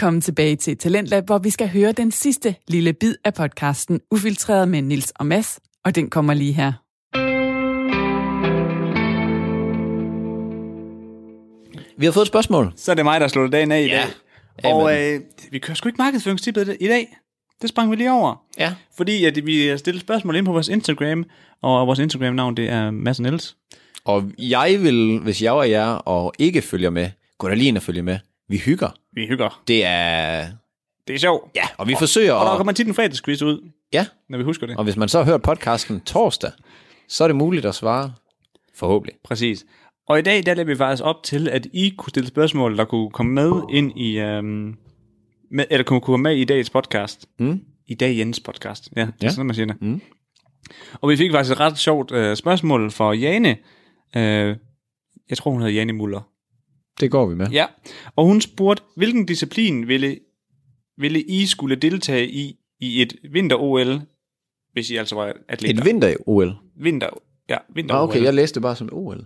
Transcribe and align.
Velkommen 0.00 0.20
tilbage 0.20 0.56
til 0.56 0.76
Talentlab, 0.76 1.26
hvor 1.26 1.38
vi 1.38 1.50
skal 1.50 1.68
høre 1.68 1.92
den 1.92 2.10
sidste 2.10 2.54
lille 2.68 2.92
bid 2.92 3.14
af 3.24 3.34
podcasten 3.34 4.00
Ufiltreret 4.10 4.68
med 4.68 4.82
Nils 4.82 5.12
og 5.16 5.26
Mads, 5.26 5.60
og 5.84 5.94
den 5.94 6.10
kommer 6.10 6.34
lige 6.34 6.52
her. 6.52 6.72
Vi 11.98 12.04
har 12.04 12.12
fået 12.12 12.22
et 12.24 12.28
spørgsmål. 12.28 12.72
Så 12.76 12.90
er 12.90 12.94
det 12.94 13.04
mig, 13.04 13.20
der 13.20 13.28
slår 13.28 13.46
dagen 13.46 13.72
af 13.72 13.80
i 13.80 13.86
Ja. 13.86 13.96
dag. 13.96 14.04
Amen. 14.64 14.82
Og 14.82 15.00
øh, 15.00 15.20
vi 15.50 15.58
kører 15.58 15.74
sgu 15.74 15.88
ikke 15.88 15.98
markedsføringstippet 15.98 16.76
i 16.80 16.86
dag. 16.86 17.16
Det 17.62 17.68
sprang 17.68 17.90
vi 17.90 17.96
lige 17.96 18.12
over. 18.12 18.42
Ja. 18.58 18.74
Fordi 18.96 19.24
at 19.24 19.46
vi 19.46 19.66
har 19.66 19.76
stillet 19.76 20.00
spørgsmål 20.00 20.36
ind 20.36 20.46
på 20.46 20.52
vores 20.52 20.68
Instagram, 20.68 21.24
og 21.62 21.86
vores 21.86 21.98
Instagram-navn 21.98 22.56
det 22.56 22.68
er 22.68 22.90
Mads 22.90 23.18
og 23.18 23.22
Niels. 23.22 23.56
Og 24.04 24.30
jeg 24.38 24.78
vil, 24.82 25.18
hvis 25.22 25.42
jeg 25.42 25.56
var 25.56 25.64
jer 25.64 25.86
og 25.88 26.32
ikke 26.38 26.62
følger 26.62 26.90
med, 26.90 27.10
gå 27.38 27.48
da 27.48 27.54
lige 27.54 27.68
ind 27.68 27.76
og 27.76 27.82
følge 27.82 28.02
med. 28.02 28.18
Vi 28.50 28.58
hygger. 28.58 28.88
Vi 29.12 29.26
hygger. 29.26 29.62
Det 29.68 29.84
er... 29.84 30.46
Det 31.08 31.14
er 31.14 31.18
sjovt. 31.18 31.50
Ja, 31.56 31.62
og 31.78 31.88
vi 31.88 31.94
forsøger 31.98 32.32
Og 32.32 32.46
der 32.50 32.56
kommer 32.56 32.72
tit 32.72 32.86
en 32.86 32.94
fredagsquiz 32.94 33.42
ud, 33.42 33.70
Ja, 33.92 34.06
når 34.28 34.38
vi 34.38 34.44
husker 34.44 34.66
det. 34.66 34.76
og 34.76 34.84
hvis 34.84 34.96
man 34.96 35.08
så 35.08 35.18
har 35.18 35.24
hørt 35.32 35.42
podcasten 35.42 36.00
torsdag, 36.00 36.50
så 37.08 37.24
er 37.24 37.28
det 37.28 37.36
muligt 37.36 37.66
at 37.66 37.74
svare. 37.74 38.12
Forhåbentlig. 38.76 39.14
Præcis. 39.24 39.64
Og 40.08 40.18
i 40.18 40.22
dag, 40.22 40.46
der 40.46 40.54
lader 40.54 40.64
vi 40.66 40.76
faktisk 40.76 41.02
op 41.04 41.22
til, 41.22 41.48
at 41.48 41.66
I 41.72 41.94
kunne 41.98 42.10
stille 42.10 42.26
spørgsmål, 42.28 42.76
der 42.78 42.84
kunne 42.84 43.10
komme 43.10 43.32
med 43.32 43.52
ind 43.72 43.98
i... 44.00 44.18
Øhm, 44.18 44.74
med, 45.50 45.64
eller 45.70 45.84
kunne 45.84 46.00
komme 46.00 46.22
med 46.22 46.36
i 46.36 46.44
dagens 46.44 46.70
podcast. 46.70 47.26
Mm. 47.38 47.60
I 47.88 47.94
dag 47.94 48.18
Jens 48.18 48.40
podcast. 48.40 48.88
Ja, 48.96 49.00
det 49.00 49.08
er 49.08 49.12
Ja. 49.22 49.28
sådan, 49.28 49.46
man 49.46 49.54
siger 49.54 49.66
det. 49.66 49.82
Mm. 49.82 50.00
Og 51.00 51.08
vi 51.10 51.16
fik 51.16 51.32
faktisk 51.32 51.52
et 51.52 51.60
ret 51.60 51.78
sjovt 51.78 52.12
øh, 52.12 52.36
spørgsmål 52.36 52.90
fra 52.90 53.12
Jane. 53.12 53.56
Øh, 54.16 54.56
jeg 55.30 55.38
tror, 55.38 55.50
hun 55.50 55.60
hedder 55.60 55.74
Jane 55.74 55.92
Muller. 55.92 56.29
Det 57.00 57.10
går 57.10 57.26
vi 57.26 57.34
med. 57.34 57.46
Ja, 57.48 57.66
og 58.16 58.24
hun 58.24 58.40
spurgte, 58.40 58.82
hvilken 58.96 59.26
disciplin 59.26 59.88
ville, 59.88 60.18
ville 60.98 61.22
I 61.22 61.46
skulle 61.46 61.76
deltage 61.76 62.30
i 62.30 62.56
i 62.80 63.02
et 63.02 63.14
vinter-OL, 63.32 64.00
hvis 64.72 64.90
I 64.90 64.96
altså 64.96 65.14
var 65.14 65.32
atleter? 65.48 65.80
Et 65.80 65.84
vinter-OL. 65.86 66.54
vinter, 66.76 67.08
ja, 67.48 67.56
vinter 67.74 67.94
Ah, 67.94 68.02
okay, 68.02 68.22
jeg 68.22 68.34
læste 68.34 68.54
det 68.54 68.62
bare 68.62 68.76
som 68.76 68.88
OL. 68.92 69.24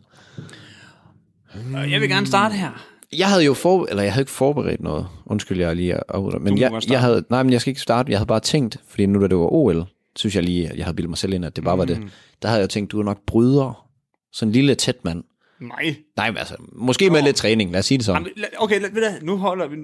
Og 1.74 1.90
jeg 1.90 2.00
vil 2.00 2.08
gerne 2.08 2.26
starte 2.26 2.54
her. 2.54 2.86
Jeg 3.18 3.28
havde 3.28 3.44
jo 3.44 3.54
for, 3.54 3.86
eller 3.90 4.02
jeg 4.02 4.12
havde 4.12 4.22
ikke 4.22 4.32
forberedt 4.32 4.80
noget. 4.80 5.06
Undskyld, 5.26 5.60
jeg 5.60 5.76
lige 5.76 5.94
afbryder. 6.08 6.38
Men 6.38 6.58
jeg, 6.58 6.82
jeg 6.88 7.00
havde, 7.00 7.24
nej, 7.30 7.42
men 7.42 7.52
jeg 7.52 7.60
skal 7.60 7.70
ikke 7.70 7.80
starte. 7.80 8.10
Jeg 8.10 8.18
havde 8.18 8.26
bare 8.26 8.40
tænkt, 8.40 8.78
fordi 8.88 9.06
nu 9.06 9.20
da 9.22 9.26
det 9.28 9.36
var 9.36 9.52
OL, 9.52 9.84
synes 10.16 10.34
jeg 10.34 10.42
lige, 10.44 10.68
at 10.68 10.76
jeg 10.76 10.84
havde 10.84 10.96
bildet 10.96 11.08
mig 11.10 11.18
selv 11.18 11.32
ind, 11.32 11.44
at 11.44 11.56
det 11.56 11.64
bare 11.64 11.78
var 11.78 11.84
Mm. 11.84 11.88
det. 11.88 12.12
Der 12.42 12.48
havde 12.48 12.60
jeg 12.60 12.70
tænkt, 12.70 12.92
du 12.92 12.98
er 13.00 13.04
nok 13.04 13.20
bryder. 13.26 13.86
Sådan 14.32 14.48
en 14.48 14.52
lille 14.52 14.74
tæt 14.74 15.04
mand. 15.04 15.24
Nej. 15.60 15.96
Nej, 16.16 16.30
men 16.30 16.38
altså, 16.38 16.54
måske 16.72 17.10
med 17.10 17.22
lidt 17.22 17.36
træning, 17.36 17.70
lad 17.72 17.78
os 17.78 17.86
sige 17.86 17.98
det 17.98 18.06
sådan. 18.06 18.22
Jamen, 18.22 18.32
lad- 18.36 18.48
Okay, 18.58 18.80
lad- 18.80 18.90
hvad, 18.90 19.20
nu 19.22 19.36
holder 19.36 19.66
vi... 19.66 19.76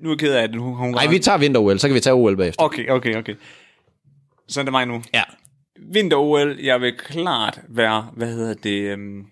Nu 0.00 0.08
er 0.08 0.12
jeg 0.12 0.18
ked 0.18 0.32
af, 0.34 0.48
hun 0.56 0.90
Nej, 0.90 1.06
vi 1.06 1.18
tager 1.18 1.38
vinter-OL, 1.38 1.78
så 1.78 1.88
kan 1.88 1.94
vi 1.94 2.00
tage 2.00 2.14
OL 2.14 2.36
bagefter. 2.36 2.62
Okay, 2.64 2.88
okay, 2.88 3.16
okay. 3.16 3.34
Så 4.48 4.60
er 4.60 4.64
det 4.64 4.72
mig 4.72 4.86
nu. 4.86 5.02
Ja. 5.14 5.22
Vinter-OL, 5.92 6.56
jeg 6.62 6.80
vil 6.80 6.94
klart 6.98 7.60
være, 7.68 8.08
hvad 8.16 8.28
hedder 8.34 8.54
det... 8.54 8.80
Øhm... 8.82 9.22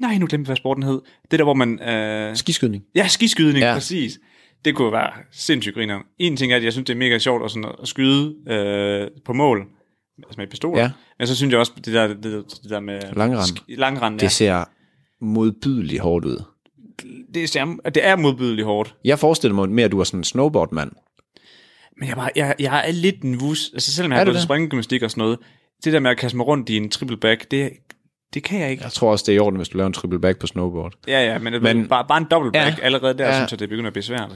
Nej, 0.00 0.18
nu 0.18 0.26
glemte 0.26 0.36
jeg, 0.36 0.46
hvad 0.46 0.56
sporten 0.56 0.82
hed. 0.82 1.00
Det 1.30 1.38
der, 1.38 1.44
hvor 1.44 1.54
man... 1.54 1.82
Øh... 1.82 2.36
Skiskydning. 2.36 2.84
Ja, 2.94 3.08
skiskydning, 3.08 3.58
Ja. 3.58 3.74
præcis. 3.74 4.18
Det 4.64 4.74
kunne 4.74 4.92
være 4.92 5.10
sindssygt 5.32 5.74
griner. 5.74 5.98
En 6.18 6.36
ting 6.36 6.52
er, 6.52 6.56
at 6.56 6.64
jeg 6.64 6.72
synes, 6.72 6.86
det 6.86 6.92
er 6.94 6.98
mega 6.98 7.18
sjovt 7.18 7.44
at, 7.44 7.50
sådan 7.50 7.70
at 7.82 7.88
skyde 7.88 8.34
øh, 8.48 9.08
på 9.24 9.32
mål, 9.32 9.58
altså 10.18 10.34
med 10.40 10.46
pistoler. 10.46 10.82
Ja. 10.82 10.90
Men 11.18 11.26
så 11.26 11.36
synes 11.36 11.52
jeg 11.52 11.60
også, 11.60 11.72
det 11.84 11.94
der, 11.94 12.06
det, 12.06 12.22
det 12.62 12.70
der 12.70 12.80
med... 12.80 13.00
Langrend. 13.16 13.42
sk- 13.42 13.64
Langrend, 13.68 14.14
ja. 14.20 14.24
Det 14.26 14.32
ser 14.32 14.64
modbydeligt 15.20 16.00
hårdt 16.02 16.24
ud. 16.24 16.42
Det, 17.34 17.56
er, 17.56 17.90
det 17.94 18.06
er 18.06 18.16
modbydeligt 18.16 18.66
hårdt. 18.66 18.94
Jeg 19.04 19.18
forestiller 19.18 19.54
mig 19.54 19.68
mere, 19.70 19.84
at 19.84 19.92
du 19.92 20.00
er 20.00 20.04
sådan 20.04 20.20
en 20.20 20.24
snowboardmand. 20.24 20.92
Men 21.98 22.08
jeg, 22.08 22.16
bare, 22.16 22.30
jeg, 22.36 22.54
jeg 22.58 22.84
er 22.88 22.92
lidt 22.92 23.24
nervøs. 23.24 23.70
Altså 23.74 23.92
selvom 23.92 24.12
jeg 24.12 24.18
har 24.18 24.24
gået 24.24 24.36
til 24.36 24.42
springgymnastik 24.42 25.02
og 25.02 25.10
sådan 25.10 25.22
noget, 25.22 25.38
det 25.84 25.92
der 25.92 26.00
med 26.00 26.10
at 26.10 26.16
kaste 26.18 26.36
mig 26.36 26.46
rundt 26.46 26.68
i 26.68 26.76
en 26.76 26.90
triple 26.90 27.16
back, 27.16 27.50
det, 27.50 27.70
det 28.34 28.42
kan 28.42 28.60
jeg 28.60 28.70
ikke. 28.70 28.82
Jeg 28.84 28.92
tror 28.92 29.10
også, 29.10 29.24
det 29.26 29.32
er 29.32 29.36
i 29.36 29.38
orden, 29.38 29.56
hvis 29.56 29.68
du 29.68 29.76
laver 29.78 29.86
en 29.86 29.92
triple 29.92 30.20
back 30.20 30.38
på 30.38 30.46
snowboard. 30.46 30.92
Ja, 31.08 31.24
ja, 31.32 31.38
men, 31.38 31.62
Men- 31.62 31.88
bare, 31.88 32.04
bare 32.08 32.18
en 32.18 32.26
double 32.30 32.52
back, 32.52 32.78
Ja. 32.78 32.84
allerede 32.84 33.18
der 33.18 33.26
Ja. 33.26 33.36
synes 33.38 33.50
jeg, 33.50 33.58
det 33.60 33.68
begynder 33.68 33.86
at 33.88 33.92
blive 33.92 34.02
svært. 34.02 34.30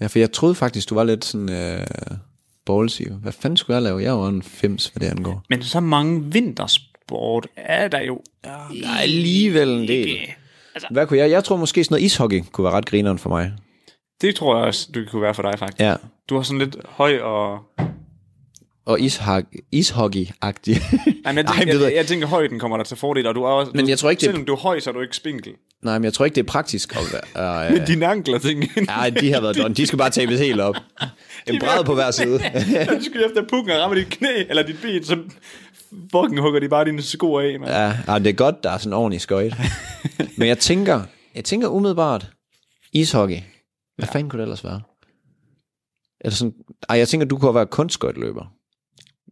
Ja, 0.00 0.06
for 0.06 0.18
jeg 0.18 0.32
troede 0.32 0.54
faktisk, 0.54 0.90
du 0.90 0.94
var 0.94 1.04
lidt 1.04 1.24
sådan 1.24 1.52
øh, 1.52 1.86
ballsy. 2.66 3.02
Hvad 3.22 3.32
fanden 3.32 3.56
skulle 3.56 3.74
jeg 3.74 3.82
lave? 3.82 4.02
Jeg 4.02 4.14
var 4.18 4.28
en 4.28 4.42
fems, 4.42 4.86
hvad 4.86 5.00
det 5.00 5.16
angår. 5.16 5.42
Men 5.50 5.62
så 5.62 5.80
mange 5.80 6.32
vintersport 7.10 7.46
er 7.56 7.88
der 7.88 8.00
jo 8.00 8.20
Der 8.44 8.50
er 8.84 8.98
alligevel 9.00 9.68
en 9.68 9.88
del. 9.88 10.08
ikke. 10.08 10.36
Altså, 10.74 10.88
Hvad 10.90 11.06
kunne 11.06 11.18
jeg? 11.18 11.30
Jeg 11.30 11.44
tror 11.44 11.56
måske 11.56 11.84
sådan 11.84 11.94
noget 11.94 12.04
ishockey 12.04 12.42
kunne 12.52 12.64
være 12.64 12.72
ret 12.74 12.86
grineren 12.86 13.18
for 13.18 13.28
mig. 13.30 13.52
det 14.20 14.34
tror 14.34 14.56
jeg 14.56 14.66
også, 14.66 14.88
det 14.94 15.10
kunne 15.10 15.22
være 15.22 15.34
for 15.34 15.42
dig 15.42 15.58
faktisk. 15.58 15.80
Ja. 15.80 15.94
Du 16.28 16.36
har 16.36 16.42
sådan 16.42 16.58
lidt 16.58 16.76
høj 16.88 17.18
og... 17.18 17.58
Og 18.86 18.98
ishok- 19.00 19.68
ishockey-agtig. 19.74 20.76
Nej, 21.24 21.32
men 21.32 21.36
jeg, 21.36 21.44
Ej, 21.44 21.56
tænker, 21.56 21.64
det 21.64 21.66
ved 21.66 21.80
jeg, 21.80 21.82
jeg- 21.90 21.96
jeg 21.96 22.06
tænker, 22.06 22.26
højden 22.26 22.58
kommer 22.58 22.76
der 22.76 22.84
til 22.84 22.96
fordel, 22.96 23.26
og 23.26 23.34
du 23.34 23.42
er 23.42 23.48
også... 23.48 23.72
Men 23.74 23.84
du, 23.84 23.88
jeg 23.88 23.98
tror 23.98 24.10
ikke, 24.10 24.20
det 24.20 24.26
er- 24.26 24.30
Selvom 24.30 24.44
du 24.46 24.52
er 24.52 24.56
høj, 24.56 24.80
så 24.80 24.90
er 24.90 24.94
du 24.94 25.00
ikke 25.00 25.16
spinkel. 25.16 25.52
Nej, 25.82 25.98
men 25.98 26.04
jeg 26.04 26.12
tror 26.12 26.24
ikke, 26.24 26.34
det 26.34 26.40
er 26.40 26.46
praktisk 26.46 26.96
at 26.96 27.02
være... 27.12 27.66
Øh, 27.70 27.72
Men 27.72 27.86
dine 27.86 28.06
ankler, 28.06 28.38
tænker 28.38 28.68
jeg. 28.76 28.84
Nej, 28.84 29.10
de 29.10 29.32
har 29.32 29.40
været 29.40 29.56
done. 29.56 29.74
De 29.74 29.86
skal 29.86 29.98
bare 29.98 30.10
tabes 30.10 30.40
helt 30.40 30.60
op. 30.60 30.76
En 31.46 31.58
bræd 31.60 31.84
på 31.84 31.94
hver 31.94 32.10
side. 32.10 32.38
Du 32.38 33.02
skal 33.04 33.24
efter 33.26 33.42
pukken 33.48 33.72
og 33.72 33.80
ramme 33.80 33.96
dit 33.96 34.08
knæ, 34.10 34.28
eller 34.48 34.62
dit 34.62 34.76
ben, 34.82 35.04
så 35.04 35.16
fucking 36.12 36.40
hugger 36.40 36.60
de 36.60 36.68
bare 36.68 36.84
dine 36.84 37.02
sko 37.02 37.38
af, 37.38 37.60
man. 37.60 37.68
Ja, 37.68 37.92
ja, 38.08 38.18
det 38.18 38.26
er 38.26 38.32
godt, 38.32 38.64
der 38.64 38.70
er 38.70 38.78
sådan 38.78 38.90
en 38.90 38.94
ordentlig 38.94 39.20
skøjt. 39.20 39.54
Men 40.38 40.48
jeg 40.48 40.58
tænker, 40.58 41.02
jeg 41.34 41.44
tænker 41.44 41.68
umiddelbart, 41.68 42.30
ishockey. 42.92 43.36
Hvad 43.96 44.06
ja. 44.08 44.12
fanden 44.14 44.30
kunne 44.30 44.38
det 44.38 44.44
ellers 44.44 44.64
være? 44.64 44.80
Eller 46.20 46.34
sådan, 46.34 46.54
ej, 46.88 46.98
jeg 46.98 47.08
tænker, 47.08 47.26
du 47.26 47.38
kunne 47.38 47.54
være 47.54 47.66
kunstskøjtløber. 47.66 48.44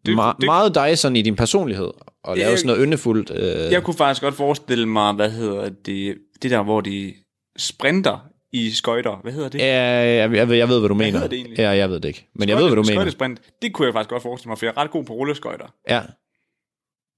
Det, 0.06 0.14
Ma- 0.14 0.36
det- 0.40 0.44
meget 0.46 0.74
dig 0.74 0.98
sådan 0.98 1.16
i 1.16 1.22
din 1.22 1.36
personlighed, 1.36 1.90
og 2.24 2.36
lave 2.36 2.48
Jeg- 2.50 2.58
sådan 2.58 2.66
noget 2.66 2.86
yndefuldt. 2.86 3.30
Øh, 3.30 3.72
Jeg 3.72 3.82
kunne 3.82 3.94
faktisk 3.96 4.22
godt 4.22 4.34
forestille 4.34 4.86
mig, 4.86 5.12
hvad 5.14 5.30
hedder 5.30 5.68
det, 5.68 6.18
det 6.42 6.50
der, 6.50 6.62
hvor 6.62 6.80
de 6.80 7.14
sprinter 7.58 8.18
i 8.52 8.70
skøjter. 8.70 9.20
Hvad 9.22 9.32
hedder 9.32 9.48
det? 9.48 9.58
Ja, 9.58 9.82
jeg, 9.92 10.32
jeg, 10.34 10.48
ved, 10.48 10.56
jeg 10.56 10.68
ved, 10.68 10.78
hvad 10.78 10.88
du 10.88 10.94
mener. 10.94 11.12
hedder 11.12 11.28
det 11.28 11.36
egentlig? 11.36 11.58
Ja, 11.58 11.70
jeg 11.70 11.90
ved 11.90 12.00
det 12.00 12.08
ikke. 12.08 12.28
Men 12.34 12.48
jeg 12.48 12.56
ved, 12.56 12.64
hvad 12.64 12.76
du 12.76 12.82
mener. 12.82 12.94
Skøjtesprint, 12.94 13.40
det 13.62 13.72
kunne 13.72 13.86
jeg 13.86 13.94
faktisk 13.94 14.10
godt 14.10 14.22
forestille 14.22 14.48
mig, 14.50 14.58
for 14.58 14.66
jeg 14.66 14.72
er 14.76 14.80
ret 14.82 14.90
god 14.90 15.04
på 15.04 15.12
rulleskøjter. 15.12 15.66
Ja. 15.88 16.02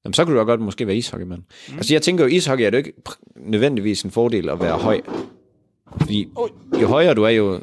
Jamen, 0.08 0.14
så 0.14 0.24
kunne 0.24 0.34
du 0.34 0.38
da 0.38 0.44
godt 0.44 0.60
måske 0.60 0.86
være 0.86 0.96
ishockeymand. 0.96 1.42
Mm. 1.68 1.74
Altså, 1.76 1.94
jeg 1.94 2.02
tænker 2.02 2.24
jo, 2.24 2.30
ishockey 2.30 2.64
er 2.64 2.70
det 2.70 2.76
jo 2.78 2.78
ikke 2.78 2.92
nødvendigvis 3.36 4.02
en 4.02 4.10
fordel 4.10 4.48
at 4.48 4.60
være 4.60 4.78
høj. 4.78 5.00
Fordi 6.00 6.28
jo 6.80 6.86
højere 6.86 7.14
du 7.14 7.22
er, 7.22 7.28
jo, 7.28 7.60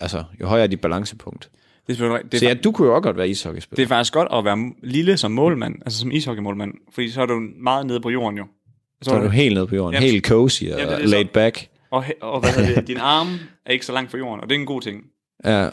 altså, 0.00 0.24
jo 0.40 0.46
højere 0.46 0.64
er 0.64 0.68
dit 0.68 0.80
balancepunkt. 0.80 1.50
Det 1.86 2.00
er, 2.00 2.18
det, 2.22 2.34
er, 2.34 2.38
Så 2.38 2.44
ja, 2.46 2.54
du 2.54 2.72
kunne 2.72 2.88
jo 2.88 2.94
også 2.94 3.02
godt 3.02 3.16
være 3.16 3.28
ishockeyspiller. 3.28 3.76
det 3.76 3.82
er 3.92 3.94
faktisk 3.96 4.12
godt 4.12 4.28
at 4.32 4.44
være 4.44 4.72
lille 4.82 5.16
som 5.16 5.30
målmand, 5.32 5.74
altså 5.86 5.98
som 6.00 6.10
ishockeymålmand, 6.10 6.72
fordi 6.94 7.10
så 7.10 7.22
er 7.22 7.26
du 7.26 7.40
meget 7.62 7.86
nede 7.86 8.00
på 8.00 8.10
jorden 8.10 8.38
jo. 8.38 8.44
Så 9.02 9.10
er 9.14 9.22
du 9.22 9.28
helt 9.28 9.54
nede 9.54 9.66
på 9.66 9.74
jorden. 9.76 9.94
Jamen, 9.94 10.10
helt 10.10 10.26
cozy 10.26 10.62
og 10.62 10.68
jamen, 10.68 10.86
det 10.86 10.92
er 11.02 11.08
så- 11.08 11.14
laid 11.14 11.24
back. 11.24 11.68
Og, 11.90 12.04
og 12.20 12.40
hvad 12.40 12.50
hedder 12.50 12.74
det, 12.74 12.88
din 12.88 12.96
arm 12.96 13.28
er 13.66 13.72
ikke 13.72 13.86
så 13.86 13.92
langt 13.92 14.10
fra 14.10 14.18
jorden, 14.18 14.40
og 14.40 14.48
det 14.48 14.56
er 14.56 14.60
en 14.60 14.66
god 14.66 14.80
ting. 14.80 15.04
Ja, 15.44 15.62
ja, 15.62 15.68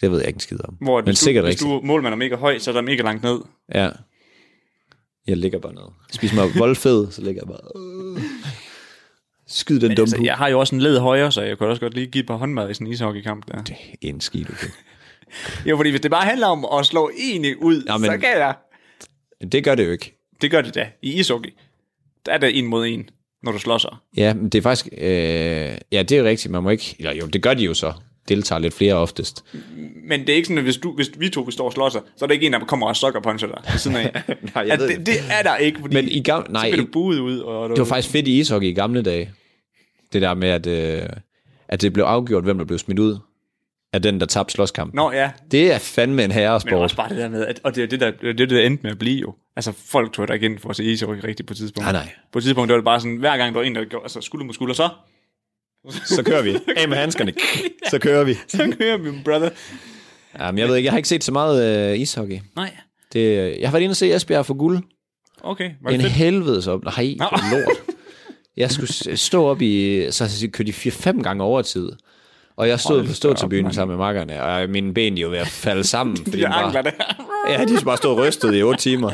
det 0.00 0.10
ved 0.10 0.18
jeg 0.18 0.26
ikke 0.26 0.36
en 0.36 0.40
skid 0.40 0.58
om. 0.68 0.74
Hvor 0.80 0.98
Men 0.98 1.04
hvis, 1.04 1.18
sikkert 1.18 1.42
du, 1.42 1.46
hvis 1.46 1.52
rigtigt. 1.52 1.68
du 1.68 1.76
er 1.76 1.82
målmand 1.82 2.12
er 2.14 2.16
mega 2.18 2.36
høj, 2.36 2.58
så 2.58 2.70
er 2.70 2.74
der 2.74 2.82
mega 2.82 3.02
langt 3.02 3.22
ned. 3.22 3.38
Ja. 3.74 3.88
Jeg 5.26 5.36
ligger 5.36 5.58
bare 5.58 5.74
ned. 5.74 5.82
Spiser 6.12 6.34
mig 6.34 6.54
voldfed, 6.58 7.10
så 7.10 7.22
ligger 7.22 7.42
jeg 7.42 7.48
bare... 7.48 7.82
Øh. 8.16 8.22
Skyd 9.48 9.80
den 9.80 9.96
dumme 9.96 10.02
Altså, 10.02 10.22
jeg 10.22 10.34
har 10.34 10.48
jo 10.48 10.60
også 10.60 10.74
en 10.74 10.80
led 10.80 10.98
højere, 10.98 11.32
så 11.32 11.42
jeg 11.42 11.58
kunne 11.58 11.68
også 11.68 11.80
godt 11.80 11.94
lige 11.94 12.06
give 12.06 12.20
et 12.22 12.26
par 12.26 12.36
håndmad 12.36 12.70
i 12.70 12.74
sådan 12.74 12.86
en 12.86 12.92
ishockeykamp 12.92 13.46
der. 13.48 13.62
En 14.00 14.20
skid, 14.20 14.44
okay. 14.50 14.66
Jo, 15.66 15.76
fordi 15.76 15.90
hvis 15.90 16.00
det 16.00 16.10
bare 16.10 16.24
handler 16.24 16.46
om 16.46 16.66
at 16.78 16.86
slå 16.86 17.10
en 17.18 17.44
ud, 17.56 17.84
ja, 17.88 17.96
men- 17.96 18.10
så 18.10 18.18
kan 18.18 18.28
jeg. 18.38 18.54
Det 19.52 19.64
gør 19.64 19.74
det 19.74 19.86
jo 19.86 19.90
ikke. 19.92 20.18
Det 20.42 20.50
gør 20.50 20.62
det 20.62 20.74
da. 20.74 20.90
I 21.02 21.18
ishockey, 21.18 21.50
der 22.26 22.32
er 22.32 22.38
det 22.38 22.58
en 22.58 22.66
mod 22.66 22.86
en, 22.86 23.10
når 23.42 23.52
du 23.52 23.58
slår 23.58 23.78
sig. 23.78 23.90
Ja, 24.16 24.34
men 24.34 24.48
det 24.48 24.58
er 24.58 24.62
faktisk... 24.62 24.88
Øh, 24.92 25.02
ja, 25.92 26.02
det 26.02 26.12
er 26.12 26.18
jo 26.18 26.24
rigtigt. 26.24 26.52
Man 26.52 26.62
må 26.62 26.70
ikke... 26.70 26.96
Eller 26.98 27.14
jo, 27.14 27.26
det 27.26 27.42
gør 27.42 27.54
de 27.54 27.64
jo 27.64 27.74
så. 27.74 27.92
Deltager 28.28 28.58
lidt 28.58 28.74
flere 28.74 28.94
oftest. 28.94 29.44
Men 30.08 30.20
det 30.20 30.28
er 30.28 30.34
ikke 30.34 30.46
sådan, 30.46 30.58
at 30.58 30.64
hvis, 30.64 30.76
du, 30.76 30.92
hvis 30.92 31.10
vi 31.18 31.28
to 31.28 31.40
vi 31.40 31.52
står 31.52 31.64
og 31.64 31.72
slår 31.72 31.88
sig, 31.88 32.00
så 32.16 32.24
er 32.24 32.26
der 32.26 32.32
ikke 32.34 32.46
en, 32.46 32.52
der 32.52 32.58
kommer 32.64 32.86
og 32.86 32.96
sucker 32.96 33.20
puncher 33.20 33.48
dig 33.48 33.62
ved 33.72 33.78
siden 33.78 33.96
af. 33.96 34.12
Nej, 34.54 34.64
jeg 34.64 34.70
at 34.72 34.78
ved 34.78 34.88
det, 34.88 35.06
det, 35.06 35.14
er 35.30 35.42
der 35.42 35.56
ikke, 35.56 35.80
fordi 35.80 35.94
Men 35.94 36.08
i 36.08 36.22
gamle... 36.22 36.52
Nej, 36.52 36.62
så 36.62 36.70
bliver 36.70 36.82
i, 36.82 36.86
du 36.86 36.92
buet 36.92 37.18
ud. 37.18 37.38
Og 37.38 37.68
det 37.70 37.78
var 37.78 37.84
faktisk 37.84 38.12
fedt 38.12 38.28
i 38.28 38.38
ishockey 38.40 38.66
i 38.66 38.72
gamle 38.72 39.02
dage. 39.02 39.30
Det 40.12 40.22
der 40.22 40.34
med, 40.34 40.48
at, 40.48 40.66
øh, 40.66 41.08
at 41.68 41.82
det 41.82 41.92
blev 41.92 42.04
afgjort, 42.04 42.44
hvem 42.44 42.58
der 42.58 42.64
blev 42.64 42.78
smidt 42.78 42.98
ud 42.98 43.18
af 43.92 44.02
den, 44.02 44.20
der 44.20 44.26
tabte 44.26 44.52
slåskamp. 44.52 44.94
Nå 44.94 45.12
ja, 45.12 45.30
Det 45.50 45.72
er 45.72 45.78
fandme 45.78 46.12
en 46.24 46.28
men 46.28 46.30
herresport. 46.30 46.72
også 46.72 46.96
bare 46.96 47.08
det 47.08 47.16
der 47.16 47.28
med, 47.28 47.46
at, 47.46 47.60
og 47.64 47.74
det 47.74 47.82
er 47.82 47.88
det, 47.88 48.00
der, 48.00 48.10
det, 48.10 48.28
er 48.28 48.32
det, 48.32 48.50
der 48.50 48.60
endte 48.60 48.82
med 48.82 48.90
at 48.90 48.98
blive 48.98 49.20
jo. 49.20 49.34
Altså, 49.56 49.72
folk 49.72 50.12
tog 50.12 50.28
der 50.28 50.34
ikke 50.34 50.46
ind 50.46 50.58
for 50.58 50.70
at 50.70 50.76
se 50.76 50.84
ishockey 50.84 51.20
rigtigt 51.24 51.46
på 51.46 51.52
et 51.52 51.56
tidspunkt. 51.58 51.84
Nej, 51.84 51.92
nej. 51.92 52.12
På 52.32 52.38
et 52.38 52.42
tidspunkt, 52.44 52.68
der 52.68 52.74
var 52.74 52.80
det 52.80 52.84
bare 52.84 53.00
sådan, 53.00 53.16
hver 53.16 53.36
gang 53.36 53.54
der 53.54 53.60
var 53.60 53.66
en, 53.66 53.74
der 53.74 53.84
gjorde, 53.84 54.04
altså 54.04 54.20
skulder 54.20 54.46
mod 54.46 54.54
skulder, 54.54 54.74
så, 54.74 54.88
Så 56.04 56.22
kører 56.22 56.42
vi. 56.42 56.56
Af 56.76 56.88
med 56.88 56.96
handskerne. 56.96 57.32
Så 57.90 57.98
kører 57.98 58.24
vi. 58.24 58.34
så 58.48 58.74
kører 58.80 58.96
vi, 58.96 59.10
brother. 59.24 59.50
Jamen, 60.40 60.58
jeg 60.58 60.68
ved 60.68 60.76
ikke, 60.76 60.84
jeg 60.84 60.92
har 60.92 60.96
ikke 60.96 61.08
set 61.08 61.24
så 61.24 61.32
meget 61.32 61.90
øh, 61.92 62.00
ishockey. 62.00 62.38
Nej, 62.56 62.70
Det, 63.12 63.20
øh, 63.20 63.60
jeg 63.60 63.68
har 63.68 63.72
været 63.72 63.82
inde 63.82 63.92
og 63.92 63.96
se 63.96 64.14
Esbjerg 64.14 64.46
for 64.46 64.54
guld. 64.54 64.78
okay, 65.42 65.70
var 65.82 65.90
En 65.90 65.94
det 66.00 66.02
fedt? 66.04 66.12
helvedes 66.14 66.66
op. 66.66 66.84
Nej, 66.84 67.16
for 67.18 67.56
lort. 67.56 67.76
Jeg 68.56 68.70
skulle 68.70 69.16
stå 69.16 69.44
op 69.46 69.62
i, 69.62 70.06
så 70.10 70.48
kørte 70.52 70.72
de 70.72 70.90
4-5 70.90 71.22
gange 71.22 71.42
overtid. 71.44 71.88
Og 72.56 72.68
jeg 72.68 72.80
stod 72.80 72.96
Hold 72.96 73.04
på 73.06 73.08
da 73.08 73.14
ståtribunen 73.14 73.66
op, 73.66 73.72
sammen 73.72 73.96
med 73.96 74.04
makkerne, 74.06 74.42
og 74.42 74.70
mine 74.70 74.94
ben 74.94 75.16
de 75.16 75.24
var 75.24 75.30
ved 75.30 75.38
at 75.38 75.46
falde 75.48 75.84
sammen. 75.84 76.16
fordi 76.24 76.30
De 76.30 76.36
den 76.36 76.52
ankler 76.52 76.82
bare, 76.82 76.92
der. 77.48 77.52
ja, 77.58 77.64
de 77.64 77.84
bare 77.84 77.96
stod 77.96 78.18
rystet 78.26 78.54
i 78.56 78.62
otte 78.62 78.80
timer. 78.82 79.10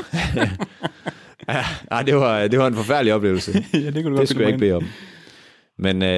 ja, 1.48 2.02
det, 2.06 2.16
var, 2.16 2.48
det 2.48 2.58
var 2.58 2.66
en 2.66 2.74
forfærdelig 2.74 3.14
oplevelse. 3.14 3.64
ja, 3.74 3.78
det 3.78 3.92
kunne 3.94 4.02
du 4.04 4.10
Det 4.10 4.16
godt 4.16 4.28
skulle 4.28 4.42
jeg 4.44 4.48
ikke 4.48 4.58
bede 4.58 4.72
om. 4.74 4.84
Men 5.78 6.02
øh, 6.02 6.08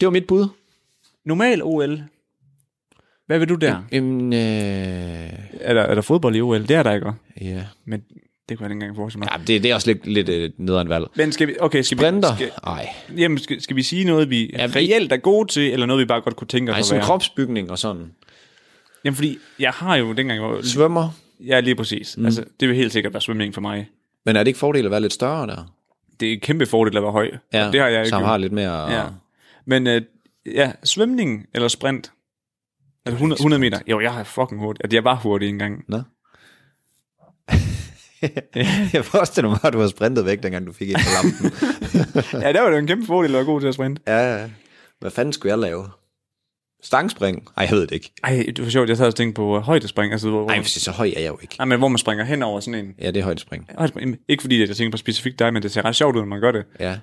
det 0.00 0.06
var 0.06 0.10
mit 0.10 0.26
bud. 0.26 0.48
Normal 1.24 1.62
OL. 1.62 2.02
Hvad 3.26 3.38
vil 3.38 3.48
du 3.48 3.54
der? 3.54 3.82
Jamen, 3.92 4.32
øh, 4.32 4.40
Er 5.60 5.74
der, 5.74 5.82
er 5.82 5.94
der 5.94 6.02
fodbold 6.02 6.36
i 6.36 6.40
OL? 6.40 6.62
Det 6.62 6.70
er 6.70 6.82
der 6.82 6.92
ikke. 6.94 7.12
ja. 7.40 7.64
Men 7.84 8.00
det 8.48 8.58
kunne 8.58 8.64
jeg 8.64 8.70
ikke 8.72 8.82
engang 8.84 8.96
forestille 8.96 9.18
mig. 9.20 9.28
ja 9.32 9.44
det, 9.46 9.62
det 9.62 9.70
er 9.70 9.74
også 9.74 9.90
lidt, 9.92 10.06
lidt 10.06 10.28
øh, 10.28 10.50
nederen 10.56 10.88
valg. 10.88 11.04
Men 11.16 11.32
skal 11.32 11.48
vi, 11.48 11.54
okay, 11.60 11.82
skal 11.82 11.98
Sprinter? 11.98 12.36
vi, 12.36 12.44
skal, 12.44 12.50
Ej. 12.66 12.88
jamen, 13.16 13.38
skal, 13.38 13.60
skal 13.60 13.76
vi 13.76 13.82
sige 13.82 14.04
noget, 14.04 14.30
vi 14.30 14.50
Ja, 14.52 14.66
reelt 14.76 15.12
er 15.12 15.16
gode 15.16 15.48
til, 15.52 15.72
eller 15.72 15.86
noget, 15.86 16.00
vi 16.00 16.04
bare 16.04 16.20
godt 16.20 16.36
kunne 16.36 16.48
tænke 16.48 16.72
os 16.72 16.78
at 16.78 16.84
sådan 16.84 16.98
være? 16.98 17.06
kropsbygning 17.06 17.70
og 17.70 17.78
sådan. 17.78 18.12
Jamen, 19.04 19.14
fordi 19.16 19.38
jeg 19.58 19.70
har 19.70 19.96
jo 19.96 20.12
dengang, 20.12 20.42
var... 20.42 20.62
Svømmer. 20.62 21.08
Ja, 21.40 21.60
lige 21.60 21.74
præcis. 21.74 22.16
Mm. 22.16 22.24
Altså, 22.24 22.44
det 22.60 22.68
vil 22.68 22.76
helt 22.76 22.92
sikkert 22.92 23.12
være 23.12 23.20
svømning 23.20 23.54
for 23.54 23.60
mig. 23.60 23.88
Men 24.26 24.36
er 24.36 24.40
det 24.40 24.46
ikke 24.48 24.58
fordel 24.58 24.84
at 24.84 24.90
være 24.90 25.00
lidt 25.00 25.12
større 25.12 25.46
der? 25.46 25.72
Det 26.20 26.28
er 26.28 26.32
en 26.32 26.40
kæmpe 26.40 26.66
fordel 26.66 26.96
at 26.96 27.02
være 27.02 27.12
høj. 27.12 27.30
Ja, 27.52 27.70
det 27.72 27.80
har 27.80 27.88
jeg 27.88 28.04
ikke. 28.04 28.16
han 28.16 28.24
har 28.24 28.36
lidt 28.36 28.52
mere... 28.52 28.92
Ja. 28.92 29.04
Men 29.66 29.86
øh, 29.86 30.02
ja, 30.46 30.72
svømning 30.84 31.46
eller 31.54 31.68
sprint. 31.68 32.12
Altså 33.06 33.14
100, 33.16 33.38
100 33.40 33.60
meter. 33.60 33.78
Jo, 33.86 34.00
jeg 34.00 34.14
har 34.14 34.24
fucking 34.24 34.60
hurtigt. 34.60 34.84
At 34.84 34.92
jeg 34.92 35.04
var 35.04 35.14
hurtig 35.14 35.48
engang. 35.48 35.84
Nå. 35.88 36.02
jeg 38.92 39.04
forestiller 39.04 39.48
mig, 39.48 39.58
at 39.64 39.72
du 39.72 39.78
har 39.78 39.88
sprintet 39.88 40.24
væk, 40.24 40.42
dengang 40.42 40.66
du 40.66 40.72
fik 40.72 40.90
en 40.90 40.94
på 40.96 41.10
lampen. 41.22 41.52
ja, 42.46 42.52
der 42.52 42.60
var 42.60 42.70
det 42.70 42.78
en 42.78 42.86
kæmpe 42.86 43.06
fordel 43.06 43.30
at 43.30 43.34
være 43.34 43.44
god 43.44 43.60
til 43.60 43.68
at 43.68 43.74
sprinte. 43.74 44.02
ja, 44.06 44.40
ja. 44.40 44.50
Hvad 45.00 45.10
fanden 45.10 45.32
skulle 45.32 45.50
jeg 45.50 45.58
lave? 45.58 45.88
Stangspring? 46.82 47.48
Ej, 47.56 47.64
jeg 47.64 47.72
ved 47.76 47.80
det 47.80 47.92
ikke. 47.92 48.12
Ej, 48.24 48.44
det 48.56 48.64
var 48.64 48.70
sjovt, 48.70 48.88
jeg 48.88 48.96
sad 48.96 49.06
og 49.06 49.14
tænkte 49.14 49.36
på 49.36 49.56
uh, 49.56 49.62
højdespring. 49.62 50.12
Altså, 50.12 50.30
hvor, 50.30 50.48
Ej, 50.48 50.56
hvor, 50.56 50.64
så 50.64 50.90
høj 50.90 51.12
er 51.16 51.20
jeg 51.20 51.28
jo 51.28 51.38
ikke. 51.42 51.54
nej, 51.58 51.64
men 51.64 51.78
hvor 51.78 51.88
man 51.88 51.98
springer 51.98 52.24
hen 52.24 52.42
over 52.42 52.60
sådan 52.60 52.84
en 52.84 52.94
Ja, 53.00 53.06
det 53.10 53.16
er 53.16 53.24
højdespring. 53.24 53.66
højdespring. 53.78 54.16
Ikke 54.28 54.40
fordi, 54.42 54.60
jeg 54.60 54.76
tænker 54.76 54.90
på 54.90 54.96
specifikt 54.96 55.38
dig, 55.38 55.52
men 55.52 55.62
det 55.62 55.70
ser 55.72 55.84
ret 55.84 55.96
sjovt 55.96 56.16
ud, 56.16 56.20
når 56.20 56.26
man 56.26 56.40
gør 56.40 56.52
det. 56.52 56.64
Ja. 56.80 56.96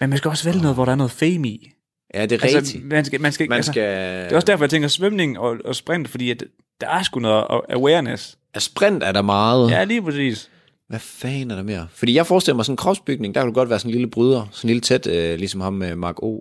Men 0.00 0.10
man 0.10 0.18
skal 0.18 0.28
også 0.28 0.44
vælge 0.44 0.60
noget, 0.62 0.76
hvor 0.76 0.84
der 0.84 0.92
er 0.92 0.96
noget 0.96 1.10
fame 1.10 1.48
i. 1.48 1.70
Ja, 2.14 2.22
det 2.26 2.32
er 2.32 2.42
Altså, 2.42 2.58
rigtigt. 2.58 2.84
man 2.84 3.04
skal, 3.04 3.20
man 3.20 3.32
skal, 3.32 3.48
Man 3.48 3.56
altså, 3.56 3.72
skal... 3.72 3.82
Det 4.24 4.32
er 4.32 4.36
også 4.36 4.46
derfor, 4.46 4.64
jeg 4.64 4.70
tænker 4.70 4.88
svømning 4.88 5.38
og, 5.38 5.56
og 5.64 5.76
sprint, 5.76 6.08
fordi 6.08 6.30
at 6.30 6.44
der 6.80 6.88
er 6.88 7.02
sgu 7.02 7.20
noget 7.20 7.44
awareness. 7.68 8.38
Ja, 8.54 8.60
sprint 8.60 9.02
er 9.02 9.12
der 9.12 9.22
meget. 9.22 9.70
Ja, 9.70 9.84
lige 9.84 10.02
præcis. 10.02 10.50
Hvad 10.88 10.98
fanden 10.98 11.50
er 11.50 11.54
der 11.54 11.62
mere? 11.62 11.86
Fordi 11.94 12.14
jeg 12.14 12.26
forestiller 12.26 12.56
mig 12.56 12.64
sådan 12.64 12.72
en 12.72 12.76
kropsbygning, 12.76 13.34
der 13.34 13.44
du 13.44 13.52
godt 13.52 13.70
være 13.70 13.78
sådan 13.78 13.88
en 13.88 13.92
lille 13.92 14.10
bryder. 14.10 14.46
Sådan 14.52 14.68
en 14.68 14.68
lille 14.68 14.80
tæt, 14.80 15.06
øh, 15.06 15.38
ligesom 15.38 15.60
ham 15.60 15.72
med 15.72 15.96
Mark 15.96 16.22
O. 16.22 16.40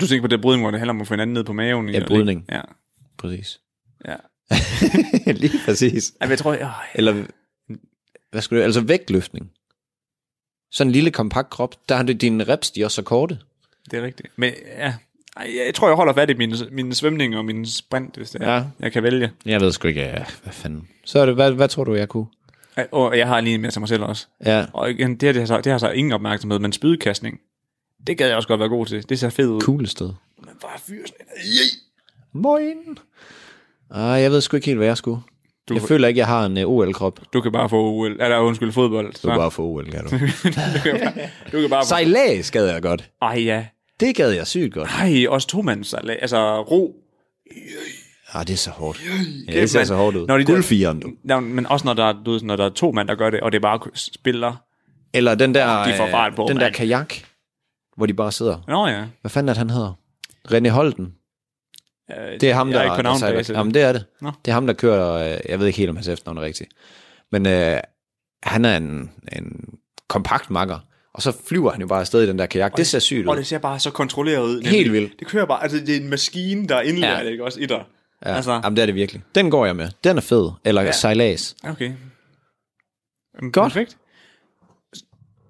Du 0.00 0.06
tænker 0.06 0.22
på 0.22 0.26
det 0.28 0.40
brydning, 0.40 0.62
hvor 0.62 0.70
det 0.70 0.80
handler 0.80 0.94
om 0.94 1.00
at 1.00 1.06
få 1.06 1.14
hinanden 1.14 1.34
ned 1.34 1.44
på 1.44 1.52
maven. 1.52 1.88
i- 1.88 1.92
Ja, 1.92 2.06
brydning. 2.06 2.44
Ja, 2.52 2.60
Præcis. 3.18 3.60
ja. 4.08 4.16
Lige 5.32 5.58
præcis. 5.64 6.12
Ej, 6.20 6.26
men 6.26 6.30
jeg 6.30 6.38
tror, 6.38 6.52
øh, 6.52 6.60
Eller, 6.94 7.24
hvad 8.30 8.42
skulle 8.42 8.60
du, 8.60 8.64
altså 8.64 8.80
vægtløftning. 8.80 9.50
Sådan 10.72 10.88
en 10.88 10.92
lille 10.92 11.10
kompakt 11.10 11.50
krop, 11.50 11.74
der 11.88 11.96
har 11.96 12.02
du 12.02 12.12
dine 12.12 12.44
reps, 12.44 12.70
de 12.70 12.80
er 12.80 12.84
også 12.84 12.94
så 12.96 13.02
korte. 13.02 13.38
det 13.90 13.98
er 13.98 14.02
rigtigt. 14.02 14.28
Men 14.36 14.52
ja, 14.78 14.94
jeg 15.66 15.74
tror, 15.74 15.88
jeg 15.88 15.96
holder 15.96 16.12
fat 16.12 16.30
i 16.30 16.34
min, 16.34 16.54
min 16.70 16.94
svømning 16.94 17.36
og 17.36 17.44
min 17.44 17.66
sprint, 17.66 18.16
hvis 18.16 18.30
det 18.30 18.42
er. 18.42 18.54
Ja. 18.54 18.64
Jeg 18.80 18.92
kan 18.92 19.02
vælge. 19.02 19.30
Jeg 19.46 19.60
ved 19.60 19.72
sgu 19.72 19.88
ikke, 19.88 20.00
ja, 20.00 20.24
hvad 20.42 20.52
fanden. 20.52 20.88
Så 21.04 21.18
er 21.18 21.26
det, 21.26 21.34
hvad, 21.34 21.52
hvad 21.52 21.68
tror 21.68 21.84
du, 21.84 21.94
jeg 21.94 22.08
kunne? 22.08 22.26
Og 22.92 23.18
jeg 23.18 23.26
har 23.28 23.40
lige 23.40 23.54
en 23.54 23.60
mere 23.60 23.70
til 23.70 23.80
mig 23.80 23.88
selv 23.88 24.02
også. 24.02 24.26
Ja, 24.44 24.66
Og 24.72 24.90
igen, 24.90 25.10
det, 25.10 25.22
her, 25.22 25.32
det, 25.32 25.40
har 25.42 25.46
så, 25.46 25.60
det 25.60 25.72
har 25.72 25.78
så 25.78 25.90
ingen 25.90 26.12
opmærksomhed, 26.12 26.58
men 26.58 26.72
spydkastning, 26.72 27.40
det 28.06 28.18
gad 28.18 28.26
jeg 28.26 28.36
også 28.36 28.48
godt 28.48 28.60
være 28.60 28.68
god 28.68 28.86
til. 28.86 29.08
Det 29.08 29.18
ser 29.18 29.28
fedt 29.30 29.48
ud. 29.48 29.60
cool 29.60 29.86
sted. 29.86 30.10
Men 30.38 30.50
bare 30.62 30.78
fyr 30.86 31.02
sådan 31.06 31.26
en... 31.36 32.40
Moin. 32.42 32.98
Ah, 33.90 34.22
jeg 34.22 34.30
ved 34.30 34.40
sgu 34.40 34.56
ikke 34.56 34.66
helt, 34.66 34.78
hvad 34.78 34.86
jeg 34.86 34.96
skulle. 34.96 35.20
Du- 35.68 35.74
Jeg 35.74 35.82
føler 35.82 36.08
ikke, 36.08 36.18
jeg 36.18 36.26
har 36.26 36.46
en 36.46 36.56
uh, 36.64 36.70
OL-krop. 36.72 37.20
Du 37.32 37.40
kan 37.40 37.52
bare 37.52 37.68
få 37.68 37.76
OL, 37.90 38.10
eller 38.20 38.38
undskyld, 38.38 38.72
fodbold. 38.72 39.14
Så. 39.14 39.22
Du 39.22 39.28
kan 39.28 39.38
bare 39.38 39.50
få 39.50 39.62
OL, 39.62 39.90
kan 39.90 40.04
du. 40.04 40.10
du, 40.10 40.18
kan 40.82 41.00
bare, 41.00 41.12
du 41.52 41.60
kan 41.60 41.70
bare 41.70 41.82
få... 41.84 41.88
Sejlads 41.88 42.50
gad 42.50 42.66
jeg 42.72 42.82
godt. 42.82 43.10
Ej 43.22 43.42
ja. 43.44 43.66
Det 44.00 44.16
gad 44.16 44.30
jeg 44.30 44.46
sygt 44.46 44.74
godt. 44.74 44.88
Ej, 45.00 45.26
også 45.28 45.48
tomands, 45.48 45.94
altså 45.94 46.62
ro. 46.62 46.94
Ah, 48.32 48.46
det 48.46 48.52
er 48.52 48.56
så 48.56 48.70
hårdt. 48.70 49.00
Ja, 49.48 49.60
det 49.60 49.70
ser 49.70 49.78
mand. 49.78 49.86
så 49.86 49.94
hårdt 49.96 50.16
ud. 50.16 50.26
Når 50.26 50.38
de 50.38 50.44
der- 50.44 50.52
Guldfieren, 50.52 51.00
du. 51.00 51.10
Ja, 51.28 51.40
men 51.40 51.66
også 51.66 51.86
når 51.86 51.94
der, 51.94 52.04
er- 52.04 52.22
du 52.26 52.30
ved, 52.30 52.40
når 52.40 52.56
der 52.56 52.64
er 52.64 52.68
to 52.70 52.92
mand, 52.92 53.08
der 53.08 53.14
gør 53.14 53.30
det, 53.30 53.40
og 53.40 53.52
det 53.52 53.62
bare 53.62 53.80
spiller. 53.94 54.62
Eller 55.14 55.34
den 55.34 55.54
der, 55.54 55.84
De 55.84 55.94
får 55.96 56.08
fart 56.10 56.34
på, 56.36 56.42
øh, 56.42 56.48
den 56.48 56.56
der 56.56 56.62
mand. 56.62 56.74
kajak, 56.74 57.14
hvor 57.96 58.06
de 58.06 58.14
bare 58.14 58.32
sidder. 58.32 58.58
Nå 58.68 58.86
ja. 58.86 59.04
Hvad 59.20 59.30
fanden 59.30 59.48
er 59.48 59.52
det, 59.52 59.58
han 59.58 59.70
hedder? 59.70 59.92
René 60.48 60.68
Holden. 60.68 61.14
Øh, 62.10 62.40
Det 62.40 62.50
er 62.50 62.54
ham, 62.54 62.68
jeg 62.68 62.74
der, 62.74 62.80
er 62.80 62.84
ikke 62.84 62.96
på 62.96 63.02
navnbasis. 63.02 63.54
Jamen, 63.56 63.74
det 63.74 63.82
er 63.82 63.92
det. 63.92 64.04
Nå. 64.20 64.32
Det 64.44 64.50
er 64.50 64.54
ham, 64.54 64.66
der 64.66 64.74
kører, 64.74 65.32
øh, 65.34 65.38
jeg 65.48 65.58
ved 65.58 65.66
ikke 65.66 65.76
helt, 65.78 65.90
om 65.90 65.96
hans 65.96 66.08
efternavn 66.08 66.38
er 66.38 66.42
rigtigt. 66.42 66.70
Men 67.32 67.46
øh, 67.46 67.80
han 68.42 68.64
er 68.64 68.76
en, 68.76 69.10
en 69.32 69.74
kompakt 70.08 70.50
makker. 70.50 70.78
Og 71.14 71.22
så 71.22 71.32
flyver 71.48 71.70
han 71.72 71.80
jo 71.80 71.86
bare 71.86 72.00
afsted 72.00 72.22
i 72.22 72.26
den 72.26 72.38
der 72.38 72.46
kajak. 72.46 72.76
Det 72.76 72.86
ser 72.86 72.98
sygt 72.98 73.28
Og 73.28 73.32
ud. 73.32 73.36
det 73.38 73.46
ser 73.46 73.58
bare 73.58 73.80
så 73.80 73.90
kontrolleret 73.90 74.42
ud. 74.42 74.62
Helt 74.62 74.92
vildt. 74.92 75.18
Det 75.18 75.26
kører 75.26 75.44
bare, 75.46 75.62
altså 75.62 75.78
det 75.78 75.96
er 75.96 76.00
en 76.00 76.10
maskine, 76.10 76.68
der 76.68 76.80
indlærer 76.80 77.18
Ja. 77.18 77.24
det, 77.24 77.30
ikke 77.30 77.44
også 77.44 77.60
i 77.60 77.66
dig. 77.66 77.84
Ja. 78.26 78.34
Altså, 78.34 78.52
Jamen, 78.52 78.76
det 78.76 78.82
er 78.82 78.86
det 78.86 78.94
virkelig. 78.94 79.22
Den 79.34 79.50
går 79.50 79.66
jeg 79.66 79.76
med. 79.76 79.88
Den 80.04 80.16
er 80.16 80.20
fed. 80.20 80.50
Eller 80.64 80.82
ja. 80.82 80.92
Sejlads. 80.92 81.56
okay. 81.64 81.92
Godt. 83.52 83.72
Perfekt. 83.72 83.96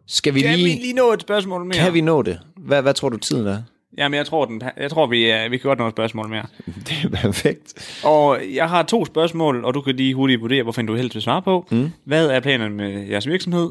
Skal 0.06 0.34
vi 0.34 0.40
Kan 0.40 0.50
vi 0.50 0.56
lige... 0.56 0.80
lige 0.80 0.92
nå 0.92 1.12
et 1.12 1.20
spørgsmål 1.22 1.64
mere? 1.64 1.74
Kan 1.78 1.94
vi 1.94 2.00
nå 2.00 2.22
det? 2.22 2.40
Hvad, 2.56 2.82
hvad 2.82 2.94
tror 2.94 3.08
du 3.08 3.16
tiden 3.16 3.46
er? 3.46 3.62
Jamen, 3.98 4.16
jeg 4.16 4.26
tror, 4.26 4.44
den, 4.44 4.62
jeg 4.76 4.90
tror 4.90 5.06
vi, 5.06 5.32
uh, 5.32 5.50
vi 5.50 5.58
kan 5.58 5.68
godt 5.68 5.78
nå 5.78 5.86
et 5.86 5.92
spørgsmål 5.92 6.28
mere. 6.28 6.46
Det 6.86 6.92
er 7.04 7.08
perfekt. 7.08 7.98
Og 8.04 8.40
jeg 8.54 8.68
har 8.68 8.82
to 8.82 9.04
spørgsmål, 9.04 9.64
og 9.64 9.74
du 9.74 9.80
kan 9.80 9.96
lige 9.96 10.14
hurtigt 10.14 10.40
vurdere, 10.40 10.62
hvorfor 10.62 10.82
du 10.82 10.94
helst 10.94 11.14
vil 11.14 11.22
svare 11.22 11.42
på. 11.42 11.66
Mm. 11.70 11.90
Hvad 12.04 12.26
er 12.30 12.40
planerne 12.40 12.74
med 12.74 13.06
jeres 13.08 13.26
virksomhed? 13.28 13.70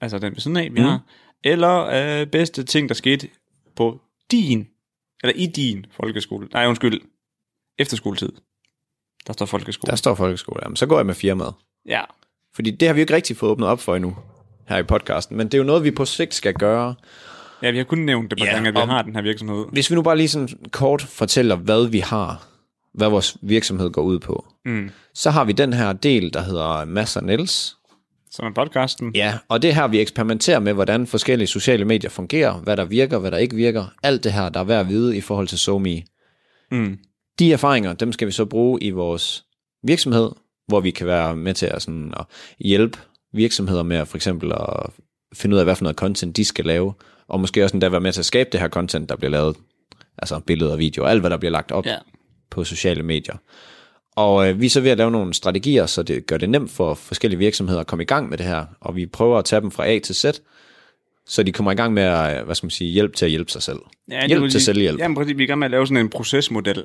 Altså 0.00 0.18
den 0.18 0.32
ved 0.32 0.40
siden 0.40 0.56
af, 0.56 0.64
vi 0.64 0.80
Mm. 0.80 0.86
har. 0.86 1.00
Eller 1.44 1.86
øh, 2.20 2.26
bedste 2.26 2.64
ting, 2.64 2.88
der 2.88 2.94
skete 2.94 3.28
på 3.76 4.00
din, 4.30 4.68
eller 5.22 5.34
i 5.36 5.46
din 5.46 5.86
folkeskole. 5.90 6.48
Nej, 6.52 6.66
undskyld. 6.66 7.00
Efterskoletid. 7.78 8.32
Der 9.26 9.32
står 9.32 9.46
folkeskole. 9.46 9.90
Der 9.90 9.96
står 9.96 10.14
folkeskole. 10.14 10.60
Jamen, 10.62 10.76
så 10.76 10.86
går 10.86 10.96
jeg 10.98 11.06
med 11.06 11.14
firmaet. 11.14 11.54
Ja. 11.86 12.00
Fordi 12.54 12.70
det 12.70 12.88
har 12.88 12.94
vi 12.94 13.00
jo 13.00 13.02
ikke 13.02 13.14
rigtig 13.14 13.36
fået 13.36 13.52
åbnet 13.52 13.68
op 13.68 13.80
for 13.80 13.96
endnu 13.96 14.16
her 14.68 14.78
i 14.78 14.82
podcasten. 14.82 15.36
Men 15.36 15.46
det 15.46 15.54
er 15.54 15.58
jo 15.58 15.64
noget, 15.64 15.84
vi 15.84 15.90
på 15.90 16.04
sigt 16.04 16.34
skal 16.34 16.54
gøre. 16.54 16.94
ja, 17.62 17.70
vi 17.70 17.76
har 17.76 17.84
kun 17.84 17.98
nævnt 17.98 18.30
det 18.30 18.38
på 18.38 18.44
Ja, 18.44 18.52
gange, 18.52 18.68
at 18.68 18.74
vi 18.74 18.80
har 18.80 19.02
den 19.02 19.14
her 19.14 19.22
virksomhed. 19.22 19.64
Hvis 19.72 19.90
vi 19.90 19.94
nu 19.94 20.02
bare 20.02 20.16
lige 20.16 20.28
sådan 20.28 20.48
kort 20.70 21.02
fortæller, 21.02 21.56
hvad 21.56 21.86
vi 21.88 21.98
har, 21.98 22.46
hvad 22.94 23.08
vores 23.08 23.36
virksomhed 23.42 23.90
går 23.90 24.02
ud 24.02 24.18
på, 24.18 24.44
Mm. 24.64 24.90
så 25.14 25.30
har 25.30 25.44
vi 25.44 25.52
den 25.52 25.72
her 25.72 25.92
del, 25.92 26.34
der 26.34 26.40
hedder 26.42 26.84
Mads 26.84 27.16
og 27.16 27.24
Niels. 27.24 27.76
Som 28.30 28.46
er 28.46 28.50
podcasten. 28.54 29.12
Ja, 29.14 29.34
og 29.48 29.62
det 29.62 29.70
er 29.70 29.74
her, 29.74 29.86
vi 29.88 30.00
eksperimenterer 30.00 30.58
med, 30.60 30.72
hvordan 30.72 31.06
forskellige 31.06 31.46
sociale 31.48 31.84
medier 31.84 32.10
fungerer, 32.10 32.52
hvad 32.54 32.76
der 32.76 32.84
virker, 32.84 33.18
hvad 33.18 33.30
der 33.30 33.36
ikke 33.36 33.56
virker. 33.56 33.84
Alt 34.02 34.24
det 34.24 34.32
her, 34.32 34.48
der 34.48 34.60
er 34.60 34.64
værd 34.64 34.80
at 34.80 34.88
vide 34.88 35.16
i 35.16 35.20
forhold 35.20 35.48
til 35.48 35.58
SoMe. 35.58 36.02
Mm. 36.70 36.98
De 37.38 37.52
erfaringer, 37.52 37.92
dem 37.92 38.12
skal 38.12 38.26
vi 38.26 38.32
så 38.32 38.44
bruge 38.44 38.82
i 38.82 38.90
vores 38.90 39.44
virksomhed, 39.82 40.30
hvor 40.66 40.80
vi 40.80 40.90
kan 40.90 41.06
være 41.06 41.36
med 41.36 41.54
til 41.54 41.66
at, 41.66 41.82
sådan, 41.82 42.12
at 42.16 42.24
hjælpe 42.58 42.98
virksomheder 43.32 43.82
med 43.82 43.96
at 43.96 44.08
for 44.08 44.16
eksempel 44.16 44.52
at 44.52 44.90
finde 45.34 45.54
ud 45.54 45.58
af, 45.58 45.66
hvad 45.66 45.76
for 45.76 45.82
noget 45.84 45.96
content 45.96 46.36
de 46.36 46.44
skal 46.44 46.64
lave, 46.64 46.92
og 47.28 47.40
måske 47.40 47.64
også 47.64 47.76
endda 47.76 47.88
være 47.88 48.00
med 48.00 48.12
til 48.12 48.20
at 48.20 48.24
skabe 48.26 48.48
det 48.52 48.60
her 48.60 48.68
content, 48.68 49.08
der 49.08 49.16
bliver 49.16 49.30
lavet, 49.30 49.56
altså 50.18 50.38
billeder 50.46 50.72
og 50.72 50.78
videoer, 50.78 51.08
alt 51.08 51.20
hvad 51.20 51.30
der 51.30 51.36
bliver 51.36 51.52
lagt 51.52 51.72
op 51.72 51.86
Ja. 51.86 51.96
på 52.50 52.64
sociale 52.64 53.02
medier. 53.02 53.34
Og 54.16 54.48
øh, 54.48 54.60
vi 54.60 54.66
er 54.66 54.70
så 54.70 54.80
ved 54.80 54.90
at 54.90 54.98
lave 54.98 55.10
nogle 55.10 55.34
strategier, 55.34 55.86
så 55.86 56.02
det 56.02 56.26
gør 56.26 56.36
det 56.36 56.50
nemt 56.50 56.70
for 56.70 56.94
forskellige 56.94 57.38
virksomheder 57.38 57.80
at 57.80 57.86
komme 57.86 58.02
i 58.02 58.06
gang 58.06 58.28
med 58.28 58.38
det 58.38 58.46
her, 58.46 58.64
og 58.80 58.96
vi 58.96 59.06
prøver 59.06 59.38
at 59.38 59.44
tage 59.44 59.60
dem 59.60 59.70
fra 59.70 59.86
A 59.88 59.98
til 59.98 60.14
Z, 60.14 60.24
så 61.26 61.42
de 61.42 61.52
kommer 61.52 61.72
i 61.72 61.74
gang 61.74 61.94
med 61.94 62.02
at, 62.02 62.44
hvad 62.44 62.54
skal 62.54 62.64
man 62.66 62.70
sige, 62.70 62.90
hjælp 62.90 63.16
til 63.16 63.24
at 63.24 63.30
hjælpe 63.30 63.50
sig 63.50 63.62
selv. 63.62 63.78
Ja, 64.10 64.26
Hjælp 64.26 64.42
til 64.42 64.50
sige- 64.52 64.60
selvhjælp. 64.62 64.98
Jamen 64.98 65.14
præcis, 65.14 65.36
vi 65.38 65.42
er 65.42 65.46
i 65.46 65.46
gang 65.46 65.58
med 65.58 65.66
at 65.66 65.70
lave 65.70 65.86
sådan 65.86 65.96
en 66.04 66.08
procesmodel. 66.10 66.84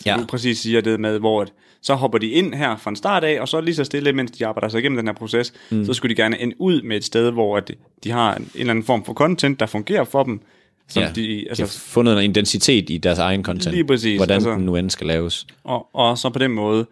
Som 0.00 0.10
Ja. 0.10 0.16
du 0.16 0.26
præcis 0.26 0.58
siger 0.58 0.80
det 0.80 1.00
med, 1.00 1.18
hvor 1.18 1.42
at, 1.42 1.52
så 1.82 1.94
hopper 1.94 2.18
de 2.18 2.26
ind 2.28 2.54
her 2.54 2.76
fra 2.76 2.90
en 2.90 2.96
start 2.96 3.24
af, 3.24 3.40
og 3.40 3.48
så 3.48 3.60
lige 3.60 3.74
så 3.74 3.84
stille, 3.84 4.12
mens 4.12 4.30
de 4.30 4.46
arbejder 4.46 4.68
sig 4.68 4.78
igennem 4.78 4.96
den 4.96 5.06
her 5.06 5.14
proces, 5.14 5.52
mm. 5.70 5.84
så 5.84 5.92
skulle 5.94 6.16
de 6.16 6.22
gerne 6.22 6.40
ende 6.40 6.54
ud 6.58 6.82
med 6.82 6.96
et 6.96 7.04
sted, 7.04 7.30
hvor 7.30 7.56
at 7.56 7.70
de 8.04 8.10
har 8.10 8.34
en, 8.34 8.42
en 8.42 8.48
eller 8.54 8.70
anden 8.70 8.84
form 8.84 9.04
for 9.04 9.12
content, 9.14 9.60
der 9.60 9.66
fungerer 9.66 10.04
for 10.04 10.22
dem, 10.22 10.40
som 10.88 11.02
Ja, 11.02 11.08
de, 11.08 11.14
de 11.22 11.44
har 11.48 11.62
altså, 11.62 11.80
fundet 11.80 12.24
en 12.24 12.30
identitet 12.30 12.90
i 12.90 12.98
deres 12.98 13.18
egen 13.18 13.44
content. 13.44 13.74
Lige 13.74 13.84
præcis, 13.84 14.16
Hvordan 14.18 14.34
altså- 14.34 14.50
den 14.50 14.60
nu 14.64 14.76
end 14.76 14.90
skal 14.90 15.06
laves. 15.06 15.46
og, 15.64 15.86
og 15.94 16.18
så 16.18 16.30
på 16.30 16.38
den 16.38 16.50
måde, 16.50 16.86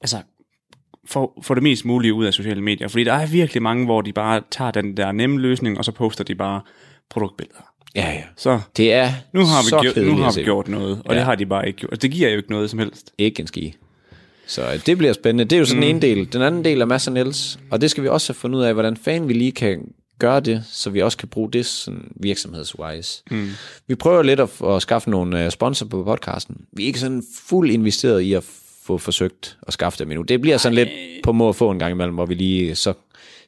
altså, 0.00 0.16
få, 1.06 1.42
få 1.42 1.54
det 1.54 1.62
mest 1.62 1.84
mulige 1.84 2.14
ud 2.14 2.24
af 2.24 2.34
sociale 2.34 2.62
medier. 2.62 2.88
Fordi 2.88 3.04
der 3.04 3.12
er 3.12 3.26
virkelig 3.26 3.62
mange, 3.62 3.84
hvor 3.84 4.00
de 4.00 4.12
bare 4.12 4.42
tager 4.50 4.70
den 4.70 4.96
der 4.96 5.12
nemme 5.12 5.40
løsning, 5.40 5.78
og 5.78 5.84
så 5.84 5.92
poster 5.92 6.24
de 6.24 6.34
bare 6.34 6.60
produktbilleder. 7.10 7.60
Ja, 7.98 8.10
ja. 8.10 8.22
Så 8.36 8.60
Det 8.76 8.92
er 8.92 9.10
nu 9.32 9.40
har 9.44 9.62
vi, 9.62 9.68
så 9.68 9.80
gjort, 9.82 9.96
nu 9.96 10.16
har 10.16 10.32
vi 10.32 10.42
gjort 10.42 10.68
noget, 10.68 11.02
og 11.04 11.12
Ja. 11.12 11.14
det 11.18 11.24
har 11.24 11.34
de 11.34 11.46
bare 11.46 11.66
ikke 11.66 11.78
gjort. 11.78 12.02
Det 12.02 12.10
giver 12.10 12.28
jo 12.30 12.36
ikke 12.36 12.50
noget 12.50 12.70
som 12.70 12.78
helst. 12.78 13.12
Ikke 13.18 13.40
en 13.40 13.46
ski. 13.46 13.74
Så 14.46 14.62
øh, 14.72 14.80
det 14.86 14.98
bliver 14.98 15.12
spændende. 15.12 15.44
Det 15.44 15.56
er 15.56 15.60
jo 15.60 15.64
sådan 15.64 15.82
mm. 15.82 15.88
en 15.88 16.02
del. 16.02 16.32
Den 16.32 16.42
anden 16.42 16.64
del 16.64 16.80
er 16.80 16.84
Mads 16.84 17.06
og 17.06 17.12
Niels, 17.12 17.58
og 17.70 17.80
det 17.80 17.90
skal 17.90 18.02
vi 18.02 18.08
også 18.08 18.32
have 18.32 18.38
fundet 18.38 18.58
ud 18.58 18.64
af, 18.64 18.72
hvordan 18.74 18.96
fanden 18.96 19.28
vi 19.28 19.34
lige 19.34 19.52
kan 19.52 19.80
gøre 20.18 20.40
det, 20.40 20.64
så 20.72 20.90
vi 20.90 21.02
også 21.02 21.18
kan 21.18 21.28
bruge 21.28 21.50
det 21.52 21.66
sådan 21.66 22.08
virksomhedswise. 22.16 23.22
Mm. 23.30 23.50
Vi 23.86 23.94
prøver 23.94 24.22
lidt 24.22 24.40
at, 24.40 24.50
at 24.68 24.82
skaffe 24.82 25.10
nogle 25.10 25.44
uh, 25.44 25.50
sponsor 25.50 25.86
på 25.86 26.04
podcasten. 26.04 26.56
Vi 26.72 26.82
er 26.82 26.86
ikke 26.86 27.00
sådan 27.00 27.22
fuld 27.46 27.70
investeret 27.70 28.20
i 28.20 28.32
at 28.32 28.44
få 28.82 28.98
forsøgt 28.98 29.58
at 29.66 29.72
skaffe 29.72 29.98
dem 29.98 30.10
endnu. 30.10 30.22
Det 30.22 30.40
bliver 30.40 30.56
sådan 30.56 30.74
lidt 30.74 30.88
på 31.22 31.32
må 31.32 31.48
at 31.48 31.56
få 31.56 31.70
en 31.70 31.78
gang 31.78 31.92
imellem, 31.92 32.14
hvor 32.14 32.26
vi 32.26 32.34
lige, 32.34 32.74
så 32.74 32.92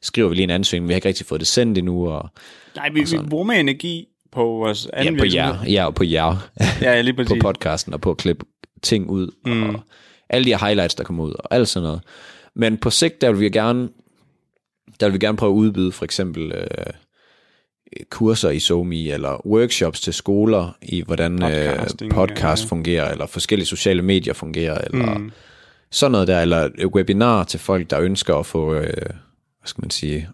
skriver 0.01 0.29
vi 0.29 0.35
lige 0.35 0.43
en 0.43 0.49
ansøgning. 0.49 0.87
Vi 0.87 0.93
har 0.93 0.95
ikke 0.95 1.07
rigtig 1.07 1.25
fået 1.25 1.39
det 1.39 1.47
sendt 1.47 1.77
endnu. 1.77 2.09
Og, 2.09 2.29
Nej, 2.75 2.89
vi, 2.89 3.03
vi 3.11 3.17
bruger 3.29 3.43
mere 3.43 3.59
energi 3.59 4.07
på 4.31 4.43
vores 4.43 4.87
ja, 4.93 4.99
anden 4.99 5.17
på 5.17 5.23
virksomhed. 5.23 5.65
jer, 5.65 5.71
ja, 5.71 5.85
og 5.85 5.95
på 5.95 6.03
jer. 6.03 6.49
Ja, 6.81 7.01
lige 7.01 7.13
på 7.13 7.23
præcis. 7.23 7.41
podcasten 7.41 7.93
og 7.93 8.01
på 8.01 8.11
at 8.11 8.17
klippe 8.17 8.45
ting 8.81 9.09
ud, 9.09 9.31
mm. 9.45 9.69
og 9.69 9.81
alle 10.29 10.45
de 10.45 10.49
her 10.49 10.65
highlights, 10.65 10.95
der 10.95 11.03
kommer 11.03 11.23
ud, 11.23 11.33
og 11.39 11.47
alt 11.51 11.67
sådan 11.67 11.83
noget. 11.83 12.01
Men 12.55 12.77
på 12.77 12.89
sigt, 12.89 13.21
der 13.21 13.31
vil 13.31 13.39
vi 13.39 13.49
gerne, 13.49 13.89
der 14.99 15.05
vil 15.05 15.13
vi 15.13 15.25
gerne 15.25 15.37
prøve 15.37 15.51
at 15.51 15.55
udbyde 15.55 15.91
for 15.91 16.05
eksempel 16.05 16.51
øh, 16.51 16.93
kurser 18.09 18.49
i 18.49 18.59
SoMe, 18.59 19.07
eller 19.07 19.47
workshops 19.47 20.01
til 20.01 20.13
skoler 20.13 20.77
i, 20.81 21.01
hvordan 21.01 21.39
Podcasting, 21.39 22.11
øh, 22.11 22.15
podcast 22.15 22.63
ja. 22.63 22.67
fungerer, 22.69 23.11
eller 23.11 23.25
forskellige 23.25 23.67
sociale 23.67 24.01
medier 24.01 24.33
fungerer, 24.33 24.77
eller 24.77 25.17
mm. 25.17 25.31
sådan 25.91 26.11
noget 26.11 26.27
der, 26.27 26.41
eller 26.41 26.69
webinar 26.85 27.43
til 27.43 27.59
folk, 27.59 27.89
der 27.89 27.99
ønsker 27.99 28.35
at 28.35 28.45
få, 28.45 28.73
øh, 28.73 28.83
hvad 28.83 29.65
skal 29.65 29.81
man 29.81 29.89
sige, 29.89 30.29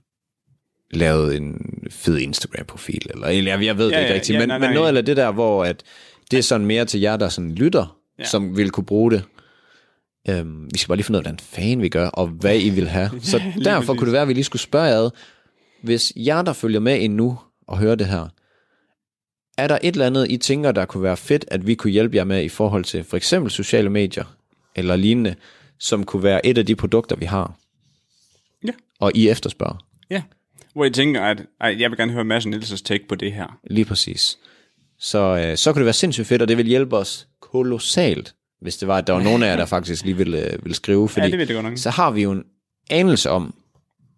lavet 0.91 1.35
en 1.37 1.73
fed 1.89 2.17
Instagram-profil, 2.17 3.07
eller 3.09 3.27
eller 3.27 3.51
jeg, 3.53 3.65
jeg 3.65 3.77
ved 3.77 3.89
Ja, 3.89 3.95
det 3.97 4.01
ikke 4.03 4.09
ja, 4.13 4.15
rigtigt, 4.15 4.35
ja, 4.35 4.39
men, 4.39 4.47
nej, 4.47 4.57
men 4.57 4.67
nej. 4.69 4.73
noget 4.73 4.97
af 4.97 5.05
det 5.05 5.17
der, 5.17 5.31
hvor 5.31 5.65
at 5.65 5.83
det 6.31 6.39
er 6.39 6.43
sådan 6.43 6.65
mere 6.67 6.85
til 6.85 6.99
jer, 6.99 7.17
der 7.17 7.29
sådan 7.29 7.51
lytter, 7.51 7.97
ja. 8.19 8.25
Som 8.25 8.57
vil 8.57 8.69
kunne 8.69 8.85
bruge 8.85 9.11
det. 9.11 9.23
Øhm, 10.29 10.69
vi 10.73 10.77
skal 10.77 10.87
bare 10.87 10.95
lige 10.97 11.03
finde 11.05 11.17
ud 11.17 11.19
af, 11.19 11.23
hvordan 11.23 11.39
fanden 11.39 11.81
vi 11.81 11.89
gør, 11.89 12.07
og 12.07 12.27
hvad 12.27 12.59
I 12.59 12.69
vil 12.69 12.87
have. 12.87 13.09
Så 13.21 13.41
derfor 13.63 13.81
præcis. 13.81 13.99
kunne 13.99 14.05
det 14.05 14.13
være, 14.13 14.21
at 14.21 14.27
vi 14.27 14.33
lige 14.33 14.43
skulle 14.43 14.61
spørge 14.61 14.85
jer 14.85 14.97
ad, 14.97 15.09
hvis 15.83 16.13
jer, 16.15 16.41
der 16.41 16.53
følger 16.53 16.79
med 16.79 17.03
endnu 17.03 17.39
og 17.67 17.77
hører 17.77 17.95
det 17.95 18.07
her, 18.07 18.27
er 19.57 19.67
der 19.67 19.77
et 19.83 19.93
eller 19.93 20.05
andet, 20.05 20.31
I 20.31 20.37
tænker, 20.37 20.71
der 20.71 20.85
kunne 20.85 21.03
være 21.03 21.17
fedt, 21.17 21.45
at 21.47 21.67
vi 21.67 21.75
kunne 21.75 21.91
hjælpe 21.91 22.17
jer 22.17 22.23
med 22.23 22.43
i 22.43 22.49
forhold 22.49 22.83
til 22.83 23.03
for 23.03 23.17
eksempel 23.17 23.51
sociale 23.51 23.89
medier, 23.89 24.23
eller 24.75 24.95
lignende, 24.95 25.35
som 25.79 26.03
kunne 26.03 26.23
være 26.23 26.45
et 26.45 26.57
af 26.57 26.65
de 26.65 26.75
produkter, 26.75 27.15
vi 27.15 27.25
har, 27.25 27.53
Ja. 28.65 28.71
og 28.99 29.11
I 29.15 29.29
efterspørger? 29.29 29.85
Ja. 30.09 30.21
Hvor 30.77 30.83
jeg 30.85 30.93
tænker, 30.93 31.21
at, 31.21 31.43
at 31.61 31.79
jeg 31.79 31.89
vil 31.91 31.97
gerne 31.97 32.11
høre 32.11 32.23
Mads 32.25 32.45
Nielsens 32.45 32.81
take 32.81 33.07
på 33.09 33.15
det 33.15 33.33
her. 33.33 33.59
Lige 33.69 33.85
præcis. 33.85 34.37
Så, 34.99 35.19
øh, 35.19 35.57
så 35.57 35.73
kunne 35.73 35.79
det 35.79 35.85
være 35.85 35.93
sindssygt 35.93 36.27
fedt, 36.27 36.41
og 36.41 36.47
det 36.47 36.57
vil 36.57 36.65
hjælpe 36.65 36.97
os 36.97 37.27
kolossalt, 37.41 38.35
hvis 38.61 38.77
det 38.77 38.87
var, 38.87 38.97
at 38.97 39.07
der 39.07 39.13
var 39.13 39.23
nogen 39.23 39.43
af 39.43 39.47
jer, 39.47 39.55
der 39.55 39.65
faktisk 39.65 40.05
lige 40.05 40.17
ville, 40.17 40.51
øh, 40.53 40.63
ville 40.63 40.75
skrive, 40.75 41.09
fordi 41.09 41.25
Ja, 41.25 41.31
det 41.31 41.39
jeg 41.39 41.47
godt 41.55 41.65
nok. 41.65 41.77
så 41.77 41.89
har 41.89 42.11
vi 42.11 42.23
jo 42.23 42.31
en 42.31 42.43
anelse 42.89 43.29
om, 43.29 43.53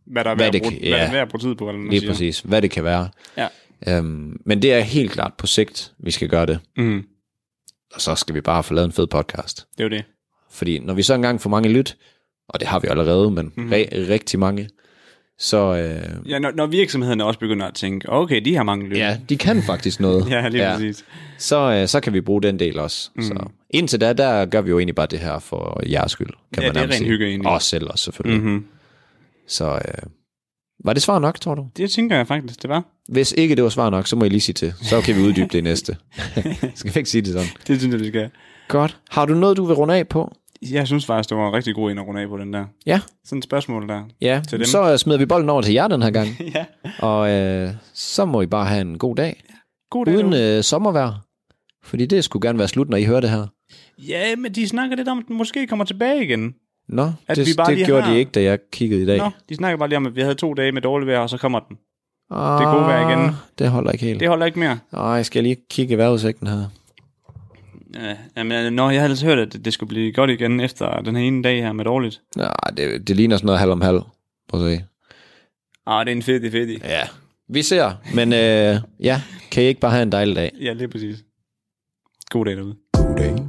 Hvad 0.05 0.23
der 0.23 0.31
er 0.31 0.35
Hvad 0.35 0.51
det 0.51 0.61
bruge, 0.61 0.79
der 0.81 0.95
er 0.97 1.21
at 1.21 1.29
bruge 1.29 1.41
tid 1.41 1.55
på, 1.55 1.69
eller 1.69 1.79
man 1.81 1.89
lige 1.89 1.99
siger. 1.99 2.11
præcis, 2.11 2.39
hvad 2.39 2.61
det 2.61 2.71
kan 2.71 2.83
være. 2.83 3.09
Ja. 3.37 3.47
Øhm, 3.87 4.41
men 4.45 4.61
det 4.61 4.73
er 4.73 4.79
helt 4.79 5.11
klart 5.11 5.33
på 5.37 5.47
sigt, 5.47 5.93
vi 5.99 6.11
skal 6.11 6.29
gøre 6.29 6.45
det. 6.45 6.59
Mm, 6.77 7.03
Og 7.93 8.01
så 8.01 8.15
skal 8.15 8.35
vi 8.35 8.41
bare 8.41 8.63
få 8.63 8.73
lavet 8.73 8.85
en 8.85 8.91
fed 8.91 9.07
podcast. 9.07 9.67
det 9.77 9.79
er 9.79 9.83
jo 9.83 9.89
det. 9.89 10.03
Fordi 10.51 10.79
når 10.79 10.93
vi 10.93 11.01
så 11.03 11.13
engang 11.13 11.41
får 11.41 11.49
mange 11.49 11.69
lyt, 11.69 11.97
og 12.49 12.59
det 12.59 12.67
har 12.67 12.79
vi 12.79 12.87
allerede, 12.87 13.31
men 13.31 13.53
mm. 13.55 13.69
re- 13.69 13.89
rigtig 13.93 14.39
mange, 14.39 14.69
så 15.39 15.75
øh, 15.77 16.29
Ja, 16.29 16.39
når, 16.39 16.51
når 16.55 16.65
virksomhederne 16.65 17.25
også 17.25 17.39
begynder 17.39 17.65
at 17.65 17.73
tænke, 17.73 18.09
okay, 18.09 18.41
de 18.45 18.55
har 18.55 18.63
mange 18.63 18.87
løn. 18.89 18.97
ja, 18.97 19.17
de 19.29 19.37
kan 19.37 19.63
faktisk 19.63 19.99
noget. 19.99 20.29
ja 20.31 20.47
lige 20.47 20.69
ja. 20.69 20.73
præcis. 20.73 21.05
så, 21.37 21.57
øh, 21.71 21.87
så 21.87 21.99
kan 21.99 22.13
vi 22.13 22.21
bruge 22.21 22.41
den 22.41 22.59
del 22.59 22.79
også. 22.79 23.09
Mm. 23.15 23.21
Så 23.21 23.47
indtil 23.69 24.01
da, 24.01 24.13
der 24.13 24.45
gør 24.45 24.61
vi 24.61 24.69
jo 24.69 24.79
egentlig 24.79 24.95
bare 24.95 25.07
det 25.07 25.19
her 25.19 25.39
for 25.39 25.81
jeres 25.89 26.11
skyld, 26.11 26.29
kan 26.53 26.63
Ja, 26.63 26.69
man 26.73 26.75
det 26.75 26.95
er 26.95 26.99
ren 26.99 27.05
hygge 27.07 27.27
egentlig. 27.27 27.51
Og 27.51 27.61
selv 27.61 27.87
også, 27.89 28.03
selvfølgelig. 28.03 28.41
Mm. 28.41 28.47
Mm-hmm. 28.49 28.65
Så 29.47 29.65
øh, 29.73 30.09
var 30.85 30.93
det 30.93 31.01
svar 31.01 31.19
nok, 31.19 31.39
tror 31.39 31.55
du? 31.55 31.67
Det 31.77 31.91
tænker 31.91 32.15
jeg 32.15 32.27
faktisk, 32.27 32.61
det 32.61 32.69
var. 32.69 32.83
Hvis 33.09 33.33
ikke 33.37 33.55
det 33.55 33.63
var 33.63 33.69
svar 33.69 33.89
nok, 33.89 34.07
så 34.07 34.15
må 34.15 34.25
I 34.25 34.29
lige 34.29 34.41
sige 34.41 34.53
til. 34.53 34.73
Så 34.81 35.01
kan 35.01 35.15
vi 35.15 35.21
uddybe 35.21 35.47
det 35.51 35.57
i 35.57 35.61
næste. 35.61 35.97
Skal 36.75 36.93
vi 36.95 36.99
ikke 36.99 37.09
sige 37.09 37.21
det 37.21 37.33
sådan? 37.33 37.47
Det 37.67 37.79
synes 37.79 37.93
jeg, 37.93 37.99
vi 37.99 38.07
skal. 38.07 38.29
Godt. 38.67 38.97
Har 39.09 39.25
du 39.25 39.33
noget, 39.33 39.57
du 39.57 39.65
vil 39.65 39.75
runde 39.75 39.95
af 39.95 40.07
på? 40.07 40.33
Jeg 40.71 40.87
synes 40.87 41.05
faktisk, 41.05 41.29
det 41.29 41.37
var 41.37 41.47
en 41.47 41.53
rigtig 41.53 41.75
god 41.75 41.91
en 41.91 41.97
at 41.97 42.07
runde 42.07 42.21
af 42.21 42.27
på 42.29 42.37
den 42.37 42.53
der. 42.53 42.65
Ja. 42.85 43.01
Sådan 43.25 43.37
et 43.37 43.43
spørgsmål 43.43 43.87
der. 43.89 44.03
Ja, 44.21 44.41
Til 44.49 44.59
dem. 44.59 44.65
så 44.65 44.91
øh, 44.91 44.97
smider 44.97 45.19
vi 45.19 45.25
bolden 45.25 45.49
over 45.49 45.61
til 45.61 45.73
jer 45.73 45.87
den 45.87 46.01
her 46.01 46.11
gang. 46.11 46.27
ja. 46.55 46.65
Og 46.99 47.29
øh, 47.29 47.69
så 47.93 48.25
må 48.25 48.41
I 48.41 48.45
bare 48.45 48.65
have 48.65 48.81
en 48.81 48.97
god 48.97 49.15
dag. 49.15 49.43
God 49.91 50.05
dag. 50.05 50.15
Uden 50.15 50.33
øh, 50.33 50.63
sommervejr. 50.63 51.13
Fordi 51.83 52.05
det 52.05 52.23
skulle 52.23 52.47
gerne 52.47 52.59
være 52.59 52.67
slut, 52.67 52.89
når 52.89 52.97
I 52.97 53.03
hører 53.03 53.19
det 53.21 53.29
her. 53.29 53.47
Ja, 53.97 54.35
men 54.35 54.51
de 54.51 54.67
snakker 54.67 54.95
lidt 54.95 55.07
om, 55.07 55.19
at 55.19 55.25
den 55.27 55.37
måske 55.37 55.67
kommer 55.67 55.85
tilbage 55.85 56.23
igen. 56.23 56.55
Nå, 56.89 57.11
At 57.27 57.37
det, 57.37 57.47
vi 57.47 57.51
bare 57.57 57.75
det 57.75 57.85
gjorde 57.85 58.01
har- 58.03 58.13
de 58.13 58.19
ikke, 58.19 58.31
da 58.31 58.41
jeg 58.41 58.59
kiggede 58.71 59.01
i 59.01 59.05
dag. 59.05 59.17
Nå, 59.17 59.29
de 59.49 59.55
snakker 59.55 59.77
bare 59.77 59.89
lige 59.89 59.97
om, 59.97 60.05
at 60.05 60.15
vi 60.15 60.21
havde 60.21 60.35
to 60.35 60.53
dage 60.53 60.71
med 60.71 60.81
dårligt 60.81 61.07
vejr, 61.07 61.19
og 61.19 61.29
så 61.29 61.37
kommer 61.37 61.59
den. 61.59 61.77
ah, 62.31 62.59
det 62.61 62.67
gode 62.67 62.81
vejr 62.85 63.09
igen. 63.09 63.31
Det 63.59 63.69
holder 63.69 63.91
ikke 63.91 64.05
helt. 64.05 64.19
Det 64.19 64.27
holder 64.27 64.45
ikke 64.45 64.59
mere. 64.59 64.79
Nej, 64.93 65.23
skal 65.23 65.39
jeg 65.39 65.43
lige 65.43 65.65
kigge 65.69 65.93
i 65.93 65.97
vejrudsigten 65.97 66.47
her? 66.47 66.65
Ja, 67.99 68.15
jamen, 68.37 68.73
når 68.73 68.89
jeg 68.89 68.99
havde 68.99 69.05
ellers 69.05 69.21
hørt, 69.21 69.39
at 69.39 69.53
det- 69.53 69.65
det 69.65 69.73
skulle 69.73 69.87
blive 69.87 70.13
godt 70.13 70.29
igen 70.29 70.59
efter 70.59 71.01
den 71.01 71.15
her 71.15 71.23
ene 71.23 71.43
dag 71.43 71.61
her 71.63 71.73
med 71.73 71.85
dårligt. 71.85 72.21
Nej, 72.35 72.51
det, 72.77 73.07
det 73.07 73.15
ligner 73.15 73.37
sådan 73.37 73.45
noget 73.45 73.59
halv 73.59 73.71
om 73.71 73.81
halv. 73.81 74.01
Prøv 74.49 74.65
at 74.67 74.77
se. 74.79 74.85
Ah, 75.87 76.05
det 76.05 76.11
er 76.11 76.15
en 76.15 76.21
fed, 76.23 76.39
det 76.39 76.47
er 76.47 76.51
fedt. 76.51 76.83
Ja, 76.83 77.01
vi 77.49 77.61
ser. 77.61 77.91
Men 78.15 78.33
øh, 78.33 78.75
ja, 78.99 79.21
kan 79.51 79.63
I 79.63 79.65
ikke 79.65 79.79
bare 79.81 79.91
have 79.91 80.03
en 80.03 80.11
dejlig 80.11 80.35
dag? 80.35 80.51
Ja, 80.61 80.73
lige 80.73 80.87
præcis. 80.87 81.17
God 82.29 82.45
dag 82.45 82.55
derude. 82.55 82.75
God 82.93 83.15
dag. 83.17 83.48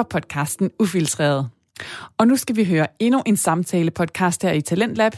Var 0.00 0.20
podcasten 0.20 0.70
Ufiltreret. 0.78 1.48
Og 2.18 2.26
nu 2.26 2.36
skal 2.36 2.56
vi 2.56 2.64
høre 2.64 2.86
endnu 2.98 3.22
en 3.26 3.36
samtale-podcast 3.36 4.42
her 4.42 4.52
i 4.52 4.60
Talentlab. 4.60 5.12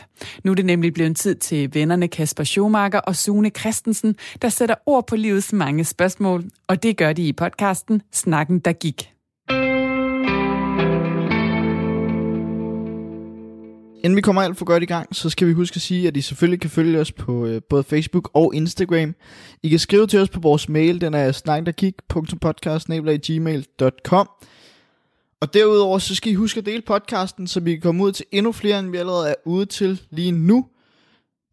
Nu 0.44 0.50
er 0.50 0.54
det 0.54 0.64
nemlig 0.64 0.94
blevet 0.94 1.16
tid 1.16 1.34
til 1.34 1.74
vennerne 1.74 2.08
Kasper 2.08 2.44
Schumacher 2.44 3.00
og 3.00 3.16
Sune 3.16 3.50
Christensen, 3.50 4.16
der 4.42 4.48
sætter 4.48 4.74
ord 4.86 5.06
på 5.06 5.16
livets 5.16 5.52
mange 5.52 5.84
spørgsmål. 5.84 6.44
Og 6.68 6.82
det 6.82 6.96
gør 6.96 7.12
de 7.12 7.28
i 7.28 7.32
podcasten 7.32 8.02
Snakken, 8.12 8.58
der 8.58 8.72
gik. 8.72 9.08
Inden 14.04 14.16
vi 14.16 14.20
kommer 14.20 14.42
alt 14.42 14.58
for 14.58 14.64
godt 14.64 14.82
i 14.82 14.86
gang, 14.86 15.16
så 15.16 15.30
skal 15.30 15.48
vi 15.48 15.52
huske 15.52 15.76
at 15.76 15.82
sige, 15.82 16.08
at 16.08 16.16
I 16.16 16.20
selvfølgelig 16.20 16.60
kan 16.60 16.70
følge 16.70 17.00
os 17.00 17.12
på 17.12 17.46
øh, 17.46 17.60
både 17.70 17.84
Facebook 17.84 18.30
og 18.34 18.54
Instagram. 18.54 19.14
I 19.62 19.68
kan 19.68 19.78
skrive 19.78 20.06
til 20.06 20.20
os 20.20 20.28
på 20.28 20.40
vores 20.40 20.68
mail, 20.68 21.00
den 21.00 21.14
er 21.14 21.32
snakkendergik.podcast.gmail.com. 21.32 24.28
Og 25.42 25.54
derudover 25.54 25.98
så 25.98 26.14
skal 26.14 26.32
I 26.32 26.34
huske 26.34 26.58
at 26.58 26.66
dele 26.66 26.82
podcasten, 26.82 27.46
så 27.46 27.60
vi 27.60 27.72
kan 27.72 27.80
komme 27.80 28.04
ud 28.04 28.12
til 28.12 28.26
endnu 28.32 28.52
flere, 28.52 28.78
end 28.78 28.90
vi 28.90 28.96
allerede 28.96 29.28
er 29.30 29.34
ude 29.44 29.66
til 29.66 30.02
lige 30.10 30.32
nu. 30.32 30.66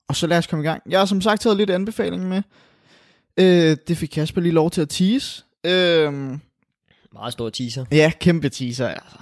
Og 0.07 0.15
så 0.15 0.27
lad 0.27 0.37
os 0.37 0.47
komme 0.47 0.63
i 0.63 0.67
gang. 0.67 0.83
Jeg 0.89 0.99
har 0.99 1.05
som 1.05 1.21
sagt 1.21 1.41
taget 1.41 1.57
lidt 1.57 1.69
anbefaling 1.69 2.29
med. 2.29 2.41
Øh, 3.39 3.77
det 3.87 3.97
fik 3.97 4.09
Kasper 4.09 4.41
lige 4.41 4.51
lov 4.51 4.71
til 4.71 4.81
at 4.81 4.89
tease. 4.89 5.43
Øh, 5.63 6.13
Meget 7.13 7.33
stor 7.33 7.49
teaser. 7.49 7.85
Ja, 7.91 8.11
kæmpe 8.19 8.49
teaser, 8.49 8.87
altså. 8.87 9.17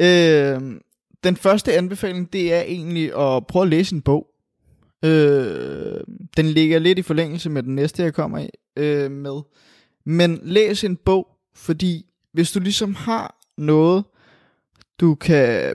Øh, 0.00 0.80
den 1.24 1.36
første 1.36 1.74
anbefaling, 1.74 2.32
det 2.32 2.54
er 2.54 2.62
egentlig 2.62 3.18
at 3.18 3.46
prøve 3.46 3.62
at 3.62 3.68
læse 3.68 3.94
en 3.94 4.02
bog. 4.02 4.26
Øh, 5.04 6.00
den 6.36 6.46
ligger 6.46 6.78
lidt 6.78 6.98
i 6.98 7.02
forlængelse 7.02 7.50
med 7.50 7.62
den 7.62 7.74
næste, 7.74 8.02
jeg 8.02 8.14
kommer 8.14 8.38
i, 8.38 8.48
øh, 8.76 9.10
med. 9.10 9.40
Men 10.06 10.40
læs 10.42 10.84
en 10.84 10.96
bog, 10.96 11.28
fordi 11.54 12.06
hvis 12.32 12.52
du 12.52 12.60
ligesom 12.60 12.94
har 12.94 13.41
noget, 13.58 14.04
du 15.00 15.14
kan... 15.14 15.74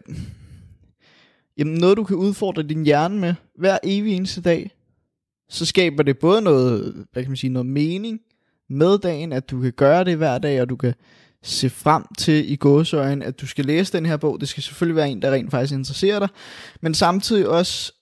Jamen 1.58 1.74
noget, 1.74 1.98
du 1.98 2.04
kan 2.04 2.16
udfordre 2.16 2.64
din 2.64 2.86
hjerne 2.86 3.20
med 3.20 3.34
hver 3.56 3.78
evig 3.84 4.16
eneste 4.16 4.42
dag, 4.42 4.72
så 5.50 5.66
skaber 5.66 6.04
det 6.04 6.20
både 6.20 6.42
noget, 6.42 7.06
hvad 7.12 7.24
kan 7.24 7.30
man 7.30 7.38
sige, 7.38 7.54
noget 7.54 7.66
mening 7.66 8.20
med 8.70 8.98
dagen, 8.98 9.34
at 9.34 9.50
du 9.52 9.62
kan 9.62 9.72
gøre 9.72 10.04
det 10.04 10.18
hver 10.18 10.38
dag, 10.38 10.62
og 10.62 10.70
du 10.70 10.76
kan 10.76 10.94
se 11.44 11.70
frem 11.70 12.04
til 12.18 12.52
i 12.52 12.56
gåsøjen, 12.56 13.22
at 13.22 13.42
du 13.42 13.48
skal 13.48 13.66
læse 13.66 13.98
den 13.98 14.06
her 14.06 14.18
bog. 14.18 14.40
Det 14.40 14.50
skal 14.50 14.64
selvfølgelig 14.64 14.96
være 14.96 15.10
en, 15.10 15.22
der 15.22 15.32
rent 15.32 15.52
faktisk 15.52 15.74
interesserer 15.74 16.20
dig, 16.20 16.30
men 16.82 16.94
samtidig 16.94 17.48
også, 17.48 17.94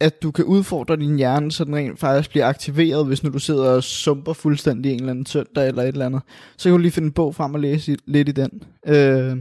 at 0.00 0.22
du 0.22 0.30
kan 0.30 0.44
udfordre 0.44 0.96
din 0.96 1.16
hjerne, 1.16 1.52
så 1.52 1.64
den 1.64 1.76
rent 1.76 2.00
faktisk 2.00 2.30
bliver 2.30 2.46
aktiveret, 2.46 3.06
hvis 3.06 3.22
nu 3.22 3.30
du 3.30 3.38
sidder 3.38 3.70
og 3.70 3.84
sumper 3.84 4.32
fuldstændig 4.32 4.92
en 4.92 4.98
eller 4.98 5.10
anden 5.10 5.26
søndag 5.26 5.68
eller 5.68 5.82
et 5.82 5.88
eller 5.88 6.06
andet. 6.06 6.22
Så 6.56 6.68
kan 6.68 6.72
du 6.72 6.78
lige 6.78 6.92
finde 6.92 7.06
en 7.06 7.12
bog 7.12 7.34
frem 7.34 7.54
og 7.54 7.60
læse 7.60 7.92
i, 7.92 7.96
lidt 8.06 8.28
i 8.28 8.32
den. 8.32 8.62
Øh, 8.86 9.36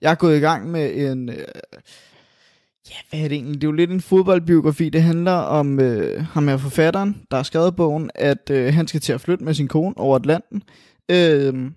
jeg 0.00 0.10
er 0.10 0.14
gået 0.14 0.36
i 0.36 0.40
gang 0.40 0.70
med 0.70 1.10
en... 1.10 1.28
Øh, 1.28 1.36
ja, 2.90 2.94
hvad 3.10 3.20
er 3.20 3.28
det 3.28 3.32
egentlig? 3.32 3.60
Det 3.60 3.66
er 3.66 3.68
jo 3.68 3.76
lidt 3.76 3.90
en 3.90 4.00
fodboldbiografi. 4.00 4.88
Det 4.88 5.02
handler 5.02 5.32
om 5.32 5.80
øh, 5.80 6.24
ham 6.24 6.48
her 6.48 6.56
forfatteren, 6.56 7.22
der 7.30 7.36
har 7.36 7.44
skrevet 7.44 7.76
bogen, 7.76 8.10
at 8.14 8.50
øh, 8.50 8.74
han 8.74 8.88
skal 8.88 9.00
til 9.00 9.12
at 9.12 9.20
flytte 9.20 9.44
med 9.44 9.54
sin 9.54 9.68
kone 9.68 9.98
over 9.98 10.16
Atlanten. 10.16 10.62
Øh, 11.10 11.70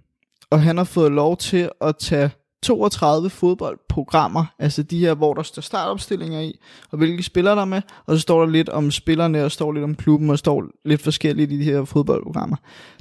og 0.49 0.61
han 0.61 0.77
har 0.77 0.83
fået 0.83 1.11
lov 1.11 1.37
til 1.37 1.69
at 1.81 1.95
tage 1.97 2.29
32 2.65 3.29
fodboldprogrammer, 3.29 4.45
altså 4.59 4.83
de 4.83 4.99
her, 4.99 5.13
hvor 5.13 5.33
der 5.33 5.43
står 5.43 5.61
startopstillinger 5.61 6.41
i, 6.41 6.59
og 6.91 6.97
hvilke 6.97 7.23
spillere 7.23 7.55
der 7.55 7.61
er 7.61 7.65
med, 7.65 7.81
og 8.05 8.15
så 8.15 8.21
står 8.21 8.39
der 8.39 8.51
lidt 8.51 8.69
om 8.69 8.91
spillerne, 8.91 9.43
og 9.43 9.51
står 9.51 9.71
lidt 9.71 9.83
om 9.83 9.95
klubben, 9.95 10.29
og 10.29 10.39
står 10.39 10.63
lidt 10.85 11.01
forskelligt 11.01 11.51
i 11.51 11.57
de 11.57 11.63
her 11.63 11.85
fodboldprogrammer. 11.85 12.57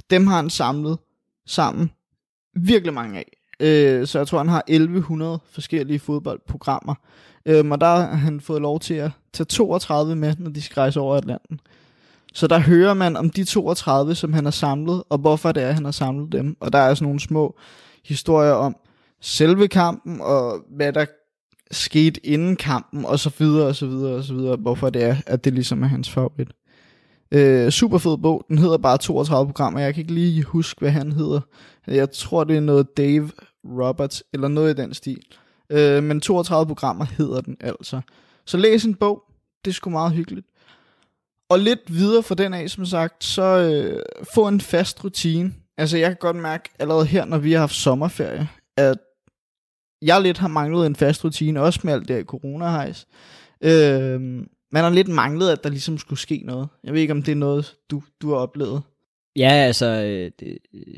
Dem 0.09 0.27
har 0.27 0.35
han 0.35 0.49
samlet 0.49 0.97
sammen 1.47 1.91
virkelig 2.55 2.93
mange 2.93 3.19
af. 3.19 3.37
Øh, 3.59 4.07
så 4.07 4.19
jeg 4.19 4.27
tror, 4.27 4.37
han 4.37 4.49
har 4.49 4.63
1100 4.67 5.39
forskellige 5.51 5.99
fodboldprogrammer. 5.99 6.95
Øh, 7.45 7.69
og 7.71 7.81
der 7.81 7.87
har 7.87 8.15
han 8.15 8.41
fået 8.41 8.61
lov 8.61 8.79
til 8.79 8.93
at 8.93 9.11
tage 9.33 9.45
32 9.45 10.15
med, 10.15 10.35
når 10.39 10.49
de 10.49 10.61
skal 10.61 10.79
rejse 10.79 10.99
over 10.99 11.15
Atlanten. 11.15 11.59
Så 12.33 12.47
der 12.47 12.59
hører 12.59 12.93
man 12.93 13.15
om 13.15 13.29
de 13.29 13.43
32, 13.43 14.15
som 14.15 14.33
han 14.33 14.43
har 14.43 14.51
samlet, 14.51 15.03
og 15.09 15.17
hvorfor 15.17 15.51
det 15.51 15.63
er, 15.63 15.71
han 15.71 15.85
har 15.85 15.91
samlet 15.91 16.31
dem. 16.31 16.57
Og 16.59 16.73
der 16.73 16.79
er 16.79 16.93
sådan 16.93 17.05
nogle 17.05 17.19
små 17.19 17.55
historier 18.05 18.51
om 18.51 18.75
selve 19.25 19.67
kampen, 19.67 20.21
og 20.21 20.61
hvad 20.69 20.93
der 20.93 21.05
skete 21.71 22.25
inden 22.25 22.55
kampen, 22.55 23.05
og 23.05 23.19
så 23.19 23.31
videre, 23.37 23.67
og 23.67 23.75
så 23.75 23.87
videre, 23.87 24.15
og 24.15 24.23
så 24.23 24.33
videre, 24.33 24.55
hvorfor 24.55 24.89
det 24.89 25.03
er, 25.03 25.15
at 25.25 25.43
det 25.43 25.53
ligesom 25.53 25.83
er 25.83 25.87
hans 25.87 26.09
favorit. 26.09 26.47
Øh, 27.31 27.69
super 27.69 27.97
fed 27.97 28.17
bog, 28.17 28.45
den 28.47 28.57
hedder 28.57 28.77
bare 28.77 28.97
32 28.97 29.47
programmer, 29.47 29.79
jeg 29.79 29.93
kan 29.93 30.01
ikke 30.01 30.13
lige 30.13 30.43
huske, 30.43 30.79
hvad 30.79 30.91
han 30.91 31.11
hedder. 31.11 31.41
Jeg 31.87 32.11
tror, 32.11 32.43
det 32.43 32.57
er 32.57 32.61
noget 32.61 32.97
Dave 32.97 33.31
Roberts, 33.63 34.23
eller 34.33 34.47
noget 34.47 34.79
i 34.79 34.81
den 34.81 34.93
stil. 34.93 35.21
Øh, 35.69 36.03
men 36.03 36.21
32 36.21 36.67
programmer 36.67 37.05
hedder 37.05 37.41
den 37.41 37.57
altså. 37.59 38.01
Så 38.45 38.57
læs 38.57 38.85
en 38.85 38.95
bog, 38.95 39.23
det 39.65 39.71
er 39.71 39.73
sgu 39.73 39.89
meget 39.89 40.11
hyggeligt. 40.11 40.47
Og 41.49 41.59
lidt 41.59 41.79
videre 41.87 42.23
fra 42.23 42.35
den 42.35 42.53
af, 42.53 42.69
som 42.69 42.85
sagt, 42.85 43.23
så 43.23 43.43
øh, 43.43 44.01
få 44.33 44.47
en 44.47 44.61
fast 44.61 45.03
rutine. 45.03 45.53
Altså 45.77 45.97
jeg 45.97 46.09
kan 46.09 46.17
godt 46.19 46.35
mærke 46.35 46.69
allerede 46.79 47.05
her, 47.05 47.25
når 47.25 47.37
vi 47.37 47.51
har 47.51 47.59
haft 47.59 47.75
sommerferie, 47.75 48.49
at 48.77 48.97
jeg 50.01 50.21
lidt 50.21 50.37
har 50.37 50.47
manglet 50.47 50.85
en 50.85 50.95
fast 50.95 51.25
rutine, 51.25 51.61
også 51.61 51.79
med 51.83 51.93
alt 51.93 52.07
det 52.07 52.15
her 52.15 52.23
corona-hejs. 52.23 53.07
Øh, 53.63 54.21
man 54.71 54.83
har 54.83 54.89
lidt 54.89 55.07
manglet, 55.07 55.49
at 55.49 55.63
der 55.63 55.69
ligesom 55.69 55.97
skulle 55.97 56.19
ske 56.19 56.41
noget. 56.45 56.67
Jeg 56.83 56.93
ved 56.93 57.01
ikke, 57.01 57.13
om 57.13 57.23
det 57.23 57.31
er 57.31 57.35
noget, 57.35 57.75
du, 57.91 58.03
du 58.21 58.29
har 58.29 58.35
oplevet. 58.35 58.81
Ja, 59.35 59.49
altså, 59.49 59.85
øh, 59.85 60.31
det, 60.39 60.57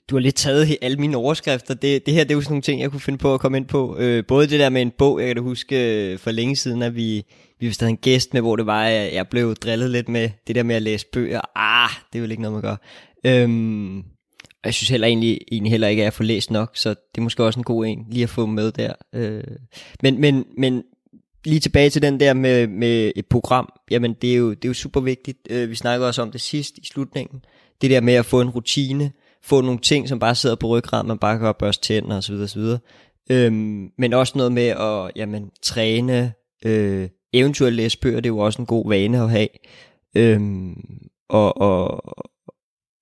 du 0.10 0.16
har 0.16 0.20
lidt 0.20 0.36
taget 0.36 0.78
alle 0.82 0.98
mine 0.98 1.18
overskrifter. 1.18 1.74
Det, 1.74 2.06
det 2.06 2.14
her, 2.14 2.24
det 2.24 2.32
er 2.32 2.36
jo 2.36 2.42
sådan 2.42 2.52
nogle 2.52 2.62
ting, 2.62 2.82
jeg 2.82 2.92
kunne 2.92 3.00
finde 3.00 3.20
på 3.20 3.34
at 3.34 3.40
komme 3.40 3.58
ind 3.58 3.66
på. 3.66 3.98
Øh, 4.00 4.24
både 4.28 4.48
det 4.48 4.60
der 4.60 4.70
med 4.70 4.82
en 4.82 4.92
bog, 4.98 5.20
jeg 5.20 5.28
kan 5.28 5.36
da 5.36 5.42
huske 5.42 6.12
øh, 6.12 6.20
for 6.20 6.32
længe 6.32 6.56
siden, 6.56 6.82
at 6.82 6.96
vi, 6.96 7.26
vi 7.60 7.76
havde 7.80 7.90
en 7.90 7.98
gæst 7.98 8.34
med, 8.34 8.42
hvor 8.42 8.56
det 8.56 8.66
var, 8.66 8.84
at 8.84 9.14
jeg 9.14 9.28
blev 9.28 9.56
drillet 9.56 9.90
lidt 9.90 10.10
med 10.10 10.30
det 10.48 10.56
der 10.56 10.64
med 10.64 10.76
at 10.76 10.82
læse 10.82 11.06
bøger. 11.14 11.42
Ah, 11.56 11.90
det 12.14 12.20
er 12.20 12.22
vel 12.22 12.32
ikke 12.32 12.44
noget, 12.44 12.54
man 12.54 12.62
gør. 12.62 12.76
Øhm, 13.26 14.04
jeg 14.66 14.74
synes 14.74 14.90
heller 14.90 15.08
egentlig, 15.08 15.40
egentlig 15.52 15.72
heller 15.72 15.88
ikke, 15.88 16.02
at 16.02 16.04
jeg 16.04 16.14
får 16.14 16.24
læst 16.24 16.52
nok, 16.52 16.72
så 16.74 16.90
det 16.90 17.18
er 17.18 17.22
måske 17.22 17.44
også 17.44 17.60
en 17.60 17.64
god 17.64 17.86
en, 17.86 18.06
lige 18.10 18.24
at 18.24 18.30
få 18.30 18.46
med 18.46 18.72
der. 18.72 18.94
Øh, 19.14 19.44
men, 20.04 20.22
men, 20.22 20.46
men 20.58 20.84
lige 21.46 21.60
tilbage 21.60 21.90
til 21.90 22.02
den 22.02 22.20
der 22.20 22.34
med, 22.34 22.68
med 22.68 23.12
et 23.16 23.26
program, 23.26 23.74
jamen 23.92 24.14
det 24.14 24.32
er 24.32 24.38
jo, 24.38 24.50
det 24.50 24.66
er 24.66 24.70
jo 24.70 24.74
super 24.74 25.00
vigtigt. 25.00 25.38
Øh, 25.50 25.70
vi 25.70 25.76
snakkede 25.76 26.08
også 26.08 26.22
om 26.22 26.32
det 26.32 26.42
sidst 26.42 26.78
i 26.78 26.86
slutningen. 26.86 27.42
Det 27.82 27.90
der 27.90 28.02
med 28.02 28.14
at 28.14 28.26
få 28.26 28.42
en 28.42 28.50
rutine, 28.50 29.12
få 29.44 29.62
nogle 29.62 29.80
ting, 29.80 30.10
som 30.10 30.20
bare 30.20 30.36
sidder 30.36 30.56
på 30.56 30.68
ryggraden, 30.68 31.08
man 31.08 31.18
bare 31.18 31.40
kan 31.40 31.54
børste 31.60 31.84
tænder 31.88 32.18
osv. 32.18 32.34
osv. 32.36 32.62
Øhm, 33.30 33.92
men 33.98 34.14
også 34.14 34.34
noget 34.38 34.52
med 34.52 34.68
at 34.68 35.12
jamen, 35.16 35.50
træne, 35.62 36.34
øh, 36.66 37.10
eventuelt 37.34 37.76
læse 37.76 38.00
bøger, 38.00 38.20
det 38.20 38.26
er 38.26 38.34
jo 38.34 38.38
også 38.38 38.62
en 38.62 38.66
god 38.66 38.90
vane 38.90 39.22
at 39.22 39.30
have. 39.30 39.48
Øhm, 40.16 40.76
og, 41.30 41.58
og, 41.58 42.04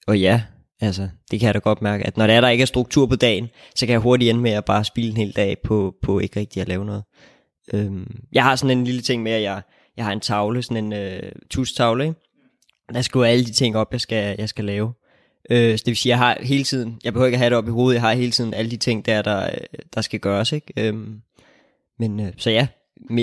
og 0.07 0.19
ja, 0.19 0.41
altså, 0.85 1.09
det 1.31 1.39
kan 1.39 1.47
jeg 1.47 1.53
da 1.53 1.59
godt 1.59 1.81
mærke, 1.81 2.07
at 2.07 2.17
når 2.17 2.27
der, 2.27 2.33
er, 2.33 2.41
der 2.41 2.49
ikke 2.49 2.61
er 2.61 2.65
struktur 2.65 3.05
på 3.05 3.15
dagen, 3.15 3.49
så 3.75 3.85
kan 3.85 3.93
jeg 3.93 3.99
hurtigt 3.99 4.29
ende 4.29 4.41
med 4.41 4.51
at 4.51 4.65
bare 4.65 4.83
spille 4.83 5.09
en 5.09 5.17
hel 5.17 5.31
dag 5.31 5.57
på, 5.63 5.95
på 6.01 6.19
ikke 6.19 6.39
rigtig 6.39 6.61
at 6.61 6.67
lave 6.67 6.85
noget. 6.85 7.03
Øhm, 7.73 8.23
jeg 8.31 8.43
har 8.43 8.55
sådan 8.55 8.77
en 8.77 8.83
lille 8.83 9.01
ting 9.01 9.23
med, 9.23 9.31
at 9.31 9.41
jeg, 9.41 9.61
jeg 9.97 10.05
har 10.05 10.11
en 10.11 10.19
tavle, 10.19 10.63
sådan 10.63 10.85
en 10.85 10.93
øh, 10.93 11.31
tustavle, 11.49 12.03
ikke? 12.03 12.19
Der 12.93 13.01
skriver 13.01 13.25
alle 13.25 13.45
de 13.45 13.53
ting 13.53 13.77
op, 13.77 13.87
jeg 13.91 14.01
skal, 14.01 14.35
jeg 14.39 14.49
skal 14.49 14.65
lave. 14.65 14.93
Øh, 15.49 15.77
så 15.77 15.83
det 15.85 15.91
vil 15.91 15.97
sige, 15.97 16.09
jeg 16.09 16.17
har 16.17 16.37
hele 16.41 16.63
tiden, 16.63 16.99
jeg 17.03 17.13
behøver 17.13 17.25
ikke 17.25 17.35
at 17.35 17.39
have 17.39 17.49
det 17.49 17.57
op 17.57 17.67
i 17.67 17.71
hovedet, 17.71 17.93
jeg 17.93 18.01
har 18.01 18.13
hele 18.13 18.31
tiden 18.31 18.53
alle 18.53 18.71
de 18.71 18.77
ting 18.77 19.05
der, 19.05 19.21
der, 19.21 19.43
øh, 19.43 19.57
der 19.95 20.01
skal 20.01 20.19
gøres, 20.19 20.51
ikke? 20.51 20.73
Øhm, 20.77 21.21
men 21.99 22.19
øh, 22.19 22.33
så 22.37 22.49
ja, 22.49 22.67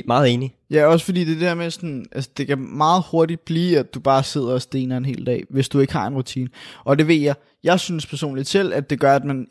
meget 0.07 0.35
enig. 0.35 0.55
Ja, 0.71 0.87
også 0.87 1.05
fordi 1.05 1.25
det 1.25 1.41
der 1.41 1.55
med 1.55 1.71
sådan, 1.71 2.07
altså 2.13 2.31
det 2.37 2.47
kan 2.47 2.59
meget 2.59 3.05
hurtigt 3.11 3.45
blive, 3.45 3.79
at 3.79 3.95
du 3.95 4.01
bare 4.01 4.23
sidder 4.23 4.53
og 4.53 4.63
stener 4.63 4.97
en 4.97 5.05
hel 5.05 5.27
dag, 5.27 5.45
hvis 5.51 5.69
du 5.69 5.81
ikke 5.81 5.93
har 5.93 6.07
en 6.07 6.15
rutine. 6.15 6.49
Og 6.85 6.99
det 6.99 7.09
ved 7.09 7.17
jeg, 7.17 7.35
jeg 7.65 7.81
synes 7.81 8.07
personligt 8.07 8.49
selv, 8.49 8.75
at 8.75 8.91
det 8.91 9.01
gør, 9.01 9.17
at 9.17 9.25
man, 9.25 9.47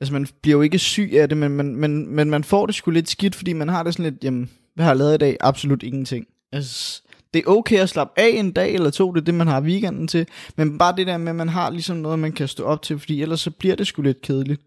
altså 0.00 0.12
man 0.12 0.26
bliver 0.42 0.56
jo 0.56 0.62
ikke 0.62 0.78
syg 0.78 1.10
af 1.14 1.28
det, 1.28 1.38
men, 1.38 1.52
men, 1.52 1.76
men, 1.76 2.14
men 2.14 2.30
man 2.30 2.44
får 2.44 2.66
det 2.66 2.74
sgu 2.74 2.90
lidt 2.90 3.08
skidt, 3.08 3.34
fordi 3.34 3.52
man 3.52 3.68
har 3.68 3.82
det 3.82 3.94
sådan 3.94 4.12
lidt, 4.12 4.24
jamen, 4.24 4.50
hvad 4.74 4.84
har 4.84 4.92
jeg 4.92 4.98
lavet 4.98 5.14
i 5.14 5.18
dag? 5.18 5.36
Absolut 5.40 5.82
ingenting. 5.82 6.26
Altså, 6.52 7.02
det 7.34 7.42
er 7.46 7.50
okay 7.50 7.78
at 7.78 7.88
slappe 7.88 8.20
af 8.20 8.28
en 8.28 8.52
dag 8.52 8.74
eller 8.74 8.90
to, 8.90 9.12
det 9.12 9.20
er 9.20 9.24
det, 9.24 9.34
man 9.34 9.46
har 9.46 9.60
weekenden 9.60 10.08
til, 10.08 10.26
men 10.56 10.78
bare 10.78 10.96
det 10.96 11.06
der 11.06 11.18
med, 11.18 11.28
at 11.28 11.36
man 11.36 11.48
har 11.48 11.70
ligesom 11.70 11.96
noget, 11.96 12.18
man 12.18 12.32
kan 12.32 12.48
stå 12.48 12.64
op 12.64 12.82
til, 12.82 12.98
fordi 12.98 13.22
ellers 13.22 13.40
så 13.40 13.50
bliver 13.50 13.76
det 13.76 13.86
sgu 13.86 14.02
lidt 14.02 14.20
kedeligt. 14.20 14.62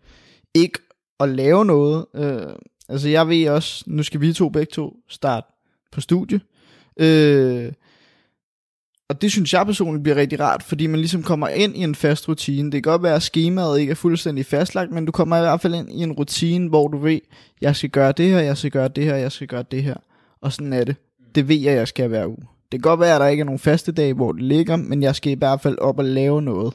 Ikke 0.55 0.79
at 1.19 1.29
lave 1.29 1.65
noget. 1.65 2.05
Øh, 2.15 2.41
altså 2.89 3.09
jeg 3.09 3.27
ved 3.29 3.49
også, 3.49 3.83
nu 3.87 4.03
skal 4.03 4.21
vi 4.21 4.33
to 4.33 4.49
begge 4.49 4.71
to 4.71 4.93
starte 5.09 5.47
på 5.91 6.01
studie. 6.01 6.39
Øh, 6.99 7.71
og 9.09 9.21
det 9.21 9.31
synes 9.31 9.53
jeg 9.53 9.65
personligt 9.65 10.03
bliver 10.03 10.15
rigtig 10.15 10.39
rart, 10.39 10.63
fordi 10.63 10.87
man 10.87 10.99
ligesom 10.99 11.23
kommer 11.23 11.47
ind 11.47 11.75
i 11.77 11.79
en 11.83 11.95
fast 11.95 12.29
rutine. 12.29 12.71
Det 12.71 12.83
kan 12.83 12.91
godt 12.91 13.03
være, 13.03 13.15
at 13.15 13.23
skemaet 13.23 13.79
ikke 13.79 13.91
er 13.91 13.95
fuldstændig 13.95 14.45
fastlagt, 14.45 14.91
men 14.91 15.05
du 15.05 15.11
kommer 15.11 15.37
i 15.37 15.41
hvert 15.41 15.61
fald 15.61 15.75
ind 15.75 15.91
i 15.91 16.03
en 16.03 16.11
rutine, 16.11 16.69
hvor 16.69 16.87
du 16.87 16.97
ved, 16.97 17.19
jeg 17.61 17.75
skal 17.75 17.89
gøre 17.89 18.11
det 18.11 18.29
her, 18.29 18.39
jeg 18.39 18.57
skal 18.57 18.71
gøre 18.71 18.87
det 18.87 19.03
her, 19.03 19.15
jeg 19.15 19.31
skal 19.31 19.47
gøre 19.47 19.63
det 19.71 19.83
her. 19.83 19.95
Og 20.41 20.53
sådan 20.53 20.73
er 20.73 20.83
det. 20.83 20.95
Det 21.35 21.47
ved 21.47 21.55
jeg, 21.55 21.75
jeg 21.75 21.87
skal 21.87 22.07
hver 22.07 22.25
uge. 22.27 22.37
Det 22.71 22.71
kan 22.71 22.89
godt 22.89 22.99
være, 22.99 23.15
at 23.15 23.21
der 23.21 23.27
ikke 23.27 23.41
er 23.41 23.45
nogen 23.45 23.59
faste 23.59 23.91
dage, 23.91 24.13
hvor 24.13 24.31
det 24.31 24.43
ligger, 24.43 24.75
men 24.75 25.03
jeg 25.03 25.15
skal 25.15 25.31
i 25.31 25.35
hvert 25.35 25.61
fald 25.61 25.77
op 25.77 25.97
og 25.99 26.05
lave 26.05 26.41
noget. 26.41 26.73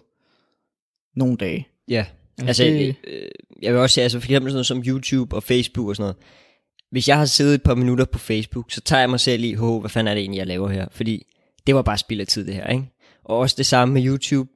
Nogle 1.17 1.37
dage. 1.37 1.69
Ja, 1.89 2.05
Altså, 2.39 2.47
altså, 2.47 2.65
det- 2.65 2.97
øh, 3.07 3.29
jeg 3.65 3.73
vil 3.73 3.81
også 3.81 3.95
sige, 3.95 4.03
altså 4.03 4.21
for 4.21 4.27
eksempel 4.27 4.51
sådan 4.51 4.57
noget 4.57 4.67
som 4.67 4.83
YouTube 4.87 5.37
og 5.37 5.43
Facebook 5.43 5.89
og 5.89 5.97
sådan 5.97 6.03
noget. 6.03 6.17
Hvis 6.91 7.09
jeg 7.09 7.19
har 7.19 7.25
siddet 7.25 7.55
et 7.55 7.63
par 7.63 7.75
minutter 7.75 8.05
på 8.05 8.19
Facebook, 8.19 8.71
så 8.71 8.81
tager 8.81 9.01
jeg 9.01 9.11
mig 9.11 9.21
selv 9.21 9.45
i, 9.45 9.55
"Hov, 9.55 9.81
hvad 9.81 9.91
fanden 9.91 10.11
er 10.11 10.15
det 10.15 10.21
egentlig, 10.21 10.39
jeg 10.39 10.47
laver 10.47 10.69
her? 10.69 10.87
Fordi 10.93 11.27
det 11.67 11.75
var 11.75 11.83
bare 11.83 11.99
spild 11.99 12.21
af 12.21 12.27
tid, 12.27 12.47
det 12.47 12.55
her, 12.55 12.67
ikke? 12.67 12.85
Og 13.25 13.39
også 13.39 13.55
det 13.59 13.67
samme 13.67 13.95
med 13.95 14.07
YouTube. 14.07 14.51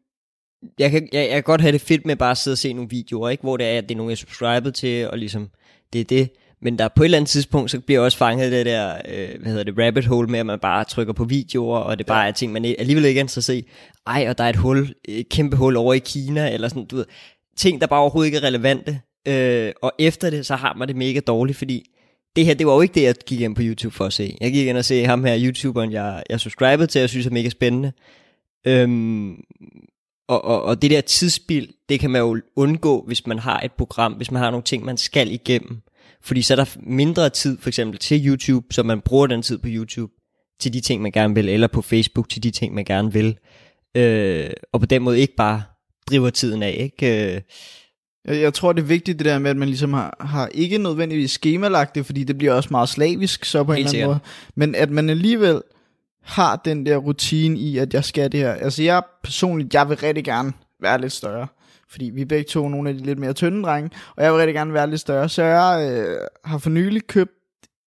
Jeg 0.79 0.91
kan, 0.91 1.09
jeg, 1.13 1.23
jeg 1.23 1.31
kan 1.31 1.43
godt 1.43 1.61
have 1.61 1.73
det 1.73 1.81
fedt 1.81 2.07
med 2.07 2.17
bare 2.17 2.31
at 2.31 2.39
sidde 2.39 2.55
og 2.55 2.59
se 2.59 2.73
nogle 2.73 2.91
videoer, 2.91 3.29
ikke? 3.29 3.43
Hvor 3.43 3.57
det 3.57 3.67
er, 3.67 3.79
at 3.79 3.89
det 3.89 3.91
er 3.91 3.97
nogen, 3.97 4.11
jeg 4.11 4.15
er 4.15 4.17
subscribet 4.17 4.75
til, 4.75 5.11
og 5.11 5.19
ligesom, 5.19 5.49
det 5.93 6.01
er 6.01 6.05
det. 6.05 6.31
Men 6.63 6.79
der 6.79 6.89
på 6.89 7.03
et 7.03 7.05
eller 7.05 7.19
andet 7.19 7.31
tidspunkt, 7.31 7.71
så 7.71 7.81
bliver 7.81 8.01
jeg 8.01 8.05
også 8.05 8.19
fanget 8.19 8.53
det 8.53 8.67
der, 8.67 8.95
øh, 9.09 9.29
hvad 9.41 9.53
hedder 9.53 9.65
det, 9.65 9.87
rabbit 9.87 10.07
hole 10.07 10.29
med, 10.29 10.39
at 10.39 10.47
man 10.47 10.59
bare 10.59 10.85
trykker 10.85 11.13
på 11.13 11.25
videoer, 11.25 11.79
og 11.79 11.99
det 11.99 12.07
bare 12.07 12.29
er 12.29 12.33
ting, 12.33 12.53
man 12.53 12.65
alligevel 12.65 13.05
ikke 13.05 13.19
er 13.19 13.25
interesseret 13.25 13.57
i. 13.59 13.69
Ej, 14.07 14.27
og 14.29 14.39
der 14.39 14.45
er 14.45 14.49
et 14.49 14.57
hul, 14.57 14.95
et 15.05 15.29
kæmpe 15.29 15.57
hul 15.57 15.77
over 15.77 15.95
i 15.95 15.99
Kina, 15.99 16.55
eller 16.55 16.69
sådan, 16.69 16.85
du 16.85 16.97
ved. 16.97 17.05
Ting, 17.59 17.81
der 17.81 17.87
bare 17.87 18.01
overhovedet 18.01 18.27
ikke 18.27 18.39
er 18.39 18.45
relevante. 18.45 19.01
Øh, 19.29 19.73
og 19.83 19.93
efter 19.99 20.31
det, 20.31 20.47
så 20.47 20.57
har 20.57 20.75
man 20.75 20.89
det 20.89 20.97
mega 20.97 21.21
dårligt, 21.21 21.59
fordi 21.59 21.91
det 22.37 22.47
her, 22.47 22.55
det 22.55 22.67
var 22.67 22.75
jo 22.75 22.81
ikke 22.81 22.95
det, 22.95 23.03
jeg 23.03 23.15
gik 23.27 23.41
ind 23.41 23.57
på 23.57 23.63
YouTube 23.65 23.95
for 23.95 24.05
at 24.05 24.13
se. 24.13 24.37
Jeg 24.41 24.53
gik 24.53 24.67
ind 24.67 24.77
og 24.77 24.85
se 24.85 25.05
ham 25.05 25.25
her, 25.25 25.39
YouTuberen, 25.39 25.93
jeg, 25.93 26.23
jeg 26.31 26.41
subscribede 26.41 26.87
til, 26.87 26.99
jeg 26.99 27.09
synes 27.09 27.27
er 27.27 27.31
mega 27.31 27.49
spændende. 27.49 27.93
Øhm, 28.67 29.37
og, 30.29 30.45
og, 30.45 30.63
og 30.63 30.83
det 30.83 30.91
der 30.91 31.01
tidsspil, 31.01 31.73
det 31.89 32.01
kan 32.01 32.11
man 32.11 32.21
jo 32.21 32.41
undgå, 32.57 33.05
hvis 33.07 33.27
man 33.27 33.39
har 33.39 33.61
et 33.61 33.73
program, 33.73 34.13
hvis 34.13 34.31
man 34.31 34.43
har 34.43 34.51
nogle 34.51 34.65
ting, 34.65 34.85
man 34.85 34.97
skal 34.97 35.33
igennem. 35.33 35.81
Fordi 36.23 36.43
så 36.43 36.55
er 36.55 36.57
der 36.57 36.77
mindre 36.77 37.31
tid 37.31 37.59
for 37.59 37.69
eksempel 37.69 37.99
til 37.99 38.27
YouTube, 38.27 38.67
så 38.71 38.83
man 38.83 39.01
bruger 39.01 39.27
den 39.27 39.43
tid 39.43 39.59
på 39.59 39.69
YouTube 39.71 40.13
til 40.61 40.73
de 40.73 40.81
ting, 40.81 41.03
man 41.03 41.13
gerne 41.13 41.35
vil, 41.35 41.49
eller 41.49 41.67
på 41.67 41.83
Facebook 41.83 42.29
til 42.29 42.43
de 42.43 42.51
ting, 42.51 42.75
man 42.75 42.85
gerne 42.85 43.13
vil. 43.13 43.39
Øh, 43.95 44.51
og 44.73 44.81
på 44.81 44.87
den 44.87 45.03
måde 45.03 45.21
ikke 45.21 45.37
bare 45.37 45.63
driver 46.09 46.31
tiden 46.31 46.63
af, 46.63 46.77
ikke? 46.81 47.35
Øh, 47.35 47.41
Jeg, 48.25 48.41
jeg 48.41 48.55
tror, 48.55 48.73
det 48.73 48.83
er 48.83 48.87
vigtigt 48.87 49.19
det 49.19 49.25
der 49.25 49.39
med, 49.39 49.51
at 49.51 49.57
man 49.57 49.69
ligesom 49.69 49.93
har, 49.93 50.17
har 50.21 50.47
ikke 50.47 50.79
nødvendigvis 50.79 51.31
skemalagt 51.31 51.95
det, 51.95 52.07
fordi 52.07 52.25
det 52.25 52.39
bliver 52.39 52.53
også 52.53 52.69
meget 52.71 52.89
slavisk 52.89 53.45
så 53.45 53.65
på 53.65 53.73
en 53.73 53.77
Helt 53.77 53.89
eller 53.89 53.99
anden 53.99 54.09
måde. 54.09 54.21
Men 54.55 54.75
at 54.75 54.91
man 54.91 55.11
alligevel 55.11 55.63
har 56.23 56.57
den 56.57 56.87
der 56.87 56.97
rutine 56.97 57.59
i, 57.59 57.79
at 57.79 57.95
jeg 57.95 58.05
skal 58.05 58.33
det 58.33 58.41
her. 58.41 58.53
Altså 58.53 58.83
jeg 58.83 59.03
personligt, 59.23 59.75
jeg 59.75 59.89
vil 59.89 59.97
rigtig 59.97 60.25
gerne 60.25 60.53
være 60.83 61.01
lidt 61.01 61.13
større. 61.13 61.47
Fordi 61.91 62.11
vi 62.15 62.21
er 62.21 62.27
begge 62.27 62.45
to 62.45 62.69
nogle 62.69 62.89
af 62.89 62.95
de 62.95 63.05
lidt 63.05 63.19
mere 63.19 63.33
tynde 63.33 63.63
drenge, 63.63 63.91
og 64.17 64.25
jeg 64.25 64.33
vil 64.33 64.39
rigtig 64.39 64.55
gerne 64.55 64.75
være 64.75 64.91
lidt 64.91 65.01
større. 65.01 65.29
Så 65.29 65.43
jeg 65.43 65.91
øh, 65.93 66.19
har 66.45 66.59
for 66.59 66.71
nylig 66.71 67.07
købt 67.07 67.33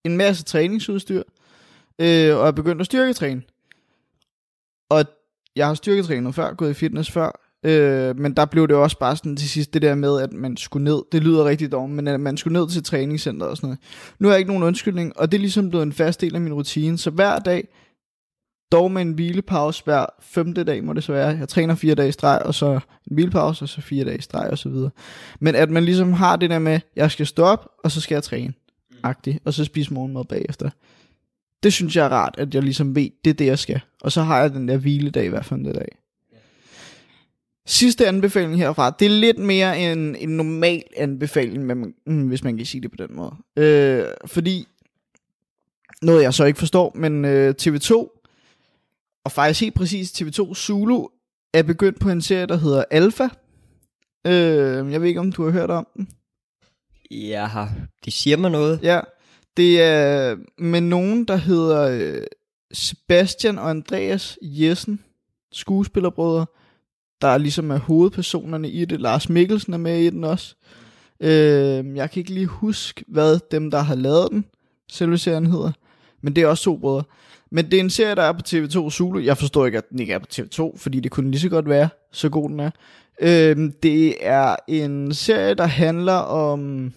en 0.06 0.18
masse 0.18 0.44
træningsudstyr, 0.44 1.24
øh, 2.02 2.38
og 2.38 2.48
er 2.48 2.52
begyndt 2.52 2.82
at 2.82 2.86
styrketræne. 2.86 3.42
Og 4.90 5.06
jeg 5.56 5.68
har 5.68 5.74
styrketrænet 5.74 6.36
før, 6.36 6.54
gået 6.54 6.70
i 6.70 6.74
fitness 6.74 7.12
før, 7.12 7.51
Øh, 7.66 8.20
men 8.20 8.34
der 8.34 8.46
blev 8.46 8.68
det 8.68 8.76
også 8.76 9.00
bare 9.00 9.16
sådan 9.16 9.36
til 9.36 9.50
sidst 9.50 9.74
det 9.74 9.82
der 9.82 9.96
med, 9.96 10.22
at 10.22 10.34
man 10.34 10.58
skulle 10.58 10.84
ned. 10.84 11.02
Det 11.12 11.24
lyder 11.24 11.46
rigtig 11.46 11.72
dårligt, 11.72 11.96
men 11.96 12.08
at 12.08 12.20
man 12.20 12.38
skulle 12.38 12.60
ned 12.60 12.70
til 12.70 12.84
træningscenteret 12.84 13.52
og 13.52 13.58
sådan 13.58 13.68
noget. 13.68 13.80
Nu 14.20 14.28
har 14.28 14.34
jeg 14.34 14.40
ikke 14.40 14.52
nogen 14.52 14.64
undskyldning, 14.64 15.20
og 15.20 15.32
det 15.32 15.38
er 15.38 15.42
ligesom 15.42 15.70
blevet 15.70 15.84
en 15.84 15.94
fast 15.94 16.22
del 16.22 16.36
af 16.36 16.42
min 16.42 16.54
rutine. 16.54 16.98
Så 16.98 17.10
hver 17.10 17.40
dag, 17.40 17.68
Dog 18.72 18.92
med 18.92 19.02
en 19.02 19.12
hvilepause 19.12 19.84
hver 19.84 20.06
femte 20.22 20.64
dag, 20.64 20.84
må 20.84 20.94
det 20.94 21.04
så 21.04 21.12
være. 21.12 21.28
Jeg 21.28 21.50
træner 21.50 21.76
fire 21.76 21.96
dage 21.96 22.10
i 22.10 22.12
streg, 22.12 22.42
og 22.46 22.56
så 22.56 22.74
en 23.10 23.16
hvilepause, 23.16 23.66
og 23.66 23.70
så 23.70 23.82
fire 23.82 24.06
dage 24.06 24.18
i 24.18 24.22
streg, 24.22 24.50
og 24.52 24.58
så 24.58 24.70
videre. 24.70 24.90
Men 25.40 25.56
at 25.56 25.70
man 25.70 25.86
ligesom 25.86 26.14
har 26.14 26.36
det 26.36 26.50
der 26.50 26.60
med, 26.60 26.80
jeg 26.96 27.12
skal 27.12 27.28
stå 27.28 27.44
op, 27.44 27.70
og 27.84 27.92
så 27.92 28.02
skal 28.02 28.16
jeg 28.16 28.24
træne. 28.24 28.54
Agtigt, 29.04 29.40
og 29.46 29.54
så 29.54 29.66
spise 29.66 29.94
morgenmad 29.94 30.26
bagefter. 30.26 30.70
Det 31.64 31.74
synes 31.74 31.96
jeg 31.96 32.06
er 32.06 32.10
rart, 32.10 32.36
at 32.38 32.56
jeg 32.56 32.64
ligesom 32.64 32.96
ved, 32.96 33.10
det 33.26 33.30
er 33.30 33.34
det, 33.34 33.46
jeg 33.46 33.60
skal. 33.60 33.82
Og 34.02 34.12
så 34.12 34.22
har 34.22 34.40
jeg 34.40 34.54
den 34.54 34.68
der 34.68 34.78
hviledag 34.78 35.30
hver 35.30 35.42
femte 35.42 35.74
dag. 35.74 35.88
Sidste 37.66 38.08
anbefaling 38.08 38.58
herfra, 38.58 38.90
det 39.00 39.06
er 39.06 39.10
lidt 39.10 39.38
mere 39.38 39.92
en, 39.92 40.16
en 40.16 40.30
normal 40.30 40.84
anbefaling, 40.98 41.66
men, 41.66 41.94
mm, 42.06 42.28
hvis 42.28 42.44
man 42.44 42.58
kan 42.58 42.66
sige 42.66 42.82
det 42.82 42.92
på 42.92 42.98
den 43.08 43.16
måde. 43.16 43.36
Øh, 43.56 44.06
fordi, 44.26 44.68
noget 46.02 46.24
jeg 46.24 46.34
så 46.34 46.46
ikke 46.46 46.60
forstår, 46.60 46.92
men 46.96 47.26
øh, 47.26 47.56
TV2, 47.62 47.94
og 49.26 49.32
faktisk 49.32 49.62
helt 49.62 49.76
præcis 49.76 50.22
TV2 50.22 50.54
Zulu, 50.54 51.08
er 51.54 51.64
begyndt 51.64 52.00
på 52.00 52.10
en 52.10 52.22
serie, 52.22 52.46
der 52.46 52.58
hedder 52.58 52.84
Alpha. 52.92 53.28
Øh, 54.28 54.92
jeg 54.92 55.02
ved 55.02 55.08
ikke, 55.08 55.20
om 55.20 55.32
du 55.32 55.44
har 55.44 55.52
hørt 55.52 55.72
om 55.72 55.88
den. 55.96 56.08
Jeg 57.12 57.50
har, 57.50 57.72
de 58.06 58.12
siger 58.12 58.38
mig 58.38 58.52
noget. 58.52 58.80
Ja, 58.84 59.00
det 59.58 59.82
er 59.82 60.36
med 60.58 60.82
nogen, 60.82 61.26
der 61.26 61.36
hedder 61.36 61.82
øh, 61.82 62.24
Sebastian 62.74 63.60
og 63.60 63.70
Andreas 63.70 64.38
Jessen, 64.42 65.04
skuespillerbrødre, 65.52 66.46
der 67.22 67.38
ligesom 67.38 67.72
er 67.72 67.78
hovedpersonerne 67.78 68.70
i 68.70 68.86
det. 68.86 69.02
Lars 69.02 69.30
Mikkelsen 69.30 69.74
er 69.74 69.78
med 69.78 70.00
i 70.00 70.10
den 70.10 70.24
også. 70.24 70.56
Øh, 71.20 71.96
jeg 71.96 72.12
kan 72.12 72.20
ikke 72.20 72.34
lige 72.34 72.46
huske, 72.46 73.06
hvad 73.08 73.40
dem, 73.52 73.72
der 73.72 73.80
har 73.80 73.96
lavet 73.96 74.28
den, 74.32 74.46
selve 74.92 75.18
serien 75.18 75.46
hedder. 75.46 75.72
Men 76.22 76.36
det 76.36 76.44
er 76.44 76.48
også 76.48 76.64
to 76.64 76.78
brødre. 76.78 77.04
Men 77.52 77.66
det 77.66 77.74
er 77.74 77.80
en 77.80 77.90
serie, 77.90 78.16
der 78.16 78.22
er 78.22 78.34
på 78.34 78.42
TV2 78.48 78.90
Zulu. 78.90 79.20
Jeg 79.20 79.38
forstår 79.38 79.66
ikke, 79.66 79.78
at 79.78 79.90
den 79.90 80.00
ikke 80.00 80.14
er 80.14 80.20
på 80.20 80.28
TV2, 80.34 80.78
fordi 80.78 81.00
det 81.00 81.12
kunne 81.12 81.32
lige 81.32 81.42
så 81.42 81.50
godt 81.50 81.70
være, 81.70 81.90
så 82.12 82.30
god 82.30 82.50
den 82.50 82.60
er. 82.60 82.72
Øh, 83.22 83.72
det 83.84 84.28
er 84.28 84.56
en 84.68 85.14
serie, 85.14 85.54
der 85.54 85.66
handler 85.66 86.14
om 86.14 86.94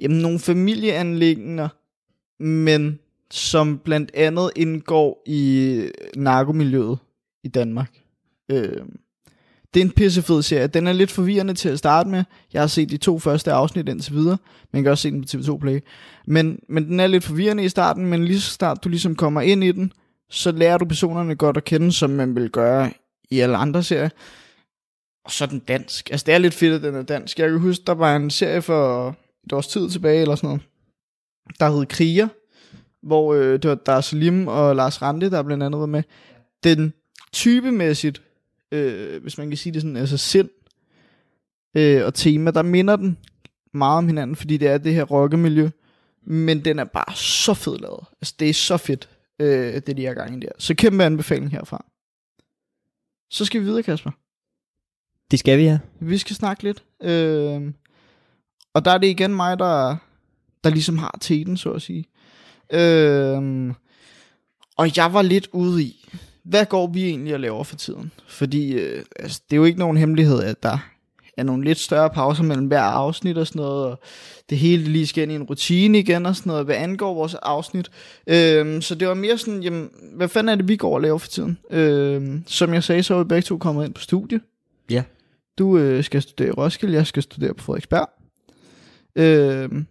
jamen, 0.00 0.18
nogle 0.18 0.38
familieanlæggender, 0.38 1.68
men 2.42 2.98
som 3.30 3.78
blandt 3.78 4.10
andet 4.14 4.50
indgår 4.56 5.22
i 5.26 5.80
narkomiljøet 6.16 6.98
i 7.44 7.48
Danmark. 7.48 8.03
Øh, 8.50 8.80
det 9.74 9.80
er 9.80 9.84
en 9.84 9.90
pissefed 9.90 10.42
serie. 10.42 10.66
Den 10.66 10.86
er 10.86 10.92
lidt 10.92 11.10
forvirrende 11.10 11.54
til 11.54 11.68
at 11.68 11.78
starte 11.78 12.08
med. 12.08 12.24
Jeg 12.52 12.62
har 12.62 12.66
set 12.66 12.90
de 12.90 12.96
to 12.96 13.18
første 13.18 13.52
afsnit 13.52 13.88
indtil 13.88 14.14
videre. 14.14 14.38
Man 14.72 14.82
kan 14.82 14.92
også 14.92 15.02
se 15.02 15.10
den 15.10 15.22
på 15.22 15.26
TV2 15.28 15.58
Play. 15.58 15.80
Men, 16.26 16.58
men 16.68 16.84
den 16.84 17.00
er 17.00 17.06
lidt 17.06 17.24
forvirrende 17.24 17.64
i 17.64 17.68
starten, 17.68 18.06
men 18.06 18.24
lige 18.24 18.40
så 18.40 18.50
snart 18.50 18.84
du 18.84 18.88
ligesom 18.88 19.16
kommer 19.16 19.40
ind 19.40 19.64
i 19.64 19.72
den, 19.72 19.92
så 20.30 20.52
lærer 20.52 20.78
du 20.78 20.84
personerne 20.84 21.36
godt 21.36 21.56
at 21.56 21.64
kende, 21.64 21.92
som 21.92 22.10
man 22.10 22.36
vil 22.36 22.50
gøre 22.50 22.90
i 23.30 23.40
alle 23.40 23.56
andre 23.56 23.82
serier. 23.82 24.08
Og 25.24 25.30
så 25.30 25.44
er 25.44 25.48
den 25.48 25.58
dansk. 25.58 26.10
Altså 26.10 26.24
det 26.26 26.34
er 26.34 26.38
lidt 26.38 26.54
fedt, 26.54 26.74
at 26.74 26.82
den 26.82 26.94
er 26.94 27.02
dansk. 27.02 27.38
Jeg 27.38 27.50
kan 27.50 27.60
huske, 27.60 27.84
der 27.86 27.94
var 27.94 28.16
en 28.16 28.30
serie 28.30 28.62
for 28.62 29.08
et 29.46 29.52
års 29.52 29.66
tid 29.66 29.90
tilbage, 29.90 30.20
eller 30.20 30.34
sådan 30.34 30.48
noget, 30.48 30.62
der 31.60 31.76
hed 31.76 31.86
Kriger, 31.86 32.28
hvor 33.02 33.34
øh, 33.34 33.52
det 33.52 33.70
var 33.70 33.74
Dar 33.74 34.00
Salim 34.00 34.48
og 34.48 34.76
Lars 34.76 35.02
Rante, 35.02 35.30
der 35.30 35.42
blandt 35.42 35.62
andet 35.62 35.80
var 35.80 35.86
med. 35.86 36.02
Den 36.64 36.92
typemæssigt, 37.32 38.22
øh, 38.72 39.22
hvis 39.22 39.38
man 39.38 39.48
kan 39.48 39.56
sige 39.56 39.72
det 39.72 39.82
sådan, 39.82 39.96
altså 39.96 40.16
sind 40.16 40.50
øh, 41.76 42.06
og 42.06 42.14
tema, 42.14 42.50
der 42.50 42.62
minder 42.62 42.96
den 42.96 43.18
meget 43.74 43.98
om 43.98 44.06
hinanden, 44.06 44.36
fordi 44.36 44.56
det 44.56 44.68
er 44.68 44.78
det 44.78 44.94
her 44.94 45.04
rockemiljø, 45.04 45.70
men 46.26 46.64
den 46.64 46.78
er 46.78 46.84
bare 46.84 47.16
så 47.16 47.54
fed 47.54 47.78
lavet. 47.78 48.04
Altså 48.20 48.34
det 48.38 48.48
er 48.48 48.54
så 48.54 48.76
fedt, 48.76 49.08
øh, 49.38 49.74
det 49.86 49.96
de 49.96 50.04
har 50.04 50.14
gang 50.14 50.36
i 50.36 50.40
der. 50.40 50.52
Så 50.58 50.74
kæmpe 50.74 51.04
anbefaling 51.04 51.50
herfra. 51.50 51.84
Så 53.30 53.44
skal 53.44 53.60
vi 53.60 53.66
videre, 53.66 53.82
Kasper. 53.82 54.10
Det 55.30 55.38
skal 55.38 55.58
vi, 55.58 55.62
ja. 55.62 55.78
Vi 56.00 56.18
skal 56.18 56.36
snakke 56.36 56.62
lidt. 56.62 56.84
Øh, 57.02 57.72
og 58.74 58.84
der 58.84 58.90
er 58.90 58.98
det 58.98 59.06
igen 59.06 59.34
mig, 59.34 59.58
der, 59.58 59.96
der 60.64 60.70
ligesom 60.70 60.98
har 60.98 61.18
teten, 61.20 61.56
så 61.56 61.72
at 61.72 61.82
sige. 61.82 62.04
Øh, 62.72 63.74
og 64.76 64.96
jeg 64.96 65.12
var 65.12 65.22
lidt 65.22 65.48
ude 65.52 65.82
i, 65.82 66.08
hvad 66.44 66.66
går 66.66 66.86
vi 66.86 67.04
egentlig 67.04 67.34
og 67.34 67.40
laver 67.40 67.64
for 67.64 67.76
tiden? 67.76 68.12
Fordi 68.28 68.72
øh, 68.72 69.04
altså, 69.16 69.40
det 69.50 69.56
er 69.56 69.58
jo 69.58 69.64
ikke 69.64 69.78
nogen 69.78 69.96
hemmelighed, 69.96 70.42
at 70.42 70.62
der 70.62 70.78
er 71.36 71.42
nogle 71.42 71.64
lidt 71.64 71.78
større 71.78 72.10
pauser 72.10 72.42
mellem 72.42 72.66
hver 72.66 72.80
afsnit 72.80 73.38
og 73.38 73.46
sådan 73.46 73.60
noget, 73.60 73.86
og 73.86 74.00
det 74.50 74.58
hele 74.58 74.82
lige 74.84 75.06
skal 75.06 75.22
ind 75.22 75.32
i 75.32 75.34
en 75.34 75.42
rutine 75.42 75.98
igen 75.98 76.26
og 76.26 76.36
sådan 76.36 76.50
noget, 76.50 76.64
hvad 76.64 76.76
angår 76.76 77.14
vores 77.14 77.34
afsnit. 77.34 77.90
Øhm, 78.26 78.82
så 78.82 78.94
det 78.94 79.08
var 79.08 79.14
mere 79.14 79.38
sådan, 79.38 79.62
jamen, 79.62 79.90
hvad 80.16 80.28
fanden 80.28 80.48
er 80.48 80.54
det, 80.54 80.68
vi 80.68 80.76
går 80.76 80.94
og 80.94 81.00
laver 81.00 81.18
for 81.18 81.28
tiden? 81.28 81.58
Øhm, 81.70 82.44
som 82.46 82.74
jeg 82.74 82.84
sagde, 82.84 83.02
så 83.02 83.14
er 83.14 83.18
vi 83.18 83.28
begge 83.28 83.42
to 83.42 83.58
kommet 83.58 83.84
ind 83.84 83.94
på 83.94 84.00
studie. 84.00 84.40
Ja. 84.90 85.02
Du 85.58 85.78
øh, 85.78 86.04
skal 86.04 86.22
studere 86.22 86.48
i 86.48 86.50
Roskilde, 86.50 86.94
jeg 86.94 87.06
skal 87.06 87.22
studere 87.22 87.54
på 87.54 87.64
Frederiksberg. 87.64 88.08
Øhm, 89.16 89.86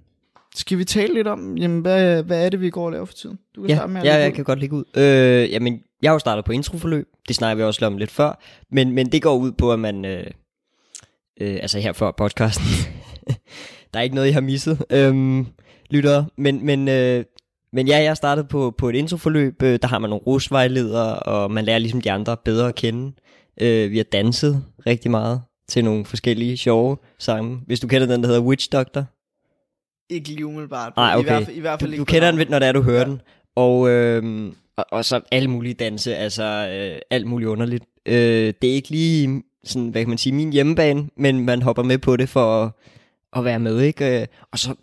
skal 0.55 0.77
vi 0.77 0.85
tale 0.85 1.13
lidt 1.13 1.27
om, 1.27 1.57
jamen, 1.57 1.81
hvad, 1.81 2.23
hvad 2.23 2.45
er 2.45 2.49
det, 2.49 2.61
vi 2.61 2.69
går 2.69 2.85
og 2.85 2.91
laver 2.91 3.05
for 3.05 3.13
tiden? 3.13 3.39
Du 3.55 3.61
kan 3.61 3.69
Ja, 3.69 3.75
starte 3.75 3.93
med 3.93 4.01
at 4.01 4.07
ja 4.07 4.15
jeg 4.15 4.29
ud. 4.31 4.35
kan 4.35 4.43
godt 4.43 4.59
lægge 4.59 4.75
ud. 4.75 4.83
Øh, 4.97 5.51
jamen, 5.51 5.79
jeg 6.01 6.09
har 6.09 6.15
jo 6.15 6.19
startet 6.19 6.45
på 6.45 6.51
introforløb. 6.51 7.07
Det 7.27 7.35
snakker 7.35 7.55
vi 7.55 7.63
også 7.67 7.81
lidt 7.81 7.87
om 7.93 7.97
lidt 7.97 8.11
før. 8.11 8.39
Men, 8.71 8.91
men 8.91 9.11
det 9.11 9.21
går 9.21 9.35
ud 9.35 9.51
på, 9.51 9.73
at 9.73 9.79
man... 9.79 10.05
Øh, 10.05 10.25
øh, 11.41 11.57
altså 11.61 11.79
her 11.79 11.93
før 11.93 12.11
podcasten. 12.11 12.65
der 13.93 13.99
er 13.99 14.03
ikke 14.03 14.15
noget, 14.15 14.27
jeg 14.27 14.35
har 14.35 14.41
misset, 14.41 14.85
øhm, 14.89 15.47
lyttere. 15.89 16.25
Men, 16.37 16.65
men, 16.65 16.87
øh, 16.87 17.25
men 17.73 17.87
ja, 17.87 17.97
jeg 17.97 18.09
har 18.09 18.15
startet 18.15 18.47
på, 18.47 18.73
på 18.77 18.89
et 18.89 18.95
introforløb. 18.95 19.63
Øh, 19.63 19.79
der 19.81 19.87
har 19.87 19.99
man 19.99 20.09
nogle 20.09 20.23
rusvejledere, 20.27 21.19
og 21.19 21.51
man 21.51 21.65
lærer 21.65 21.77
ligesom 21.79 22.01
de 22.01 22.11
andre 22.11 22.37
bedre 22.45 22.67
at 22.67 22.75
kende. 22.75 23.11
Øh, 23.61 23.91
vi 23.91 23.97
har 23.97 24.03
danset 24.03 24.63
rigtig 24.87 25.11
meget 25.11 25.41
til 25.67 25.83
nogle 25.83 26.05
forskellige 26.05 26.57
sjove 26.57 26.97
sange. 27.19 27.59
Hvis 27.65 27.79
du 27.79 27.87
kender 27.87 28.07
den, 28.07 28.21
der 28.21 28.27
hedder 28.27 28.41
Witch 28.41 28.69
Doctor. 28.71 29.05
Ikke 30.13 30.29
lige 30.29 30.45
umiddelbart. 30.45 30.93
Nej, 30.97 31.13
I 31.13 31.15
okay. 31.17 31.29
hvert 31.29 31.45
fald, 31.45 31.57
i 31.57 31.59
hvert 31.59 31.79
fald 31.79 31.89
du, 31.89 31.93
ikke 31.93 31.99
du 31.99 32.05
kender 32.05 32.31
den, 32.31 32.47
når 32.49 32.59
det 32.59 32.67
er, 32.67 32.71
du 32.71 32.81
hører 32.81 32.99
Ja. 32.99 33.05
den. 33.05 33.21
Og, 33.55 33.89
øhm, 33.89 34.53
og, 34.77 34.85
og 34.91 35.05
så 35.05 35.21
alle 35.31 35.49
mulige 35.49 35.73
danse, 35.73 36.15
altså 36.15 36.43
øh, 36.43 36.99
alt 37.09 37.27
muligt 37.27 37.47
underligt. 37.49 37.83
Øh, 38.05 38.53
det 38.61 38.69
er 38.69 38.73
ikke 38.73 38.89
lige 38.89 39.43
sådan, 39.63 39.89
hvad 39.89 40.01
kan 40.01 40.09
man 40.09 40.17
sige, 40.17 40.33
min 40.33 40.53
hjemmebane, 40.53 41.07
men 41.17 41.39
man 41.45 41.61
hopper 41.61 41.83
med 41.83 41.97
på 41.97 42.17
det 42.17 42.29
for 42.29 42.63
at, 42.63 42.71
at 43.35 43.45
være 43.45 43.59
med, 43.59 43.81
ikke? 43.81 44.21
Øh, 44.21 44.27
Og 44.51 44.59
så, 44.59 44.73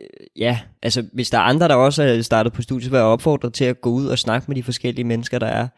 øh, 0.00 0.06
ja, 0.36 0.58
altså 0.82 1.04
hvis 1.12 1.30
der 1.30 1.38
er 1.38 1.42
andre, 1.42 1.68
der 1.68 1.74
også 1.74 2.02
er 2.02 2.22
startet 2.22 2.52
på 2.52 2.62
studiet, 2.62 2.84
så 2.84 2.90
vil 2.90 2.96
jeg 2.96 3.06
opfordre 3.06 3.50
til 3.50 3.64
at 3.64 3.80
gå 3.80 3.90
ud 3.90 4.06
og 4.06 4.18
snakke 4.18 4.44
med 4.48 4.56
de 4.56 4.62
forskellige 4.62 5.04
mennesker, 5.04 5.38
der 5.38 5.46
er. 5.46 5.68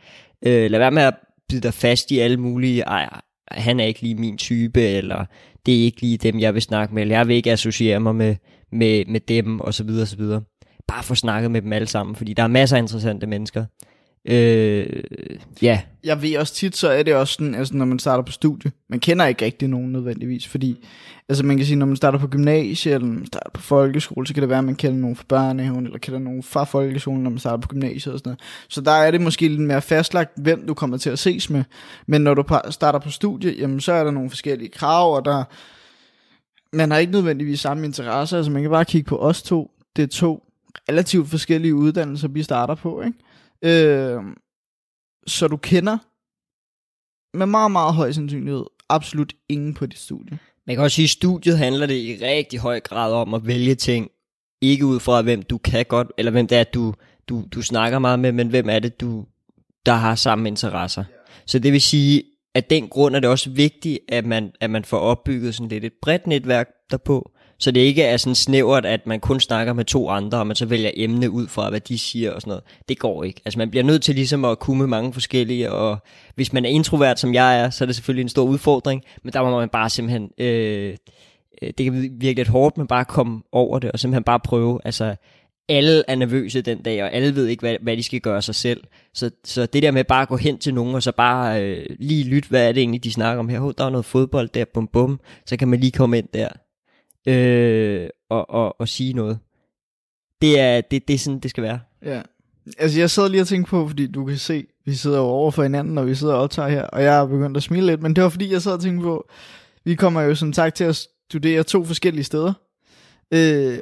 Øh, 0.46 0.70
lad 0.70 0.78
være 0.78 0.90
med 0.90 1.02
at 1.02 1.14
bide 1.48 1.60
dig 1.60 1.74
fast 1.74 2.10
i 2.10 2.18
alle 2.18 2.36
mulige, 2.36 2.82
ej, 2.82 3.08
han 3.50 3.80
er 3.80 3.84
ikke 3.84 4.02
lige 4.02 4.14
min 4.14 4.38
type, 4.38 4.80
eller 4.82 5.24
det 5.66 5.74
er 5.78 5.82
ikke 5.84 6.00
lige 6.00 6.18
dem, 6.18 6.40
jeg 6.40 6.54
vil 6.54 6.62
snakke 6.62 6.94
med, 6.94 7.02
eller 7.02 7.16
jeg 7.16 7.28
vil 7.28 7.36
ikke 7.36 7.52
associere 7.52 8.00
mig 8.00 8.14
med, 8.16 8.36
med, 8.74 9.04
med 9.06 9.20
dem, 9.20 9.60
og 9.60 9.74
så 9.74 9.84
videre, 9.84 10.02
og 10.02 10.08
så 10.08 10.16
videre. 10.16 10.42
Bare 10.88 11.02
få 11.02 11.14
snakket 11.14 11.50
med 11.50 11.62
dem 11.62 11.72
alle 11.72 11.88
sammen, 11.88 12.16
fordi 12.16 12.32
der 12.32 12.42
er 12.42 12.48
masser 12.48 12.76
af 12.76 12.80
interessante 12.80 13.26
mennesker. 13.26 13.64
Øh, 14.28 14.86
ja, 15.62 15.80
jeg 16.04 16.22
ved 16.22 16.36
også 16.36 16.54
tit, 16.54 16.76
så 16.76 16.88
er 16.88 17.02
det 17.02 17.14
også 17.14 17.34
sådan, 17.34 17.54
altså 17.54 17.76
når 17.76 17.84
man 17.84 17.98
starter 17.98 18.24
på 18.24 18.32
studie, 18.32 18.72
man 18.88 19.00
kender 19.00 19.26
ikke 19.26 19.44
rigtig 19.44 19.68
nogen 19.68 19.92
nødvendigvis, 19.92 20.46
fordi, 20.48 20.86
altså 21.28 21.44
man 21.44 21.56
kan 21.56 21.66
sige, 21.66 21.76
når 21.76 21.86
man 21.86 21.96
starter 21.96 22.18
på 22.18 22.26
gymnasiet, 22.26 22.94
eller 22.94 23.06
når 23.06 23.14
man 23.14 23.26
starter 23.26 23.50
på 23.50 23.60
folkeskole, 23.60 24.26
så 24.26 24.34
kan 24.34 24.40
det 24.40 24.50
være, 24.50 24.58
at 24.58 24.64
man 24.64 24.74
kender 24.74 25.00
nogen 25.00 25.16
fra 25.16 25.24
børnehaven, 25.28 25.84
eller 25.84 25.98
kender 25.98 26.20
nogen 26.20 26.42
fra 26.42 26.64
folkeskolen, 26.64 27.22
når 27.22 27.30
man 27.30 27.38
starter 27.38 27.60
på 27.60 27.68
gymnasiet 27.68 28.12
og 28.12 28.18
sådan 28.18 28.30
noget. 28.30 28.40
Så 28.68 28.80
der 28.80 28.90
er 28.90 29.10
det 29.10 29.20
måske 29.20 29.48
lidt 29.48 29.60
mere 29.60 29.82
fastlagt, 29.82 30.32
hvem 30.36 30.66
du 30.66 30.74
kommer 30.74 30.96
til 30.96 31.10
at 31.10 31.18
ses 31.18 31.50
med. 31.50 31.64
Men 32.06 32.20
når 32.20 32.34
du 32.34 32.44
starter 32.70 32.98
på 32.98 33.10
studie, 33.10 33.54
jamen 33.58 33.80
så 33.80 33.92
er 33.92 34.04
der 34.04 34.10
nogle 34.10 34.30
forskellige 34.30 34.70
krav, 34.70 35.16
og 35.16 35.24
der, 35.24 35.44
man 36.74 36.90
har 36.90 36.98
ikke 36.98 37.12
nødvendigvis 37.12 37.60
samme 37.60 37.84
interesser, 37.84 38.36
altså 38.36 38.52
man 38.52 38.62
kan 38.62 38.70
bare 38.70 38.84
kigge 38.84 39.08
på 39.08 39.18
os 39.18 39.42
to, 39.42 39.70
det 39.96 40.02
er 40.02 40.06
to 40.06 40.46
relativt 40.88 41.28
forskellige 41.28 41.74
uddannelser, 41.74 42.28
vi 42.28 42.42
starter 42.42 42.74
på, 42.74 43.02
ikke? 43.02 43.18
Øh, 43.62 44.22
så 45.26 45.48
du 45.48 45.56
kender 45.56 45.98
med 47.36 47.46
meget, 47.46 47.70
meget 47.70 47.94
høj 47.94 48.12
sandsynlighed 48.12 48.64
absolut 48.88 49.32
ingen 49.48 49.74
på 49.74 49.86
dit 49.86 49.98
studie. 49.98 50.38
Man 50.66 50.76
kan 50.76 50.82
også 50.82 50.94
sige, 50.94 51.04
at 51.04 51.10
studiet 51.10 51.58
handler 51.58 51.86
det 51.86 51.94
i 51.94 52.18
rigtig 52.22 52.58
høj 52.58 52.80
grad 52.80 53.12
om 53.12 53.34
at 53.34 53.46
vælge 53.46 53.74
ting, 53.74 54.10
ikke 54.60 54.86
ud 54.86 55.00
fra 55.00 55.22
hvem 55.22 55.42
du 55.42 55.58
kan 55.58 55.84
godt, 55.84 56.12
eller 56.18 56.32
hvem 56.32 56.46
det 56.46 56.58
er, 56.58 56.64
du, 56.64 56.94
du, 57.28 57.44
du 57.54 57.62
snakker 57.62 57.98
meget 57.98 58.18
med, 58.18 58.32
men 58.32 58.48
hvem 58.48 58.68
er 58.68 58.78
det, 58.78 59.00
du, 59.00 59.26
der 59.86 59.92
har 59.92 60.14
samme 60.14 60.48
interesser. 60.48 61.04
Så 61.46 61.58
det 61.58 61.72
vil 61.72 61.80
sige, 61.80 62.22
af 62.54 62.64
den 62.64 62.88
grund 62.88 63.16
er 63.16 63.20
det 63.20 63.30
også 63.30 63.50
vigtigt, 63.50 63.98
at 64.08 64.26
man, 64.26 64.52
at 64.60 64.70
man 64.70 64.84
får 64.84 64.98
opbygget 64.98 65.54
sådan 65.54 65.68
lidt 65.68 65.84
et 65.84 65.92
bredt 66.02 66.26
netværk 66.26 66.68
derpå, 66.90 67.30
så 67.58 67.70
det 67.70 67.80
ikke 67.80 68.02
er 68.02 68.16
sådan 68.16 68.34
snævert, 68.34 68.86
at 68.86 69.06
man 69.06 69.20
kun 69.20 69.40
snakker 69.40 69.72
med 69.72 69.84
to 69.84 70.08
andre, 70.08 70.38
og 70.38 70.46
man 70.46 70.56
så 70.56 70.66
vælger 70.66 70.90
emne 70.94 71.30
ud 71.30 71.46
fra, 71.48 71.70
hvad 71.70 71.80
de 71.80 71.98
siger 71.98 72.32
og 72.32 72.40
sådan 72.40 72.50
noget. 72.50 72.64
Det 72.88 72.98
går 72.98 73.24
ikke. 73.24 73.40
Altså 73.44 73.58
man 73.58 73.70
bliver 73.70 73.84
nødt 73.84 74.02
til 74.02 74.14
ligesom 74.14 74.44
at 74.44 74.58
kunne 74.58 74.78
med 74.78 74.86
mange 74.86 75.12
forskellige, 75.12 75.72
og 75.72 75.98
hvis 76.34 76.52
man 76.52 76.64
er 76.64 76.68
introvert, 76.68 77.20
som 77.20 77.34
jeg 77.34 77.60
er, 77.60 77.70
så 77.70 77.84
er 77.84 77.86
det 77.86 77.94
selvfølgelig 77.94 78.22
en 78.22 78.28
stor 78.28 78.44
udfordring, 78.44 79.02
men 79.22 79.32
der 79.32 79.42
må 79.42 79.58
man 79.58 79.68
bare 79.68 79.90
simpelthen, 79.90 80.30
øh, 80.38 80.96
øh 81.62 81.72
det 81.78 81.84
kan 81.84 82.10
virke 82.20 82.40
lidt 82.40 82.48
hårdt, 82.48 82.78
men 82.78 82.86
bare 82.86 83.04
komme 83.04 83.42
over 83.52 83.78
det, 83.78 83.92
og 83.92 83.98
simpelthen 83.98 84.24
bare 84.24 84.40
prøve. 84.40 84.80
Altså 84.84 85.16
alle 85.68 86.02
er 86.08 86.14
nervøse 86.14 86.62
den 86.62 86.82
dag, 86.82 87.02
og 87.02 87.12
alle 87.12 87.34
ved 87.34 87.46
ikke, 87.46 87.60
hvad, 87.60 87.76
hvad 87.82 87.96
de 87.96 88.02
skal 88.02 88.20
gøre 88.20 88.42
sig 88.42 88.54
selv. 88.54 88.84
Så, 89.14 89.30
så 89.44 89.66
det 89.66 89.82
der 89.82 89.90
med 89.90 90.04
bare 90.04 90.22
at 90.22 90.28
gå 90.28 90.36
hen 90.36 90.58
til 90.58 90.74
nogen, 90.74 90.94
og 90.94 91.02
så 91.02 91.12
bare 91.12 91.62
øh, 91.62 91.86
lige 91.98 92.24
lytte, 92.24 92.48
hvad 92.48 92.68
er 92.68 92.72
det 92.72 92.80
egentlig, 92.80 93.04
de 93.04 93.12
snakker 93.12 93.38
om 93.38 93.48
her. 93.48 93.60
Hov, 93.60 93.74
der 93.78 93.84
er 93.84 93.90
noget 93.90 94.04
fodbold 94.04 94.48
der, 94.48 94.64
bum 94.74 94.88
bum. 94.92 95.20
Så 95.46 95.56
kan 95.56 95.68
man 95.68 95.80
lige 95.80 95.92
komme 95.92 96.18
ind 96.18 96.28
der 96.34 96.48
øh, 97.26 98.08
og, 98.30 98.50
og, 98.50 98.80
og 98.80 98.88
sige 98.88 99.12
noget. 99.12 99.38
Det 100.42 100.60
er, 100.60 100.80
det, 100.80 101.08
det 101.08 101.14
er 101.14 101.18
sådan, 101.18 101.38
det 101.38 101.50
skal 101.50 101.62
være. 101.62 101.80
Ja. 102.04 102.22
Altså, 102.78 103.00
jeg 103.00 103.10
sad 103.10 103.28
lige 103.28 103.40
og 103.40 103.46
tænkte 103.46 103.70
på, 103.70 103.88
fordi 103.88 104.06
du 104.06 104.24
kan 104.24 104.36
se, 104.36 104.66
vi 104.84 104.94
sidder 104.94 105.18
jo 105.18 105.24
over 105.24 105.50
for 105.50 105.62
hinanden, 105.62 105.94
når 105.94 106.02
vi 106.02 106.14
sidder 106.14 106.34
og 106.34 106.40
optager 106.40 106.68
her, 106.68 106.82
og 106.82 107.02
jeg 107.02 107.20
er 107.20 107.26
begyndt 107.26 107.56
at 107.56 107.62
smile 107.62 107.86
lidt, 107.86 108.02
men 108.02 108.16
det 108.16 108.24
var 108.24 108.30
fordi, 108.30 108.52
jeg 108.52 108.62
sad 108.62 108.72
og 108.72 108.80
tænkte 108.80 109.02
på, 109.02 109.28
vi 109.84 109.94
kommer 109.94 110.20
jo 110.20 110.34
som 110.34 110.52
sagt 110.52 110.76
til 110.76 110.84
at 110.84 110.96
studere 111.30 111.62
to 111.62 111.84
forskellige 111.84 112.24
steder. 112.24 112.52
Øh, 113.34 113.78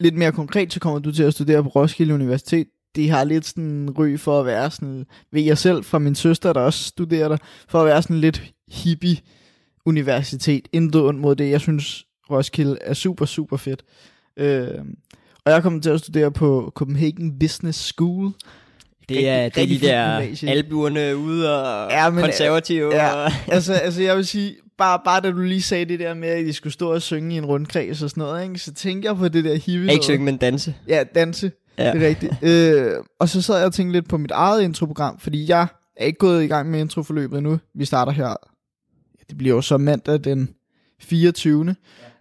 lidt 0.00 0.14
mere 0.14 0.32
konkret, 0.32 0.72
så 0.72 0.80
kommer 0.80 0.98
du 0.98 1.12
til 1.12 1.22
at 1.22 1.32
studere 1.34 1.62
på 1.62 1.68
Roskilde 1.68 2.14
Universitet. 2.14 2.66
De 2.96 3.10
har 3.10 3.24
lidt 3.24 3.46
sådan 3.46 3.90
ry 3.98 4.16
for 4.18 4.40
at 4.40 4.46
være 4.46 4.70
sådan, 4.70 5.06
ved 5.32 5.42
jeg 5.42 5.58
selv 5.58 5.84
fra 5.84 5.98
min 5.98 6.14
søster, 6.14 6.52
der 6.52 6.60
også 6.60 6.84
studerer 6.84 7.28
der, 7.28 7.36
for 7.68 7.80
at 7.80 7.86
være 7.86 8.02
sådan 8.02 8.18
lidt 8.20 8.42
hippie 8.72 9.16
universitet. 9.86 10.68
Intet 10.72 11.02
ondt 11.02 11.20
mod 11.20 11.36
det. 11.36 11.50
Jeg 11.50 11.60
synes, 11.60 12.04
Roskilde 12.30 12.78
er 12.80 12.94
super, 12.94 13.24
super 13.24 13.56
fedt. 13.56 13.82
Øh, 14.36 14.68
og 15.44 15.52
jeg 15.52 15.62
kommer 15.62 15.80
til 15.80 15.90
at 15.90 16.00
studere 16.00 16.32
på 16.32 16.72
Copenhagen 16.74 17.38
Business 17.38 17.78
School. 17.78 18.32
Det 19.08 19.28
er, 19.28 19.44
Rigtig- 19.44 19.80
det 19.82 19.90
er 19.90 20.20
de 20.20 20.36
der 20.46 20.50
albuerne 20.52 21.16
ude 21.16 21.62
og 21.62 21.90
Ja, 21.90 22.10
men, 22.10 22.20
konservative. 22.24 22.94
Ja, 22.94 23.14
og- 23.14 23.30
altså, 23.48 23.72
altså 23.72 24.02
jeg 24.02 24.16
vil 24.16 24.26
sige, 24.26 24.54
bare, 24.78 25.00
bare 25.04 25.20
da 25.20 25.30
du 25.30 25.38
lige 25.38 25.62
sagde 25.62 25.84
det 25.84 26.00
der 26.00 26.14
med, 26.14 26.28
at 26.28 26.46
de 26.46 26.52
skulle 26.52 26.72
stå 26.72 26.92
og 26.92 27.02
synge 27.02 27.34
i 27.34 27.38
en 27.38 27.44
rundkreds 27.44 28.02
og 28.02 28.10
sådan 28.10 28.20
noget, 28.20 28.42
ikke? 28.42 28.58
så 28.58 28.74
tænker 28.74 29.08
jeg 29.08 29.16
på 29.16 29.28
det 29.28 29.44
der 29.44 29.54
hippie 29.54 29.92
Ikke 29.92 30.04
synge, 30.04 30.24
men 30.24 30.36
danse. 30.36 30.74
Ja, 30.88 31.04
danse. 31.14 31.52
Ja. 31.78 31.92
Det 31.92 32.02
er 32.02 32.08
rigtigt. 32.08 32.32
Øh, 32.42 33.04
og 33.18 33.28
så 33.28 33.42
sad 33.42 33.56
jeg 33.56 33.66
og 33.66 33.72
tænkte 33.72 33.92
lidt 33.92 34.08
på 34.08 34.18
mit 34.18 34.30
eget 34.30 34.62
introprogram, 34.62 35.18
fordi 35.18 35.48
jeg 35.48 35.66
er 35.96 36.04
ikke 36.04 36.18
gået 36.18 36.44
i 36.44 36.46
gang 36.46 36.70
med 36.70 36.80
introforløbet 36.80 37.38
endnu. 37.38 37.58
Vi 37.74 37.84
starter 37.84 38.12
her, 38.12 38.28
ja, 38.28 38.34
det 39.28 39.38
bliver 39.38 39.54
jo 39.54 39.60
så 39.60 39.78
mandag 39.78 40.24
den 40.24 40.54
24. 41.00 41.76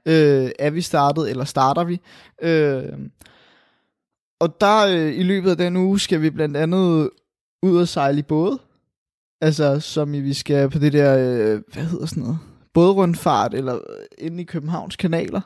Ja. 0.05 0.11
Øh, 0.11 0.51
er 0.59 0.69
vi 0.69 0.81
startet, 0.81 1.29
eller 1.29 1.45
starter 1.45 1.83
vi? 1.83 2.01
Øh, 2.41 2.83
og 4.39 4.61
der 4.61 4.85
øh, 4.87 5.19
i 5.19 5.23
løbet 5.23 5.51
af 5.51 5.57
den 5.57 5.77
uge 5.77 5.99
skal 5.99 6.21
vi 6.21 6.29
blandt 6.29 6.57
andet 6.57 7.09
ud 7.63 7.77
og 7.77 7.87
sejle 7.87 8.19
i 8.19 8.21
både. 8.21 8.59
Altså, 9.43 9.79
som 9.79 10.13
i 10.13 10.19
vi 10.19 10.33
skal 10.33 10.69
på 10.69 10.79
det 10.79 10.93
der, 10.93 11.17
øh, 11.17 11.61
hvad 11.73 11.83
hedder 11.83 12.05
sådan 12.05 12.23
noget? 12.23 12.39
Bådrundfart, 12.73 13.53
eller 13.53 13.75
øh, 13.75 14.05
inde 14.17 14.41
i 14.41 14.45
Københavns 14.45 14.95
kanaler. 14.95 15.41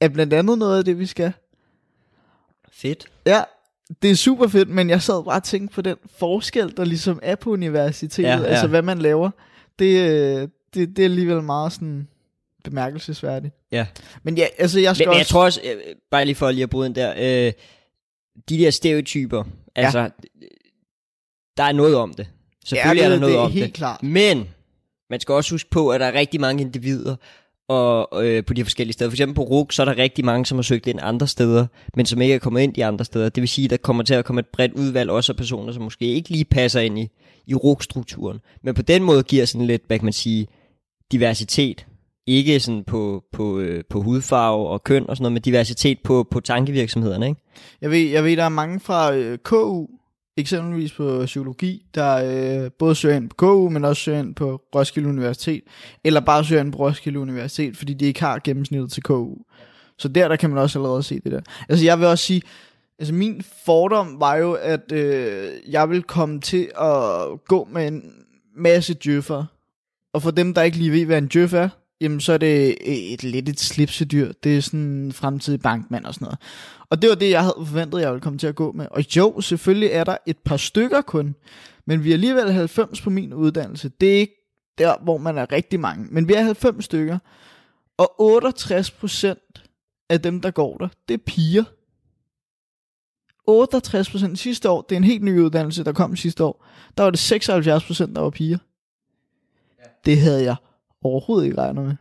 Er 0.00 0.08
blandt 0.08 0.32
andet 0.32 0.58
noget 0.58 0.78
af 0.78 0.84
det, 0.84 0.98
vi 0.98 1.06
skal. 1.06 1.32
Fedt. 2.72 3.06
Ja, 3.26 3.42
det 4.02 4.10
er 4.10 4.14
super 4.14 4.48
fedt, 4.48 4.68
men 4.68 4.90
jeg 4.90 5.02
sad 5.02 5.24
bare 5.24 5.36
og 5.36 5.42
tænkte 5.42 5.74
på 5.74 5.82
den 5.82 5.96
forskel, 6.18 6.76
der 6.76 6.84
ligesom 6.84 7.20
er 7.22 7.34
på 7.34 7.50
universitetet, 7.50 8.22
Ja, 8.22 8.36
ja, 8.38 8.44
altså 8.44 8.66
hvad 8.66 8.82
man 8.82 8.98
laver. 8.98 9.30
Det, 9.78 10.10
øh, 10.10 10.48
det, 10.74 10.96
det 10.96 10.98
er 10.98 11.04
alligevel 11.04 11.42
meget 11.42 11.72
sådan 11.72 12.08
bemærkelsesværdigt. 12.64 13.54
Ja. 13.72 13.86
Men 14.22 14.36
ja, 14.36 14.46
altså 14.58 14.80
jeg 14.80 14.96
skal 14.96 15.06
Men, 15.06 15.10
men 15.10 15.14
jeg 15.14 15.20
også... 15.20 15.32
tror 15.32 15.44
også, 15.44 15.60
øh, 15.64 15.94
bare 16.10 16.24
lige 16.24 16.34
for 16.34 16.50
lige 16.50 16.62
at 16.62 16.70
bryde 16.70 16.86
ind 16.86 16.94
der, 16.94 17.12
øh, 17.16 17.52
de 18.48 18.58
der 18.58 18.70
stereotyper, 18.70 19.44
altså, 19.74 20.10
der 21.56 21.62
er 21.62 21.72
noget 21.72 21.96
om 21.96 22.14
det. 22.14 22.26
Selvfølgelig 22.70 23.00
ja, 23.00 23.06
er 23.06 23.10
det, 23.10 23.20
der 23.20 23.20
noget 23.20 23.32
det 23.34 23.40
er 23.40 23.44
om 23.44 23.52
helt 23.52 23.66
det. 23.66 23.74
klart. 23.74 24.02
Men 24.02 24.48
man 25.10 25.20
skal 25.20 25.32
også 25.32 25.54
huske 25.54 25.70
på, 25.70 25.88
at 25.88 26.00
der 26.00 26.06
er 26.06 26.12
rigtig 26.12 26.40
mange 26.40 26.62
individer 26.62 27.16
og, 27.68 28.26
øh, 28.26 28.44
på 28.44 28.54
de 28.54 28.64
forskellige 28.64 28.92
steder. 28.92 29.10
For 29.10 29.14
eksempel 29.14 29.34
på 29.34 29.42
RUG, 29.42 29.72
så 29.72 29.82
er 29.82 29.86
der 29.86 29.96
rigtig 29.96 30.24
mange, 30.24 30.46
som 30.46 30.58
har 30.58 30.62
søgt 30.62 30.86
ind 30.86 30.98
andre 31.02 31.26
steder, 31.26 31.66
men 31.96 32.06
som 32.06 32.20
ikke 32.20 32.34
er 32.34 32.38
kommet 32.38 32.60
ind 32.60 32.74
de 32.74 32.84
andre 32.84 33.04
steder. 33.04 33.28
Det 33.28 33.40
vil 33.40 33.48
sige, 33.48 33.64
at 33.64 33.70
der 33.70 33.76
kommer 33.76 34.02
til 34.02 34.14
at 34.14 34.24
komme 34.24 34.40
et 34.40 34.46
bredt 34.46 34.72
udvalg 34.72 35.10
også 35.10 35.32
af 35.32 35.36
personer, 35.36 35.72
som 35.72 35.82
måske 35.82 36.04
ikke 36.04 36.28
lige 36.30 36.44
passer 36.44 36.80
ind 36.80 36.98
i, 36.98 37.08
i 37.46 37.54
RUG-strukturen. 37.54 38.40
Men 38.62 38.74
på 38.74 38.82
den 38.82 39.02
måde 39.02 39.22
giver 39.22 39.44
sådan 39.44 39.66
lidt, 39.66 39.82
hvad 39.86 39.98
kan 39.98 40.06
man 40.06 40.12
sige, 40.12 40.46
diversitet. 41.12 41.86
Ikke 42.26 42.60
sådan 42.60 42.84
på, 42.84 43.24
på, 43.32 43.58
øh, 43.58 43.84
på 43.90 44.02
hudfarve 44.02 44.68
og 44.68 44.84
køn 44.84 45.04
og 45.08 45.16
sådan 45.16 45.22
noget, 45.22 45.32
men 45.32 45.42
diversitet 45.42 45.98
på, 46.04 46.26
på 46.30 46.40
tankevirksomhederne, 46.40 47.28
ikke? 47.28 47.40
Jeg 47.80 47.90
ved, 47.90 48.08
jeg 48.08 48.24
ved, 48.24 48.36
der 48.36 48.44
er 48.44 48.48
mange 48.48 48.80
fra 48.80 49.14
øh, 49.14 49.38
KU, 49.38 49.86
eksempelvis 50.40 50.92
på 50.92 51.22
psykologi, 51.24 51.86
der 51.94 52.14
øh, 52.64 52.70
både 52.78 52.94
søger 52.94 53.16
ind 53.16 53.28
på 53.28 53.34
KU, 53.34 53.68
men 53.68 53.84
også 53.84 54.02
søger 54.02 54.18
ind 54.18 54.34
på 54.34 54.62
Roskilde 54.74 55.08
Universitet, 55.08 55.62
eller 56.04 56.20
bare 56.20 56.44
søger 56.44 56.62
ind 56.62 56.72
på 56.72 56.78
Roskilde 56.78 57.18
Universitet, 57.18 57.76
fordi 57.76 57.94
de 57.94 58.04
ikke 58.04 58.20
har 58.20 58.40
gennemsnittet 58.44 58.92
til 58.92 59.02
KU. 59.02 59.34
Så 59.98 60.08
der, 60.08 60.28
der 60.28 60.36
kan 60.36 60.50
man 60.50 60.58
også 60.58 60.78
allerede 60.78 61.02
se 61.02 61.20
det 61.20 61.32
der. 61.32 61.40
Altså 61.68 61.84
jeg 61.84 61.98
vil 61.98 62.06
også 62.06 62.24
sige, 62.24 62.42
altså 62.98 63.14
min 63.14 63.42
fordom 63.64 64.20
var 64.20 64.36
jo, 64.36 64.52
at 64.52 64.92
øh, 64.92 65.50
jeg 65.68 65.90
vil 65.90 66.02
komme 66.02 66.40
til 66.40 66.70
at 66.80 67.44
gå 67.48 67.68
med 67.72 67.88
en 67.88 68.12
masse 68.56 68.94
djøffer. 68.94 69.44
Og 70.12 70.22
for 70.22 70.30
dem, 70.30 70.54
der 70.54 70.62
ikke 70.62 70.76
lige 70.76 70.92
ved, 70.92 71.06
hvad 71.06 71.18
en 71.18 71.26
djøf 71.26 71.52
er, 71.52 71.68
jamen 72.00 72.20
så 72.20 72.32
er 72.32 72.38
det 72.38 72.74
øh, 72.86 72.94
et 72.94 73.22
lidt 73.22 73.48
et 73.48 73.60
slipsedyr. 73.60 74.32
Det 74.44 74.56
er 74.56 74.60
sådan 74.60 74.80
en 74.80 75.12
fremtidig 75.12 75.60
bankmand 75.60 76.04
og 76.04 76.14
sådan 76.14 76.24
noget. 76.24 76.38
Og 76.90 77.02
det 77.02 77.10
var 77.10 77.16
det, 77.16 77.30
jeg 77.30 77.42
havde 77.42 77.66
forventet, 77.66 78.00
jeg 78.00 78.10
ville 78.10 78.20
komme 78.20 78.38
til 78.38 78.46
at 78.46 78.54
gå 78.54 78.72
med. 78.72 78.86
Og 78.90 79.16
jo, 79.16 79.40
selvfølgelig 79.40 79.88
er 79.88 80.04
der 80.04 80.16
et 80.26 80.38
par 80.38 80.56
stykker 80.56 81.00
kun, 81.00 81.34
men 81.84 82.04
vi 82.04 82.10
er 82.10 82.14
alligevel 82.14 82.52
90 82.52 83.00
på 83.00 83.10
min 83.10 83.32
uddannelse. 83.34 83.88
Det 84.00 84.14
er 84.14 84.18
ikke 84.18 84.36
der, 84.78 84.98
hvor 85.02 85.18
man 85.18 85.38
er 85.38 85.52
rigtig 85.52 85.80
mange, 85.80 86.06
men 86.10 86.28
vi 86.28 86.34
er 86.34 86.42
90 86.42 86.84
stykker. 86.84 87.18
Og 87.96 88.14
68 88.18 88.90
procent 88.90 89.64
af 90.08 90.22
dem, 90.22 90.40
der 90.40 90.50
går 90.50 90.78
der, 90.78 90.88
det 91.08 91.14
er 91.14 91.24
piger. 91.26 91.64
68 93.46 94.10
procent 94.10 94.38
sidste 94.38 94.70
år, 94.70 94.82
det 94.82 94.94
er 94.94 94.96
en 94.96 95.04
helt 95.04 95.22
ny 95.22 95.40
uddannelse, 95.40 95.84
der 95.84 95.92
kom 95.92 96.16
sidste 96.16 96.44
år, 96.44 96.66
der 96.96 97.02
var 97.02 97.10
det 97.10 97.18
76 97.18 97.84
procent, 97.84 98.16
der 98.16 98.22
var 98.22 98.30
piger. 98.30 98.58
Det 100.04 100.20
havde 100.20 100.44
jeg 100.44 100.56
overhovedet 101.02 101.46
ikke 101.46 101.58
regnet 101.58 101.84
med. 101.84 101.96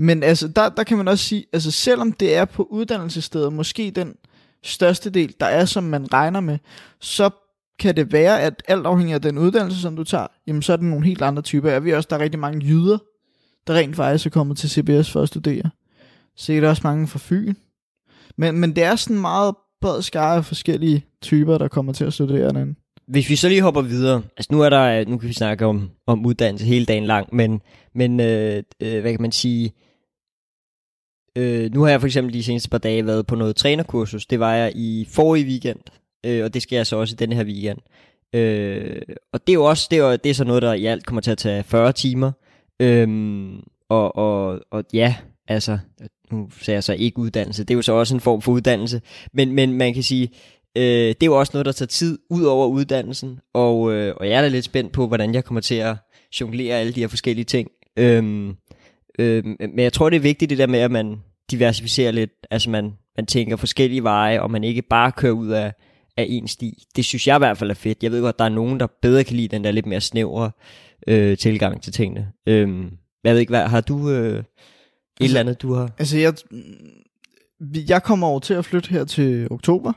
Men 0.00 0.22
altså, 0.22 0.48
der, 0.48 0.68
der 0.68 0.84
kan 0.84 0.96
man 0.96 1.08
også 1.08 1.24
sige, 1.24 1.44
altså 1.52 1.70
selvom 1.70 2.12
det 2.12 2.36
er 2.36 2.44
på 2.44 2.62
uddannelsessteder, 2.62 3.50
måske 3.50 3.90
den 3.90 4.14
største 4.62 5.10
del, 5.10 5.34
der 5.40 5.46
er, 5.46 5.64
som 5.64 5.84
man 5.84 6.12
regner 6.12 6.40
med, 6.40 6.58
så 7.00 7.30
kan 7.78 7.96
det 7.96 8.12
være, 8.12 8.42
at 8.42 8.62
alt 8.68 8.86
afhængig 8.86 9.14
af 9.14 9.22
den 9.22 9.38
uddannelse, 9.38 9.80
som 9.80 9.96
du 9.96 10.04
tager, 10.04 10.26
jamen 10.46 10.62
så 10.62 10.72
er 10.72 10.76
det 10.76 10.86
nogle 10.86 11.06
helt 11.06 11.22
andre 11.22 11.42
typer. 11.42 11.70
Jeg 11.70 11.84
ved 11.84 11.94
også, 11.94 12.06
der 12.10 12.16
er 12.16 12.20
rigtig 12.20 12.40
mange 12.40 12.66
jyder, 12.66 12.98
der 13.66 13.74
rent 13.74 13.96
faktisk 13.96 14.26
er 14.26 14.30
kommet 14.30 14.58
til 14.58 14.70
CBS 14.70 15.10
for 15.10 15.22
at 15.22 15.28
studere. 15.28 15.70
Sikkert 16.36 16.64
også 16.64 16.82
mange 16.84 17.06
fra 17.06 17.18
Fyn. 17.22 17.54
Men, 18.36 18.58
men 18.60 18.76
det 18.76 18.84
er 18.84 18.96
sådan 18.96 19.20
meget 19.20 19.54
bred 19.80 20.02
skare 20.02 20.36
af 20.36 20.44
forskellige 20.44 21.04
typer, 21.22 21.58
der 21.58 21.68
kommer 21.68 21.92
til 21.92 22.04
at 22.04 22.12
studere 22.12 22.52
den. 22.52 22.76
Hvis 23.08 23.30
vi 23.30 23.36
så 23.36 23.48
lige 23.48 23.62
hopper 23.62 23.82
videre, 23.82 24.22
altså 24.36 24.48
nu 24.52 24.60
er 24.62 24.68
der, 24.68 25.04
nu 25.04 25.18
kan 25.18 25.28
vi 25.28 25.34
snakke 25.34 25.66
om, 25.66 25.90
om 26.06 26.26
uddannelse 26.26 26.66
hele 26.66 26.84
dagen 26.84 27.04
lang, 27.04 27.28
men, 27.32 27.60
men 27.94 28.20
øh, 28.20 28.62
øh, 28.82 29.00
hvad 29.00 29.12
kan 29.12 29.22
man 29.22 29.32
sige, 29.32 29.72
øh, 31.38 31.74
nu 31.74 31.82
har 31.82 31.90
jeg 31.90 32.00
for 32.00 32.06
eksempel 32.06 32.34
de 32.34 32.42
seneste 32.42 32.70
par 32.70 32.78
dage 32.78 33.06
været 33.06 33.26
på 33.26 33.34
noget 33.34 33.56
trænerkursus, 33.56 34.26
det 34.26 34.40
var 34.40 34.54
jeg 34.54 34.72
i 34.74 35.08
forrige 35.10 35.46
weekend, 35.46 35.80
øh, 36.26 36.44
og 36.44 36.54
det 36.54 36.62
skal 36.62 36.76
jeg 36.76 36.86
så 36.86 36.96
også 36.96 37.14
i 37.14 37.16
denne 37.16 37.34
her 37.34 37.44
weekend. 37.44 37.78
Øh, 38.34 39.02
og 39.32 39.46
det 39.46 39.52
er 39.52 39.54
jo 39.54 39.64
også, 39.64 39.88
det 39.90 39.98
er, 39.98 40.16
det 40.16 40.30
er 40.30 40.34
så 40.34 40.44
noget, 40.44 40.62
der 40.62 40.72
i 40.72 40.86
alt 40.86 41.06
kommer 41.06 41.20
til 41.20 41.30
at 41.30 41.38
tage 41.38 41.62
40 41.62 41.92
timer, 41.92 42.32
øhm, 42.80 43.60
og, 43.88 44.16
og, 44.16 44.60
og 44.70 44.84
ja, 44.92 45.14
altså, 45.48 45.78
nu 46.32 46.48
sagde 46.60 46.76
jeg 46.76 46.84
så 46.84 46.92
ikke 46.92 47.18
uddannelse, 47.18 47.64
det 47.64 47.74
er 47.74 47.78
jo 47.78 47.82
så 47.82 47.92
også 47.92 48.14
en 48.14 48.20
form 48.20 48.42
for 48.42 48.52
uddannelse, 48.52 49.00
men, 49.32 49.52
men 49.52 49.72
man 49.72 49.94
kan 49.94 50.02
sige, 50.02 50.30
øh, 50.76 50.82
det 50.82 51.22
er 51.22 51.26
jo 51.26 51.38
også 51.38 51.50
noget, 51.54 51.66
der 51.66 51.72
tager 51.72 51.86
tid 51.86 52.18
ud 52.30 52.44
over 52.44 52.66
uddannelsen, 52.66 53.40
og, 53.54 53.92
øh, 53.92 54.14
og 54.16 54.28
jeg 54.28 54.38
er 54.38 54.42
da 54.42 54.48
lidt 54.48 54.64
spændt 54.64 54.92
på, 54.92 55.06
hvordan 55.06 55.34
jeg 55.34 55.44
kommer 55.44 55.60
til 55.60 55.74
at 55.74 55.96
jonglere 56.40 56.76
alle 56.76 56.92
de 56.92 57.00
her 57.00 57.08
forskellige 57.08 57.44
ting. 57.44 57.70
Øhm, 57.96 58.56
øh, 59.18 59.44
men 59.44 59.78
jeg 59.78 59.92
tror, 59.92 60.10
det 60.10 60.16
er 60.16 60.20
vigtigt 60.20 60.50
det 60.50 60.58
der 60.58 60.66
med, 60.66 60.78
at 60.78 60.90
man 60.90 61.18
diversificerer 61.50 62.10
lidt, 62.10 62.30
altså 62.50 62.70
man, 62.70 62.92
man 63.16 63.26
tænker 63.26 63.56
forskellige 63.56 64.02
veje, 64.02 64.40
og 64.40 64.50
man 64.50 64.64
ikke 64.64 64.82
bare 64.82 65.12
kører 65.12 65.32
ud 65.32 65.48
af, 65.48 65.72
af 66.16 66.26
en 66.28 66.48
sti. 66.48 66.82
Det 66.96 67.04
synes 67.04 67.26
jeg 67.26 67.36
i 67.36 67.38
hvert 67.38 67.58
fald 67.58 67.70
er 67.70 67.74
fedt. 67.74 68.02
Jeg 68.02 68.12
ved 68.12 68.22
godt, 68.22 68.38
der 68.38 68.44
er 68.44 68.48
nogen, 68.48 68.80
der 68.80 68.86
bedre 69.02 69.24
kan 69.24 69.36
lide 69.36 69.48
den 69.48 69.64
der 69.64 69.70
lidt 69.70 69.86
mere 69.86 70.00
snævre 70.00 70.50
øh, 71.06 71.38
tilgang 71.38 71.82
til 71.82 71.92
tingene. 71.92 72.32
Øhm, 72.46 72.90
jeg 73.24 73.32
ved 73.32 73.40
ikke, 73.40 73.50
hvad 73.50 73.66
har 73.66 73.80
du 73.80 74.10
øh, 74.10 74.38
et 74.38 74.44
eller 75.20 75.40
andet, 75.40 75.62
du 75.62 75.74
har? 75.74 75.90
Altså, 75.98 76.18
jeg, 76.18 76.34
jeg 77.88 78.02
kommer 78.02 78.26
over 78.26 78.40
til 78.40 78.54
at 78.54 78.64
flytte 78.64 78.90
her 78.90 79.04
til 79.04 79.48
oktober. 79.50 79.92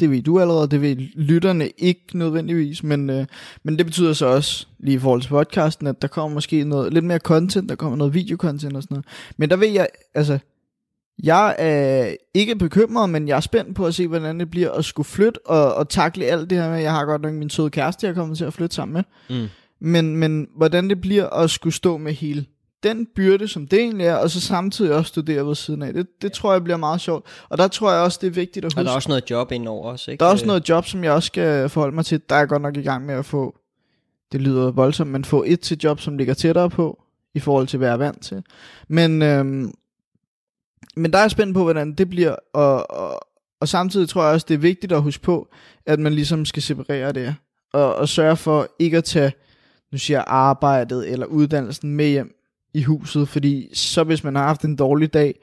Det 0.00 0.10
ved 0.10 0.22
du 0.22 0.40
allerede, 0.40 0.68
det 0.68 0.82
ved 0.82 0.96
lytterne 1.14 1.68
ikke 1.78 2.04
nødvendigvis, 2.14 2.82
men, 2.82 3.10
øh, 3.10 3.26
men 3.62 3.78
det 3.78 3.86
betyder 3.86 4.12
så 4.12 4.26
også, 4.26 4.66
lige 4.78 4.94
i 4.94 4.98
forhold 4.98 5.22
til 5.22 5.28
podcasten, 5.28 5.86
at 5.86 6.02
der 6.02 6.08
kommer 6.08 6.34
måske 6.34 6.64
noget 6.64 6.92
lidt 6.92 7.04
mere 7.04 7.18
content, 7.18 7.68
der 7.68 7.74
kommer 7.74 7.96
noget 7.96 8.14
videocontent 8.14 8.76
og 8.76 8.82
sådan 8.82 8.94
noget. 8.94 9.06
Men 9.36 9.50
der 9.50 9.56
ved 9.56 9.68
jeg, 9.68 9.88
altså, 10.14 10.38
jeg 11.22 11.56
er 11.58 12.14
ikke 12.34 12.56
bekymret, 12.56 13.10
men 13.10 13.28
jeg 13.28 13.36
er 13.36 13.40
spændt 13.40 13.76
på 13.76 13.86
at 13.86 13.94
se, 13.94 14.06
hvordan 14.06 14.40
det 14.40 14.50
bliver 14.50 14.70
at 14.70 14.84
skulle 14.84 15.06
flytte 15.06 15.46
og, 15.46 15.74
og 15.74 15.88
takle 15.88 16.24
alt 16.24 16.50
det 16.50 16.58
her 16.58 16.70
med, 16.70 16.80
jeg 16.80 16.92
har 16.92 17.04
godt 17.04 17.22
nok 17.22 17.34
min 17.34 17.50
søde 17.50 17.70
kæreste, 17.70 18.06
jeg 18.06 18.14
kommer 18.14 18.34
til 18.34 18.44
at 18.44 18.52
flytte 18.52 18.76
sammen 18.76 18.92
med. 18.92 19.02
Mm. 19.38 19.48
Men, 19.80 20.16
men 20.16 20.48
hvordan 20.56 20.88
det 20.88 21.00
bliver 21.00 21.28
at 21.30 21.50
skulle 21.50 21.74
stå 21.74 21.96
med 21.96 22.12
hele 22.12 22.46
den 22.82 23.06
byrde, 23.16 23.48
som 23.48 23.66
det 23.66 23.78
egentlig 23.78 24.06
er, 24.06 24.16
og 24.16 24.30
så 24.30 24.40
samtidig 24.40 24.94
også 24.94 25.08
studere 25.08 25.46
ved 25.46 25.54
siden 25.54 25.82
af. 25.82 25.92
Det, 25.92 26.06
det 26.22 26.32
tror 26.32 26.52
jeg 26.52 26.64
bliver 26.64 26.76
meget 26.76 27.00
sjovt. 27.00 27.26
Og 27.48 27.58
der 27.58 27.68
tror 27.68 27.92
jeg 27.92 28.00
også, 28.00 28.18
det 28.20 28.26
er 28.26 28.30
vigtigt 28.30 28.64
at 28.64 28.72
huske. 28.72 28.80
Og 28.80 28.84
der 28.84 28.90
er 28.90 28.94
også 28.94 29.08
noget 29.08 29.30
job 29.30 29.52
indover 29.52 29.90
også, 29.90 30.10
ikke? 30.10 30.20
Der 30.20 30.26
er 30.26 30.30
også 30.30 30.46
noget 30.46 30.68
job, 30.68 30.86
som 30.86 31.04
jeg 31.04 31.12
også 31.12 31.26
skal 31.26 31.68
forholde 31.68 31.94
mig 31.94 32.04
til. 32.04 32.20
Der 32.28 32.34
er 32.34 32.46
godt 32.46 32.62
nok 32.62 32.76
i 32.76 32.82
gang 32.82 33.06
med 33.06 33.14
at 33.14 33.24
få, 33.24 33.54
det 34.32 34.42
lyder 34.42 34.70
voldsomt, 34.70 35.10
men 35.10 35.24
få 35.24 35.44
et 35.46 35.60
til 35.60 35.78
job, 35.84 36.00
som 36.00 36.18
ligger 36.18 36.34
tættere 36.34 36.70
på, 36.70 37.02
i 37.34 37.40
forhold 37.40 37.66
til, 37.66 37.76
hvad 37.78 37.88
jeg 37.88 37.94
er 37.94 37.98
vant 37.98 38.22
til. 38.22 38.42
Men, 38.88 39.22
øhm, 39.22 39.74
men 40.96 41.12
der 41.12 41.18
er 41.18 41.22
jeg 41.22 41.30
spændt 41.30 41.54
på, 41.54 41.62
hvordan 41.62 41.94
det 41.94 42.10
bliver, 42.10 42.36
og, 42.54 42.90
og, 42.90 43.20
og 43.60 43.68
samtidig 43.68 44.08
tror 44.08 44.22
jeg 44.22 44.32
også, 44.32 44.46
det 44.48 44.54
er 44.54 44.58
vigtigt 44.58 44.92
at 44.92 45.02
huske 45.02 45.22
på, 45.22 45.48
at 45.86 46.00
man 46.00 46.12
ligesom 46.12 46.44
skal 46.44 46.62
separere 46.62 47.12
det, 47.12 47.34
og, 47.72 47.96
og 47.96 48.08
sørge 48.08 48.36
for 48.36 48.68
ikke 48.78 48.96
at 48.96 49.04
tage, 49.04 49.32
nu 49.92 49.98
siger 49.98 50.18
jeg, 50.18 50.24
arbejdet 50.26 51.12
eller 51.12 51.26
uddannelsen 51.26 51.96
med 51.96 52.08
hjem 52.08 52.34
i 52.74 52.82
huset, 52.82 53.28
fordi 53.28 53.70
så 53.74 54.04
hvis 54.04 54.24
man 54.24 54.34
har 54.34 54.46
haft 54.46 54.64
en 54.64 54.76
dårlig 54.76 55.14
dag 55.14 55.34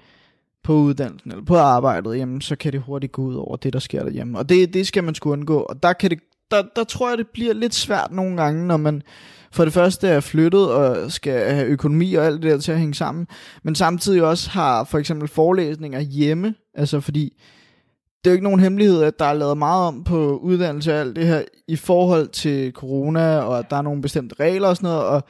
på 0.63 0.73
uddannelsen 0.73 1.31
eller 1.31 1.45
på 1.45 1.57
arbejdet, 1.57 2.17
jamen, 2.17 2.41
så 2.41 2.55
kan 2.55 2.73
det 2.73 2.81
hurtigt 2.81 3.11
gå 3.11 3.21
ud 3.21 3.35
over 3.35 3.55
det, 3.55 3.73
der 3.73 3.79
sker 3.79 4.03
derhjemme. 4.03 4.37
Og 4.37 4.49
det, 4.49 4.73
det 4.73 4.87
skal 4.87 5.03
man 5.03 5.15
sgu 5.15 5.31
undgå, 5.31 5.59
og 5.59 5.83
der, 5.83 5.93
kan 5.93 6.09
det, 6.09 6.19
der, 6.51 6.63
der 6.75 6.83
tror 6.83 7.09
jeg, 7.09 7.17
det 7.17 7.27
bliver 7.27 7.53
lidt 7.53 7.75
svært 7.75 8.11
nogle 8.11 8.37
gange, 8.37 8.67
når 8.67 8.77
man 8.77 9.03
for 9.51 9.63
det 9.63 9.73
første 9.73 10.07
er 10.07 10.19
flyttet 10.19 10.71
og 10.71 11.11
skal 11.11 11.53
have 11.53 11.67
økonomi 11.67 12.13
og 12.13 12.25
alt 12.25 12.43
det 12.43 12.51
der 12.51 12.57
til 12.57 12.71
at 12.71 12.79
hænge 12.79 12.93
sammen, 12.93 13.27
men 13.63 13.75
samtidig 13.75 14.23
også 14.23 14.49
har 14.49 14.83
for 14.83 14.97
eksempel 14.97 15.27
forelæsninger 15.27 15.99
hjemme, 15.99 16.55
altså 16.75 16.99
fordi 16.99 17.33
det 18.23 18.29
er 18.29 18.31
jo 18.31 18.35
ikke 18.35 18.43
nogen 18.43 18.59
hemmelighed, 18.59 19.03
at 19.03 19.19
der 19.19 19.25
er 19.25 19.33
lavet 19.33 19.57
meget 19.57 19.87
om 19.87 20.03
på 20.03 20.37
uddannelse 20.37 20.93
og 20.93 20.99
alt 20.99 21.15
det 21.15 21.27
her 21.27 21.41
i 21.67 21.75
forhold 21.75 22.27
til 22.27 22.71
corona, 22.71 23.37
og 23.37 23.59
at 23.59 23.69
der 23.69 23.75
er 23.75 23.81
nogle 23.81 24.01
bestemte 24.01 24.35
regler 24.39 24.67
og 24.67 24.75
sådan 24.75 24.87
noget, 24.87 25.03
og 25.03 25.23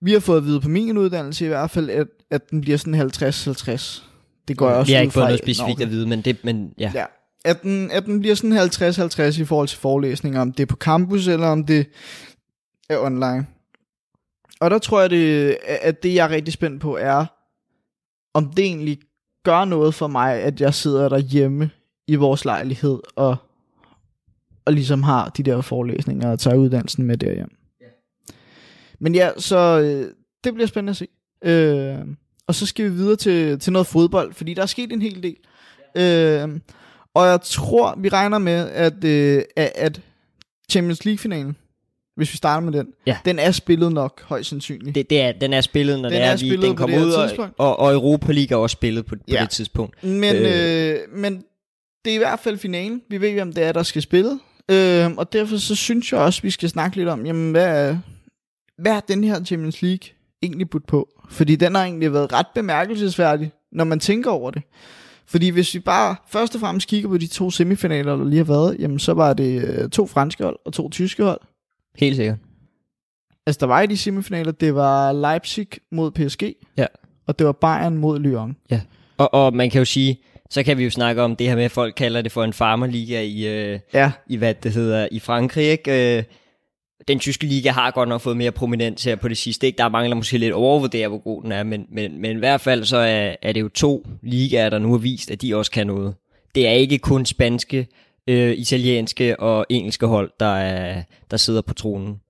vi 0.00 0.12
har 0.12 0.20
fået 0.20 0.36
at 0.36 0.44
vide 0.44 0.60
på 0.60 0.68
min 0.68 0.98
uddannelse 0.98 1.44
i 1.44 1.48
hvert 1.48 1.70
fald, 1.70 1.90
at, 1.90 2.06
at 2.30 2.50
den 2.50 2.60
bliver 2.60 2.78
sådan 2.78 3.00
50-50. 3.00 4.02
Det 4.48 4.56
går 4.56 4.68
jeg 4.68 4.78
også 4.78 4.90
Vi 4.90 4.94
har 4.94 5.00
ikke 5.00 5.12
fået 5.12 5.24
noget 5.24 5.38
specifikt 5.38 5.80
at 5.80 5.90
vide, 5.90 6.06
men, 6.06 6.20
det, 6.20 6.36
men 6.44 6.72
ja. 6.78 6.92
Ja. 6.94 7.04
At 7.44 7.62
den, 7.62 7.90
at 7.90 8.06
den 8.06 8.20
bliver 8.20 8.34
sådan 8.34 8.58
50-50 8.58 9.40
i 9.40 9.44
forhold 9.44 9.68
til 9.68 9.78
forelæsninger, 9.78 10.40
om 10.40 10.52
det 10.52 10.62
er 10.62 10.66
på 10.66 10.76
campus, 10.76 11.28
eller 11.28 11.46
om 11.46 11.66
det 11.66 11.86
er 12.88 12.98
online. 12.98 13.46
Og 14.64 14.70
der 14.70 14.78
tror 14.78 15.00
jeg, 15.00 15.10
det, 15.10 15.56
at 15.66 16.02
det 16.02 16.14
jeg 16.14 16.24
er 16.24 16.30
rigtig 16.30 16.52
spændt 16.54 16.80
på 16.80 16.96
er, 16.96 17.26
om 18.34 18.46
det 18.48 18.64
egentlig 18.64 18.98
gør 19.44 19.64
noget 19.64 19.94
for 19.94 20.06
mig, 20.06 20.34
at 20.34 20.60
jeg 20.60 20.74
sidder 20.74 21.08
derhjemme 21.08 21.70
i 22.08 22.14
vores 22.14 22.44
lejlighed, 22.44 22.98
og, 23.16 23.36
og 24.64 24.72
ligesom 24.72 25.02
har 25.02 25.28
de 25.28 25.42
der 25.42 25.60
forelæsninger, 25.60 26.30
og 26.30 26.38
tager 26.38 26.56
uddannelsen 26.56 27.04
med 27.04 27.16
derhjem. 27.16 27.50
Men 28.98 29.14
ja, 29.14 29.30
så 29.36 29.80
øh, 29.80 30.10
det 30.44 30.54
bliver 30.54 30.66
spændende 30.66 30.90
at 30.90 30.96
se. 30.96 31.06
Øh, 31.44 31.98
og 32.46 32.54
så 32.54 32.66
skal 32.66 32.84
vi 32.84 32.90
videre 32.90 33.16
til, 33.16 33.58
til 33.60 33.72
noget 33.72 33.86
fodbold, 33.86 34.32
fordi 34.32 34.54
der 34.54 34.62
er 34.62 34.66
sket 34.66 34.92
en 34.92 35.02
hel 35.02 35.22
del. 35.22 35.36
Øh, 35.96 36.60
og 37.14 37.26
jeg 37.26 37.40
tror, 37.42 37.94
vi 37.98 38.08
regner 38.08 38.38
med, 38.38 38.68
at, 38.70 39.04
øh, 39.04 39.42
at- 39.56 39.72
at 39.74 40.00
Champions 40.70 41.04
League-finalen, 41.04 41.56
hvis 42.16 42.32
vi 42.32 42.36
starter 42.36 42.70
med 42.70 42.78
den, 42.78 42.86
Ja. 43.06 43.16
den 43.24 43.38
er 43.38 43.50
spillet 43.50 43.92
nok, 43.92 44.22
højst 44.22 44.48
sandsynligt. 44.48 44.94
Det, 44.94 45.10
det 45.10 45.20
er, 45.20 45.32
den 45.32 45.52
er 45.52 45.60
spillet, 45.60 46.00
når 46.00 46.08
Den 46.08 46.18
det 46.18 46.26
er, 46.26 46.30
er 46.32 46.36
vi, 46.36 46.56
den 46.66 46.76
kommer 46.76 47.04
ud, 47.04 47.12
og, 47.12 47.48
og, 47.58 47.78
og 47.78 47.92
Europa 47.92 48.32
League 48.32 48.56
er 48.58 48.60
også 48.62 48.74
spillet 48.74 49.06
på, 49.06 49.14
på 49.16 49.20
Ja. 49.28 49.40
det 49.40 49.50
tidspunkt. 49.50 50.04
Men, 50.04 50.36
Øh. 50.36 50.90
øh, 50.90 50.98
men 51.16 51.42
det 52.04 52.10
er 52.10 52.14
i 52.14 52.18
hvert 52.18 52.38
fald 52.40 52.58
finalen. 52.58 53.02
Vi 53.10 53.20
ved, 53.20 53.32
hvem 53.32 53.52
det 53.52 53.64
er, 53.64 53.72
der 53.72 53.82
skal 53.82 54.02
spille. 54.02 54.38
Øh, 54.70 55.10
og 55.16 55.32
derfor 55.32 55.56
så 55.56 55.74
synes 55.74 56.12
jeg 56.12 56.20
også, 56.20 56.42
vi 56.42 56.50
skal 56.50 56.68
snakke 56.68 56.96
lidt 56.96 57.08
om, 57.08 57.26
jamen, 57.26 57.50
hvad 57.50 57.88
er, 57.88 57.98
hvad 58.78 58.92
er 58.92 59.00
den 59.00 59.24
her 59.24 59.44
Champions 59.44 59.82
League 59.82 60.08
egentlig 60.42 60.70
budt 60.70 60.86
på? 60.86 61.08
Fordi 61.30 61.56
den 61.56 61.74
har 61.74 61.82
egentlig 61.84 62.12
været 62.12 62.32
ret 62.32 62.46
bemærkelsesværdig, 62.54 63.52
når 63.72 63.84
man 63.84 64.00
tænker 64.00 64.30
over 64.30 64.50
det. 64.50 64.62
Fordi 65.26 65.48
hvis 65.48 65.74
vi 65.74 65.78
bare 65.78 66.16
først 66.28 66.54
og 66.54 66.60
fremmest 66.60 66.88
kigger 66.88 67.08
på 67.08 67.16
de 67.18 67.26
to 67.26 67.50
semifinaler, 67.50 68.16
der 68.16 68.24
lige 68.24 68.36
har 68.36 68.44
været, 68.44 68.76
jamen 68.78 68.98
så 68.98 69.12
var 69.14 69.32
det 69.34 69.64
øh, 69.64 69.88
to 69.90 70.06
franske 70.06 70.44
hold 70.44 70.58
og 70.66 70.72
to 70.72 70.90
tyske 70.90 71.22
hold. 71.24 71.40
Helt 71.98 72.16
sikkert. 72.16 72.36
Altså 73.46 73.60
der 73.60 73.66
var 73.66 73.80
i 73.82 73.86
de 73.86 73.96
semifinaler, 73.96 74.52
det 74.52 74.74
var 74.74 75.12
Leipzig 75.12 75.66
mod 75.92 76.10
PSG, 76.10 76.42
Ja. 76.78 76.86
og 77.26 77.38
det 77.38 77.46
var 77.46 77.52
Bayern 77.52 77.96
mod 77.96 78.18
Lyon. 78.18 78.56
Og, 79.18 79.34
og 79.34 79.54
man 79.54 79.70
kan 79.70 79.78
jo 79.78 79.84
sige, 79.84 80.20
så 80.50 80.62
kan 80.62 80.78
vi 80.78 80.84
jo 80.84 80.90
snakke 80.90 81.22
om 81.22 81.36
det 81.36 81.48
her 81.48 81.56
med, 81.56 81.64
at 81.64 81.70
folk 81.70 81.94
kalder 81.96 82.22
det 82.22 82.32
for 82.32 82.44
en 82.44 82.52
farmerliga 82.52 83.20
i, 83.22 83.46
øh, 83.46 83.80
Ja, 83.94 84.12
i 84.26 84.36
hvad 84.36 84.54
det 84.54 84.72
hedder, 84.72 85.08
i 85.10 85.18
Frankrig, 85.18 85.64
ikke? 85.64 86.16
Øh, 86.18 86.24
den 87.08 87.18
tyske 87.18 87.46
liga 87.46 87.70
har 87.70 87.90
godt 87.90 88.08
nok 88.08 88.20
fået 88.20 88.36
mere 88.36 88.52
prominens 88.52 89.04
her 89.04 89.16
på 89.16 89.28
det 89.28 89.36
sidste. 89.38 89.66
Ikke? 89.66 89.76
Der 89.78 89.84
er 89.84 89.88
mange, 89.88 90.08
der 90.10 90.14
måske 90.16 90.38
lidt 90.38 90.52
overvurderer, 90.52 91.08
hvor 91.08 91.18
god 91.18 91.42
den 91.42 91.52
er, 91.52 91.62
men, 91.62 91.86
men, 91.92 92.20
men 92.20 92.36
i 92.36 92.38
hvert 92.38 92.60
fald 92.60 92.84
så 92.84 92.96
er, 92.96 93.34
er 93.42 93.52
det 93.52 93.60
jo 93.60 93.68
to 93.68 94.06
ligaer, 94.22 94.70
der 94.70 94.78
nu 94.78 94.90
har 94.90 94.98
vist, 94.98 95.30
at 95.30 95.42
de 95.42 95.56
også 95.56 95.70
kan 95.70 95.86
noget. 95.86 96.14
Det 96.54 96.66
er 96.68 96.72
ikke 96.72 96.98
kun 96.98 97.26
spanske, 97.26 97.86
øh, 98.28 98.52
italienske 98.58 99.40
og 99.40 99.66
engelske 99.68 100.06
hold, 100.06 100.30
der, 100.40 100.56
er, 100.56 101.02
der 101.30 101.36
sidder 101.36 101.62
på 101.62 101.74
tronen. 101.74 102.20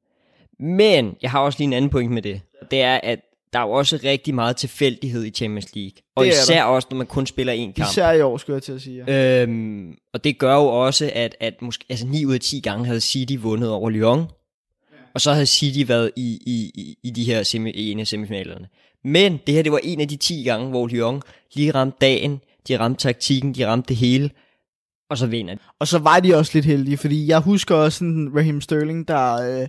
Men 0.61 1.17
jeg 1.23 1.31
har 1.31 1.41
også 1.41 1.59
lige 1.59 1.67
en 1.67 1.73
anden 1.73 1.91
point 1.91 2.13
med 2.13 2.23
det. 2.23 2.41
Det 2.71 2.83
er, 2.83 3.01
at 3.03 3.21
der 3.53 3.59
er 3.59 3.63
jo 3.63 3.71
også 3.71 3.99
rigtig 4.05 4.35
meget 4.35 4.57
tilfældighed 4.57 5.25
i 5.25 5.31
Champions 5.31 5.75
League. 5.75 5.93
Og 6.17 6.25
Det 6.25 6.33
især 6.33 6.65
også, 6.65 6.89
når 6.91 6.97
man 6.97 7.07
kun 7.07 7.27
spiller 7.27 7.53
én 7.53 7.73
kamp. 7.73 7.91
især 7.91 8.13
i 8.13 8.21
år, 8.21 8.37
skulle 8.37 8.55
jeg 8.55 8.63
til 8.63 8.73
at 8.73 8.83
sige. 8.83 9.05
Ja. 9.07 9.43
Øhm, 9.43 9.97
og 10.13 10.25
det 10.25 10.39
gør 10.39 10.55
jo 10.55 10.67
også, 10.67 11.11
at, 11.15 11.37
at 11.41 11.63
måske, 11.63 11.85
altså 11.89 12.07
9 12.07 12.25
ud 12.25 12.35
af 12.35 12.41
10 12.41 12.61
gange 12.61 12.87
havde 12.87 13.01
City 13.01 13.37
vundet 13.39 13.71
over 13.71 13.91
Lyon. 13.91 14.25
Og 15.15 15.21
så 15.21 15.33
havde 15.33 15.47
City 15.47 15.89
været 15.89 16.11
i, 16.17 16.39
i, 16.47 16.71
i, 16.75 16.99
i 17.03 17.11
de 17.11 17.25
her 17.25 17.43
semi, 17.43 17.71
i 17.71 17.93
en 17.93 18.01
af 18.01 18.07
semifinalerne. 18.07 18.69
Men 19.05 19.41
det 19.47 19.55
her, 19.55 19.63
det 19.63 19.73
var 19.73 19.81
en 19.83 20.01
af 20.01 20.09
de 20.09 20.17
10 20.17 20.43
gange, 20.43 20.71
hvor 20.71 20.87
Lyon 20.87 21.23
lige 21.55 21.71
ramte 21.71 21.97
dagen, 22.01 22.41
de 22.69 22.79
ramte 22.79 23.03
taktikken, 23.03 23.55
de 23.55 23.67
ramte 23.67 23.89
det 23.89 23.97
hele, 23.97 24.31
og 25.15 25.19
så 25.19 25.27
vinder 25.27 25.55
de. 25.55 25.61
Og 25.79 25.89
så 25.89 25.99
var 25.99 26.21
de 26.21 26.35
også 26.35 26.51
lidt 26.55 26.65
heldige, 26.65 26.97
fordi 26.97 27.27
jeg 27.27 27.39
husker 27.41 27.75
også 27.75 27.99
sådan 27.99 28.33
Raheem 28.37 28.61
Sterling, 28.61 29.09
der, 29.09 29.35
øh, 29.35 29.67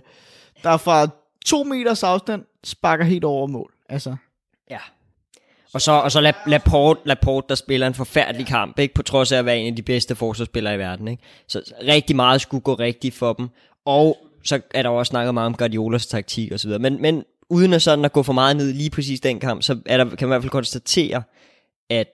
der 0.62 0.76
fra 0.76 1.08
to 1.46 1.62
meters 1.62 2.02
afstand 2.02 2.42
sparker 2.64 3.04
helt 3.04 3.24
over 3.24 3.46
mål. 3.46 3.72
Altså, 3.88 4.16
Ja. 4.70 4.78
Og 5.74 5.80
så, 5.80 5.92
og 5.92 6.12
så 6.12 6.20
La- 6.30 6.50
Laporte, 6.50 7.00
Laporte, 7.04 7.46
der 7.48 7.54
spiller 7.54 7.86
en 7.86 7.94
forfærdelig 7.94 8.46
kamp, 8.46 8.78
ikke? 8.78 8.94
på 8.94 9.02
trods 9.02 9.32
af 9.32 9.38
at 9.38 9.44
være 9.44 9.58
en 9.58 9.66
af 9.66 9.76
de 9.76 9.82
bedste 9.82 10.14
forsvarsspillere 10.14 10.74
i 10.74 10.78
verden. 10.78 11.08
Ikke? 11.08 11.22
Så 11.48 11.74
rigtig 11.88 12.16
meget 12.16 12.40
skulle 12.40 12.60
gå 12.60 12.74
rigtigt 12.74 13.14
for 13.14 13.32
dem. 13.32 13.48
Og 13.84 14.16
så 14.44 14.60
er 14.74 14.82
der 14.82 14.90
også 14.90 15.10
snakket 15.10 15.34
meget 15.34 15.46
om 15.46 15.54
Guardiolas 15.54 16.06
taktik 16.06 16.52
og 16.52 16.60
så 16.60 16.68
videre. 16.68 16.78
Men, 16.82 17.02
men 17.02 17.24
uden 17.50 17.72
at 17.72 17.82
sådan 17.82 18.04
at 18.04 18.12
gå 18.12 18.22
for 18.22 18.32
meget 18.32 18.56
ned 18.56 18.72
lige 18.72 18.90
præcis 18.90 19.20
den 19.20 19.40
kamp, 19.40 19.62
så 19.62 19.78
er 19.86 19.96
der, 19.96 20.04
kan 20.04 20.28
man 20.28 20.28
i 20.28 20.32
hvert 20.32 20.42
fald 20.42 20.50
konstatere, 20.50 21.22
at 21.90 22.08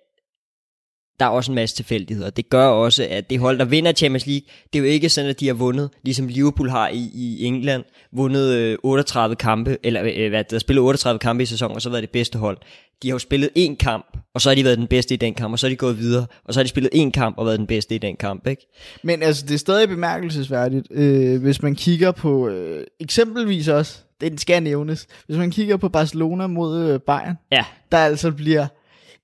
der 1.23 1.29
er 1.29 1.33
også 1.33 1.51
en 1.51 1.55
masse 1.55 1.77
tilfældigheder. 1.77 2.31
Det 2.31 2.49
gør 2.51 2.67
også, 2.67 3.07
at 3.11 3.31
det 3.31 3.41
hold, 3.41 3.59
der 3.59 3.65
vinder 3.65 3.93
Champions 3.93 4.27
League, 4.27 4.47
det 4.73 4.79
er 4.79 4.83
jo 4.83 4.89
ikke 4.89 5.09
sådan, 5.09 5.31
at 5.31 5.41
de 5.41 5.47
har 5.47 5.55
vundet, 5.55 5.91
ligesom 6.03 6.29
Liverpool 6.29 6.71
har 6.71 6.89
i, 6.89 7.11
i 7.15 7.45
England, 7.45 7.85
vundet 8.13 8.55
øh, 8.55 8.79
38 8.83 9.37
kampe, 9.37 9.79
eller 9.83 10.03
øh, 10.17 10.29
hvad, 10.29 10.45
der 10.45 10.59
spillet 10.59 10.83
38 10.83 11.19
kampe 11.19 11.43
i 11.43 11.47
sæsonen, 11.47 11.75
og 11.75 11.83
så 11.83 11.91
været 11.91 12.03
det 12.03 12.11
bedste 12.11 12.39
hold. 12.39 12.59
De 13.03 13.09
har 13.09 13.15
jo 13.15 13.19
spillet 13.19 13.51
én 13.59 13.77
kamp, 13.77 14.17
og 14.35 14.41
så 14.41 14.51
har 14.51 14.55
de 14.55 14.65
været 14.65 14.79
den 14.79 14.87
bedste 14.87 15.15
i 15.15 15.17
den 15.17 15.35
kamp, 15.35 15.53
og 15.53 15.59
så 15.59 15.67
er 15.67 15.69
de 15.69 15.77
gået 15.77 15.99
videre, 15.99 16.27
og 16.45 16.55
så 16.55 16.61
har 16.61 16.65
de 16.65 16.69
spillet 16.69 16.91
én 16.95 17.11
kamp 17.11 17.39
og 17.39 17.47
været 17.47 17.59
den 17.59 17.67
bedste 17.67 17.95
i 17.95 17.99
den 17.99 18.17
kamp, 18.17 18.47
ikke? 18.47 18.67
men 19.03 19.23
altså, 19.23 19.47
det 19.47 19.55
er 19.55 19.59
stadig 19.59 19.89
bemærkelsesværdigt, 19.89 20.87
øh, 20.91 21.43
hvis 21.43 21.63
man 21.63 21.75
kigger 21.75 22.11
på 22.13 22.49
øh, 22.49 22.87
eksempelvis 23.01 23.69
også, 23.69 23.99
den 24.21 24.39
skal 24.39 24.63
nævnes, 24.63 25.07
hvis 25.27 25.39
man 25.39 25.51
kigger 25.51 25.77
på 25.77 25.89
Barcelona 25.89 26.47
mod 26.47 26.89
øh, 26.89 27.01
Bayern, 27.01 27.37
Ja, 27.53 27.65
der 27.93 27.99
altså 27.99 28.31
bliver 28.31 28.67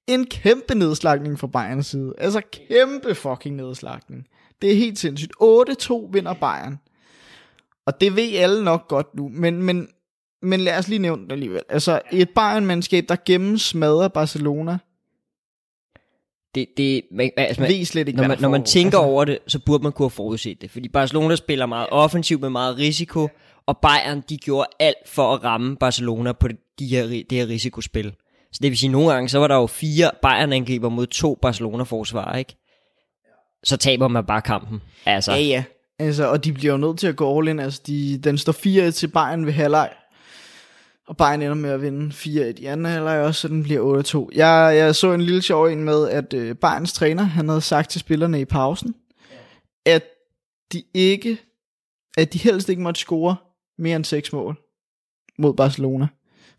en 0.08 0.26
kæmpe 0.26 0.74
nedslagning 0.74 1.38
fra 1.38 1.46
Bayerns 1.46 1.86
side. 1.86 2.14
Altså 2.18 2.40
kæmpe 2.68 3.14
fucking 3.14 3.56
nedslagning. 3.56 4.26
Det 4.62 4.70
er 4.70 4.74
helt 4.74 4.98
sindssygt. 4.98 5.32
8-2 5.42 6.12
vinder 6.12 6.34
Bayern. 6.34 6.78
Og 7.86 8.00
det 8.00 8.16
ved 8.16 8.36
alle 8.36 8.64
nok 8.64 8.88
godt 8.88 9.14
nu, 9.14 9.28
men, 9.28 9.62
men, 9.62 9.88
men 10.42 10.60
lad 10.60 10.78
os 10.78 10.88
lige 10.88 10.98
nævne 10.98 11.24
det 11.24 11.32
alligevel. 11.32 11.62
Altså 11.68 12.00
et 12.12 12.30
Bayern-mandskab, 12.30 13.04
der 13.08 13.16
gennemsmadrer 13.26 14.08
Barcelona, 14.08 14.78
det, 16.54 16.66
det, 16.76 17.02
man, 17.10 17.30
altså, 17.36 17.60
man, 17.60 17.70
ved 17.70 17.84
slet 17.84 18.08
ikke, 18.08 18.20
når 18.20 18.28
man, 18.28 18.40
når 18.40 18.48
man 18.48 18.64
tænker 18.64 18.98
altså, 18.98 19.10
over 19.10 19.24
det, 19.24 19.38
så 19.46 19.58
burde 19.58 19.82
man 19.82 19.92
kunne 19.92 20.04
have 20.04 20.10
forudset 20.10 20.62
det. 20.62 20.70
Fordi 20.70 20.88
Barcelona 20.88 21.36
spiller 21.36 21.66
meget 21.66 21.88
offensivt 21.90 22.40
med 22.40 22.50
meget 22.50 22.78
risiko, 22.78 23.28
og 23.66 23.78
Bayern 23.78 24.22
de 24.28 24.36
gjorde 24.36 24.68
alt 24.80 25.08
for 25.08 25.34
at 25.34 25.44
ramme 25.44 25.76
Barcelona 25.76 26.32
på 26.32 26.48
det, 26.48 26.56
de 26.78 26.86
her, 26.86 27.06
det 27.06 27.32
her 27.32 27.48
risikospil. 27.48 28.14
Så 28.52 28.58
det 28.62 28.70
vil 28.70 28.78
sige, 28.78 28.88
at 28.88 28.92
nogle 28.92 29.12
gange, 29.12 29.28
så 29.28 29.38
var 29.38 29.48
der 29.48 29.54
jo 29.54 29.66
fire 29.66 30.10
Bayern-angriber 30.22 30.88
mod 30.88 31.06
to 31.06 31.38
Barcelona-forsvar, 31.42 32.36
ikke? 32.36 32.56
Så 33.64 33.76
taber 33.76 34.08
man 34.08 34.26
bare 34.26 34.42
kampen. 34.42 34.82
Altså, 35.06 35.32
Ja, 35.32 35.38
ja. 35.38 35.64
Altså, 35.98 36.26
og 36.30 36.44
de 36.44 36.52
bliver 36.52 36.72
jo 36.72 36.78
nødt 36.78 36.98
til 36.98 37.06
at 37.06 37.16
gå 37.16 37.38
all 37.38 37.48
in. 37.48 37.60
Altså, 37.60 37.82
de, 37.86 38.18
den 38.18 38.38
står 38.38 38.88
4-1 38.88 38.90
til 38.90 39.08
Bayern 39.08 39.46
ved 39.46 39.52
halvleg. 39.52 39.90
Og 41.08 41.16
Bayern 41.16 41.42
ender 41.42 41.54
med 41.54 41.70
at 41.70 41.82
vinde 41.82 42.14
4-1 42.14 42.28
i 42.62 42.64
anden 42.64 42.86
halvleg 42.86 43.20
også, 43.20 43.40
så 43.40 43.48
den 43.48 43.62
bliver 43.62 44.28
8-2. 44.32 44.36
Jeg, 44.36 44.76
jeg 44.76 44.94
så 44.94 45.12
en 45.12 45.20
lille 45.20 45.42
sjov 45.42 45.66
en 45.66 45.84
med, 45.84 46.08
at 46.08 46.34
øh, 46.34 46.56
Bayerns 46.56 46.92
træner, 46.92 47.22
han 47.22 47.48
havde 47.48 47.60
sagt 47.60 47.90
til 47.90 48.00
spillerne 48.00 48.40
i 48.40 48.44
pausen, 48.44 48.94
at 49.86 50.04
de 50.72 50.82
ikke, 50.94 51.38
at 52.18 52.32
de 52.32 52.38
helst 52.38 52.68
ikke 52.68 52.82
måtte 52.82 53.00
score 53.00 53.36
mere 53.78 53.96
end 53.96 54.04
6 54.04 54.32
mål 54.32 54.56
mod 55.38 55.54
Barcelona. 55.54 56.08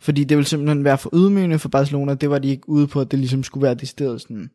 Fordi 0.02 0.24
det 0.24 0.38
ville 0.38 0.48
simpelthen 0.48 0.84
være 0.84 0.98
for 0.98 1.10
ydmygende 1.16 1.60
for 1.60 1.70
Barcelona. 1.70 2.14
Det 2.14 2.30
var 2.30 2.40
de 2.40 2.48
ikke 2.50 2.70
ude 2.70 2.88
på, 2.88 3.02
at 3.02 3.12
det 3.12 3.20
ligesom 3.20 3.44
skulle 3.44 3.64
være 3.64 3.76
decideret 3.76 4.22
sådan 4.22 4.50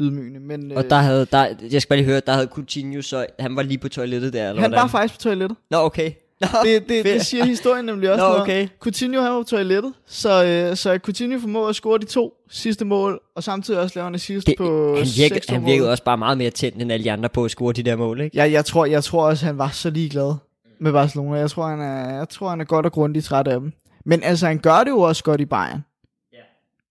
ydmygende. 0.00 0.40
Men, 0.40 0.72
Og 0.76 0.90
der 0.90 0.96
havde, 0.96 1.26
der, 1.32 1.46
jeg 1.70 1.82
skal 1.82 1.88
bare 1.88 1.96
lige 1.98 2.06
høre, 2.06 2.20
der 2.26 2.32
havde 2.32 2.46
Coutinho, 2.46 3.02
så 3.02 3.26
han 3.38 3.56
var 3.56 3.62
lige 3.62 3.78
på 3.78 3.88
toilettet 3.88 4.32
der, 4.32 4.48
eller 4.48 4.62
han 4.62 4.70
hvordan? 4.70 4.82
var 4.82 4.88
faktisk 4.88 5.14
på 5.14 5.22
toilettet. 5.22 5.56
Nå, 5.70 5.76
okay. 5.76 6.10
Nå, 6.40 6.46
Det, 6.64 6.88
det, 6.88 7.02
fedt. 7.02 7.14
det 7.14 7.26
siger 7.26 7.44
historien 7.44 7.84
nemlig 7.84 8.10
også 8.10 8.22
Nå, 8.24 8.28
noget 8.28 8.42
okay. 8.42 8.68
Coutinho 8.80 9.20
han 9.20 9.32
var 9.32 9.38
på 9.42 9.48
toilettet, 9.48 9.92
så, 10.06 10.44
øh, 10.44 10.76
så 10.76 10.98
Coutinho 10.98 11.38
formår 11.38 11.68
at 11.68 11.74
score 11.74 11.98
de 11.98 12.04
to 12.04 12.34
sidste 12.50 12.84
mål, 12.84 13.20
og 13.36 13.42
samtidig 13.42 13.80
også 13.80 13.98
lave 13.98 14.08
en 14.08 14.14
assist 14.14 14.46
Det, 14.46 14.54
på 14.58 14.94
han, 14.96 15.06
virker, 15.16 15.34
seks 15.34 15.46
han 15.48 15.60
mål. 15.60 15.70
virkede 15.70 15.90
også 15.90 16.04
bare 16.04 16.18
meget 16.18 16.38
mere 16.38 16.50
tændt 16.50 16.82
end 16.82 16.92
alle 16.92 17.04
de 17.04 17.12
andre 17.12 17.28
på 17.28 17.44
at 17.44 17.50
score 17.50 17.72
de 17.72 17.82
der 17.82 17.96
mål, 17.96 18.20
ikke? 18.20 18.36
Ja, 18.36 18.50
jeg 18.50 18.64
tror, 18.64 18.86
jeg 18.86 19.04
tror 19.04 19.26
også, 19.26 19.46
han 19.46 19.58
var 19.58 19.68
så 19.68 19.90
ligeglad 19.90 20.34
med 20.78 20.92
Barcelona. 20.92 21.38
Jeg 21.38 21.50
tror, 21.50 21.66
han 21.68 21.80
er, 21.80 22.16
jeg 22.18 22.28
tror, 22.28 22.48
han 22.50 22.60
er 22.60 22.64
godt 22.64 22.86
og 22.86 22.92
grundigt 22.92 23.24
træt 23.24 23.48
af 23.48 23.60
dem. 23.60 23.72
Men 24.04 24.22
altså, 24.22 24.46
han 24.46 24.58
gør 24.58 24.84
det 24.84 24.90
jo 24.90 25.00
også 25.00 25.24
godt 25.24 25.40
i 25.40 25.44
Bayern. 25.44 25.84
Ja. 26.32 26.38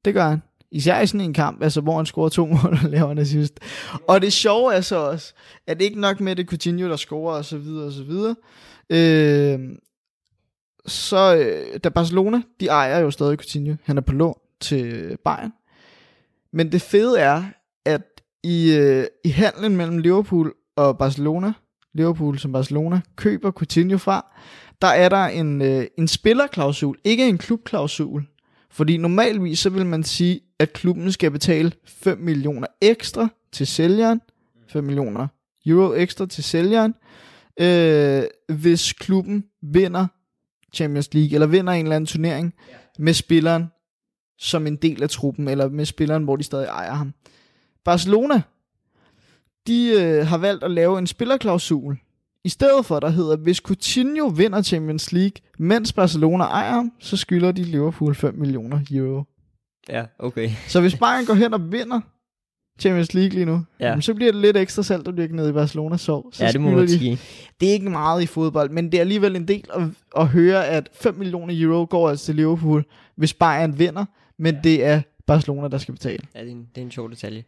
Det 0.06 0.14
gør 0.14 0.30
han. 0.30 0.42
Især 0.72 1.00
i 1.00 1.08
sådan 1.08 1.22
en 1.22 1.34
kamp, 1.34 1.64
altså, 1.64 1.82
hvor 1.82 1.98
han 1.98 2.06
scorer 2.06 2.30
to 2.30 2.46
mål 2.64 2.78
og 2.84 2.90
laver 2.90 3.12
en 3.12 3.18
assist. 3.18 3.60
Og 4.08 4.22
det 4.22 4.34
sjove 4.34 4.74
er 4.74 4.82
så 4.82 4.96
også, 4.96 5.34
at 5.68 5.82
ikke 5.82 6.00
nok 6.00 6.20
med 6.20 6.36
det 6.36 6.48
Coutinho, 6.50 6.90
der 6.90 6.96
scorer 6.96 7.38
og 7.38 7.46
så 7.46 7.58
videre 7.58 7.86
og 7.86 7.92
så 7.92 8.04
videre. 8.04 8.36
Øh, 8.90 9.60
så 10.86 11.36
øh, 11.36 11.80
da 11.80 11.90
Barcelona, 11.90 12.42
de 12.60 12.68
ejer 12.68 13.00
jo 13.00 13.12
stadig 13.12 13.38
Coutinho. 13.38 13.76
Han 13.84 13.98
er 13.98 14.02
på 14.02 14.14
lån 14.14 14.40
til 14.60 15.18
Bayern. 15.26 15.54
Men 16.52 16.72
det 16.72 16.82
fede 16.82 17.20
er, 17.20 17.44
at 17.86 18.02
i, 18.44 18.76
øh, 18.76 19.06
i 19.24 19.30
handlen 19.30 19.78
mellem 19.78 19.98
Liverpool 19.98 20.54
og 20.76 20.98
Barcelona, 20.98 21.54
Liverpool 21.94 22.40
som 22.40 22.52
Barcelona, 22.52 23.02
køber 23.16 23.52
Coutinho 23.52 23.98
fra, 23.98 24.26
der 24.84 24.90
er 24.90 25.10
der 25.10 25.26
en, 25.26 25.62
øh, 25.62 25.86
en 25.98 26.08
spillerklausul, 26.08 26.98
ikke 27.04 27.30
en 27.30 27.38
klubklausul. 27.38 28.28
Fordi 28.72 28.98
normalvis 28.98 29.60
så 29.60 29.70
vil 29.70 29.86
man 29.86 30.04
sige, 30.04 30.42
at 30.60 30.74
klubben 30.74 31.12
skal 31.12 31.32
betale 31.32 31.72
5 31.86 32.18
millioner 32.18 32.68
ekstra 32.82 33.28
til 33.52 33.68
sælgeren, 33.68 34.22
5 34.68 34.84
millioner 34.84 35.28
euro 35.66 35.94
ekstra 35.94 36.26
til 36.26 36.44
sælgeren, 36.44 36.96
øh, 37.60 38.24
hvis 38.58 38.94
klubben 38.94 39.46
vinder 39.62 40.08
Champions 40.74 41.14
League, 41.14 41.34
eller 41.34 41.48
vinder 41.48 41.74
en 41.74 41.86
eller 41.86 41.96
anden 41.96 42.08
turnering 42.08 42.54
med 43.00 43.14
spilleren 43.14 43.66
som 44.38 44.68
en 44.68 44.76
del 44.76 45.04
af 45.04 45.10
truppen, 45.10 45.48
eller 45.48 45.70
med 45.70 45.86
spilleren, 45.86 46.24
hvor 46.24 46.36
de 46.36 46.44
stadig 46.44 46.68
ejer 46.68 46.94
ham. 46.94 47.14
Barcelona, 47.86 48.42
de 49.68 50.02
øh, 50.02 50.28
har 50.28 50.38
valgt 50.38 50.64
at 50.64 50.72
lave 50.72 51.00
en 51.00 51.08
spillerklausul, 51.08 51.98
i 52.46 52.50
stedet 52.50 52.86
for, 52.86 53.00
der 53.00 53.10
hedder, 53.10 53.38
hvis 53.38 53.58
Coutinho 53.58 54.28
vinder 54.28 54.62
Champions 54.62 55.12
League, 55.12 55.32
mens 55.60 55.94
Barcelona 55.94 56.44
ejer 56.44 56.72
ham, 56.72 56.92
så 57.00 57.18
skylder 57.18 57.52
de 57.52 57.64
Liverpool 57.64 58.16
5 58.16 58.36
millioner 58.36 58.80
euro. 58.92 59.24
Ja, 59.90 60.06
okay. 60.20 60.50
Så 60.68 60.82
hvis 60.82 60.96
Bayern 60.96 61.26
går 61.26 61.34
hen 61.34 61.54
og 61.54 61.72
vinder 61.72 62.00
Champions 62.80 63.14
League 63.14 63.30
lige 63.34 63.46
nu, 63.46 63.62
Ja. 63.80 63.94
ja. 63.94 64.02
så 64.02 64.14
bliver 64.14 64.32
det 64.32 64.42
lidt 64.42 64.58
ekstra 64.58 64.84
salt, 64.84 65.06
der 65.06 65.12
bliver 65.12 65.28
ned 65.28 65.50
i 65.50 65.52
Barcelonas 65.52 66.02
sov. 66.02 66.30
Så 66.34 66.46
ja, 66.46 66.52
det 66.52 66.62
må 66.62 66.72
man 66.72 66.80
de 66.84 66.90
sige. 66.90 67.18
det 67.60 67.70
er 67.70 67.74
ikke 67.74 67.90
meget 67.90 68.24
i 68.24 68.26
fodbold, 68.26 68.70
men 68.70 68.86
det 68.86 68.94
er 68.98 69.02
alligevel 69.02 69.36
en 69.36 69.48
del 69.48 69.64
at, 69.74 69.82
at 70.18 70.28
høre, 70.28 70.68
at 70.68 70.90
5 70.94 71.16
millioner 71.16 71.54
euro 71.58 71.88
går 71.90 72.10
altså 72.10 72.26
til 72.26 72.36
Liverpool, 72.36 72.86
hvis 73.16 73.34
Bayern 73.34 73.80
vinder, 73.80 74.06
men 74.40 74.56
det 74.64 74.86
er 74.86 75.02
Barcelona, 75.28 75.68
der 75.68 75.78
skal 75.78 75.94
betale. 75.94 76.24
Ja, 76.36 76.40
det 76.40 76.48
er 76.48 76.52
en, 76.52 76.68
det 76.76 76.82
er 76.82 76.86
en 76.86 76.92
sjov 76.92 77.10
detalje. 77.12 77.44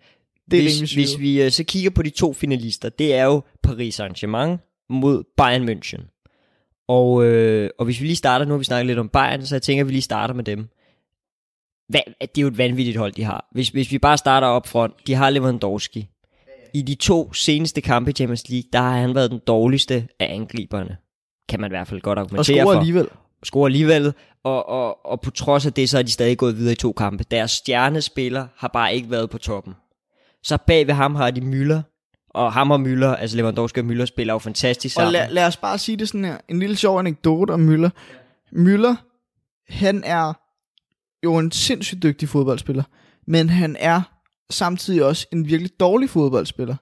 Det 0.51 0.59
er 0.59 0.63
hvis, 0.63 0.93
hvis 0.93 1.19
vi 1.19 1.41
øh, 1.43 1.51
så 1.51 1.63
kigger 1.63 1.89
på 1.89 2.01
de 2.03 2.09
to 2.09 2.33
finalister, 2.33 2.89
det 2.89 3.15
er 3.15 3.23
jo 3.25 3.41
Paris 3.63 3.99
Saint-Germain 3.99 4.57
mod 4.89 5.23
Bayern 5.37 5.69
München. 5.69 6.11
Og, 6.87 7.25
øh, 7.25 7.69
og 7.79 7.85
hvis 7.85 8.01
vi 8.01 8.05
lige 8.05 8.15
starter, 8.15 8.45
nu 8.45 8.51
har 8.51 8.57
vi 8.57 8.63
snakket 8.63 8.87
lidt 8.87 8.99
om 8.99 9.09
Bayern, 9.09 9.45
så 9.45 9.55
jeg 9.55 9.61
tænker, 9.61 9.83
at 9.83 9.87
vi 9.87 9.91
lige 9.91 10.01
starter 10.01 10.33
med 10.33 10.43
dem. 10.43 10.67
Hvad, 11.89 12.01
det 12.21 12.37
er 12.37 12.41
jo 12.41 12.47
et 12.47 12.57
vanvittigt 12.57 12.97
hold, 12.97 13.11
de 13.13 13.23
har. 13.23 13.47
Hvis, 13.51 13.69
hvis 13.69 13.91
vi 13.91 13.99
bare 13.99 14.17
starter 14.17 14.47
op 14.47 14.67
front, 14.67 14.93
de 15.07 15.13
har 15.13 15.29
Lewandowski. 15.29 16.09
I 16.73 16.81
de 16.81 16.95
to 16.95 17.33
seneste 17.33 17.81
kampe 17.81 18.11
i 18.11 18.13
Champions 18.13 18.49
League, 18.49 18.69
der 18.73 18.79
har 18.79 18.97
han 18.97 19.15
været 19.15 19.31
den 19.31 19.39
dårligste 19.47 20.07
af 20.19 20.33
angriberne. 20.33 20.97
Kan 21.49 21.59
man 21.59 21.71
i 21.71 21.73
hvert 21.73 21.87
fald 21.87 22.01
godt 22.01 22.19
Og 22.19 22.23
argumentere 22.23 22.57
score 22.61 22.73
for 22.73 22.79
alligevel. 22.79 23.07
scorer 23.43 23.65
alligevel, 23.65 24.13
og, 24.43 24.69
og, 24.69 25.05
og 25.05 25.21
på 25.21 25.31
trods 25.31 25.65
af 25.65 25.73
det, 25.73 25.89
så 25.89 25.97
er 25.97 26.01
de 26.01 26.11
stadig 26.11 26.37
gået 26.37 26.57
videre 26.57 26.71
i 26.71 26.75
to 26.75 26.91
kampe. 26.91 27.23
Deres 27.31 27.51
stjernespiller 27.51 28.47
har 28.57 28.67
bare 28.67 28.95
ikke 28.95 29.11
været 29.11 29.29
på 29.29 29.37
toppen. 29.37 29.73
Så 30.43 30.57
bag 30.67 30.87
ved 30.87 30.93
ham 30.93 31.15
har 31.15 31.31
de 31.31 31.41
Müller, 31.41 31.94
og 32.35 32.53
ham 32.53 32.71
og 32.71 32.79
Müller, 32.79 33.05
altså 33.05 33.37
Lewandowski 33.37 33.79
og 33.79 33.85
Müller 33.85 34.05
spiller 34.05 34.33
jo 34.33 34.37
fantastisk 34.39 34.97
Og 34.97 35.01
sammen. 35.01 35.13
lad, 35.13 35.29
lad 35.29 35.47
os 35.47 35.57
bare 35.57 35.77
sige 35.77 35.97
det 35.97 36.07
sådan 36.07 36.25
her. 36.25 36.37
En 36.49 36.59
lille 36.59 36.75
sjov 36.75 36.99
anekdote 36.99 37.51
om 37.51 37.69
Müller. 37.69 37.89
Müller, 38.55 38.95
han 39.69 40.03
er 40.05 40.33
jo 41.23 41.37
en 41.37 41.51
sindssygt 41.51 42.03
dygtig 42.03 42.29
fodboldspiller, 42.29 42.83
men 43.27 43.49
han 43.49 43.75
er 43.79 44.01
samtidig 44.49 45.03
også 45.03 45.27
en 45.31 45.47
virkelig 45.47 45.71
dårlig 45.79 46.09
fodboldspiller. 46.09 46.75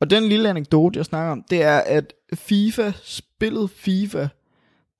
Og 0.00 0.10
den 0.10 0.22
lille 0.28 0.48
anekdote, 0.50 0.96
jeg 0.98 1.04
snakker 1.04 1.32
om, 1.32 1.44
det 1.50 1.62
er, 1.62 1.78
at 1.78 2.12
FIFA, 2.34 2.92
spillet 3.04 3.70
FIFA, 3.70 4.28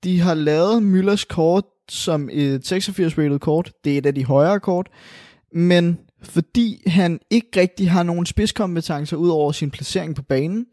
de 0.03 0.19
har 0.19 0.33
lavet 0.33 0.81
Müllers 0.81 1.25
kort 1.29 1.63
som 1.89 2.29
et 2.31 2.71
86-rated 2.71 3.39
kort. 3.39 3.71
Det 3.83 3.93
er 3.93 3.97
et 3.97 4.05
af 4.05 4.15
de 4.15 4.25
højere 4.25 4.59
kort. 4.59 4.87
Men 5.53 5.99
fordi 6.23 6.83
han 6.87 7.19
ikke 7.29 7.61
rigtig 7.61 7.91
har 7.91 8.03
nogen 8.03 8.25
spidskompetencer 8.25 9.17
ud 9.17 9.29
over 9.29 9.51
sin 9.51 9.71
placering 9.71 10.15
på 10.15 10.21
banen, 10.21 10.65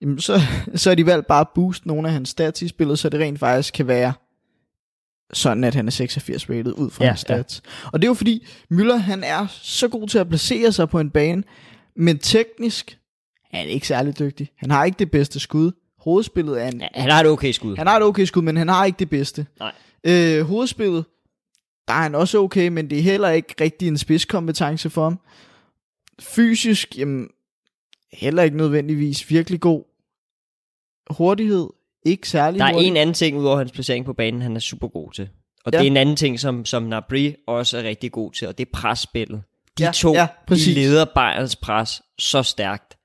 jamen 0.00 0.18
så, 0.20 0.40
så 0.74 0.90
er 0.90 0.94
de 0.94 1.06
valgt 1.06 1.26
bare 1.26 1.40
at 1.40 1.48
booste 1.54 1.88
nogle 1.88 2.08
af 2.08 2.12
hans 2.14 2.28
stats 2.28 2.62
i 2.62 2.68
spillet, 2.68 2.98
så 2.98 3.08
det 3.08 3.20
rent 3.20 3.38
faktisk 3.38 3.74
kan 3.74 3.86
være 3.86 4.12
sådan, 5.32 5.64
at 5.64 5.74
han 5.74 5.86
er 5.86 5.90
86 5.90 6.50
rated 6.50 6.72
ud 6.72 6.90
fra 6.90 7.04
Ja, 7.04 7.10
hans 7.10 7.20
stats. 7.20 7.62
Ja. 7.64 7.88
Og 7.92 8.02
det 8.02 8.06
er 8.06 8.10
jo 8.10 8.14
fordi, 8.14 8.46
Müller 8.72 8.96
han 8.96 9.24
er 9.24 9.46
så 9.50 9.88
god 9.88 10.08
til 10.08 10.18
at 10.18 10.28
placere 10.28 10.72
sig 10.72 10.88
på 10.88 11.00
en 11.00 11.10
bane, 11.10 11.42
men 11.96 12.18
teknisk 12.18 12.98
er 13.52 13.58
han 13.58 13.68
ikke 13.68 13.86
særlig 13.86 14.18
dygtig. 14.18 14.50
Han 14.56 14.70
har 14.70 14.84
ikke 14.84 14.98
det 14.98 15.10
bedste 15.10 15.40
skud. 15.40 15.72
Hovedspillet 15.98 16.62
er 16.62 16.68
en, 16.68 16.80
Ja, 16.80 16.86
Han 16.94 17.10
har 17.10 17.20
et 17.20 17.26
okay 17.26 17.52
skud. 17.52 17.76
han 17.76 17.86
har 17.86 17.96
et 17.96 18.02
okay 18.02 18.24
skud, 18.24 18.42
men 18.42 18.56
han 18.56 18.68
har 18.68 18.84
ikke 18.84 18.98
det 18.98 19.10
bedste. 19.10 19.46
Nej. 19.60 19.72
Øh, 20.04 20.40
hovedspillet, 20.46 21.04
der 21.88 21.94
er 21.94 22.02
han 22.02 22.14
også 22.14 22.38
okay, 22.38 22.68
men 22.68 22.90
det 22.90 22.98
er 22.98 23.02
heller 23.02 23.28
ikke 23.28 23.54
rigtig 23.60 23.88
en 23.88 23.98
spidskompetence 23.98 24.90
for 24.90 25.04
ham. 25.04 25.20
Fysisk, 26.20 26.98
jamen, 26.98 27.28
heller 28.12 28.42
ikke 28.42 28.56
nødvendigvis 28.56 29.30
virkelig 29.30 29.60
god. 29.60 29.84
Hurtighed, 31.10 31.66
ikke 32.06 32.28
særlig 32.28 32.58
Der 32.60 32.66
er 32.66 32.72
hurtig. 32.72 32.88
en 32.88 32.96
anden 32.96 33.14
ting, 33.14 33.36
udover 33.38 33.58
hans 33.58 33.72
placering 33.72 34.04
på 34.04 34.12
banen, 34.12 34.42
han 34.42 34.56
er 34.56 34.60
super 34.60 34.88
god 34.88 35.12
til. 35.12 35.28
Og 35.64 35.72
Ja. 35.72 35.78
det 35.78 35.86
er 35.86 35.90
en 35.90 35.96
anden 35.96 36.16
ting, 36.16 36.40
som, 36.40 36.64
som 36.64 36.82
Nabri 36.82 37.34
også 37.46 37.78
er 37.78 37.82
rigtig 37.82 38.12
god 38.12 38.32
til, 38.32 38.48
og 38.48 38.58
det 38.58 38.66
er 38.66 38.70
presspillet. 38.72 39.42
De 39.78 39.84
Ja, 39.84 39.90
to, 39.94 40.12
ja, 40.14 40.28
præcis. 40.46 40.66
de 40.66 40.74
leder 40.80 41.04
Bayerns 41.14 41.56
pres 41.56 42.02
så 42.18 42.42
stærkt. 42.42 42.96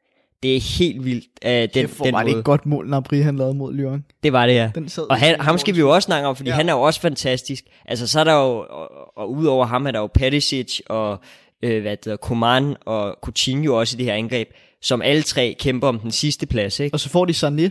Det 0.43 0.55
er 0.55 0.77
helt 0.77 1.05
vildt. 1.05 1.25
Uh, 1.45 1.51
den, 1.51 1.69
det 1.73 1.99
var 1.99 2.05
den 2.05 2.13
det 2.13 2.13
måde. 2.13 2.29
ikke 2.29 2.41
godt 2.43 2.65
mål, 2.65 2.89
Nabri 2.89 3.19
han 3.21 3.35
lavede 3.37 3.53
mod 3.53 3.73
Lyon. 3.73 4.05
Det 4.23 4.33
var 4.33 4.45
det, 4.45 4.53
ja. 4.53 4.71
Den 4.75 4.89
sad 4.89 5.03
Og 5.09 5.17
han, 5.17 5.39
ham 5.39 5.57
skal 5.57 5.75
vi 5.75 5.79
jo 5.79 5.89
også 5.89 6.05
snakke 6.05 6.27
om, 6.27 6.35
fordi 6.35 6.49
ja. 6.49 6.55
Han 6.55 6.69
er 6.69 6.73
jo 6.73 6.81
også 6.81 7.01
fantastisk. 7.01 7.63
Altså, 7.85 8.07
så 8.07 8.19
er 8.19 8.23
der 8.23 8.33
jo, 8.33 8.65
og, 8.69 8.89
og 9.17 9.31
udover 9.31 9.65
ham 9.65 9.87
er 9.87 9.91
der 9.91 9.99
jo 9.99 10.07
Perisic 10.07 10.79
og, 10.89 11.19
øh, 11.63 11.81
hvad 11.81 11.91
det 11.97 12.05
hedder, 12.05 12.17
Coman 12.17 12.75
og 12.85 13.17
Coutinho 13.23 13.73
også 13.79 13.95
i 13.95 13.97
det 13.97 14.05
her 14.05 14.13
angreb, 14.13 14.49
som 14.81 15.01
alle 15.01 15.21
tre 15.21 15.55
kæmper 15.59 15.87
om 15.87 15.99
den 15.99 16.11
sidste 16.11 16.45
plads, 16.47 16.79
ikke? 16.79 16.93
Og 16.95 16.99
så 16.99 17.09
får 17.09 17.25
de 17.25 17.33
Sané. 17.33 17.69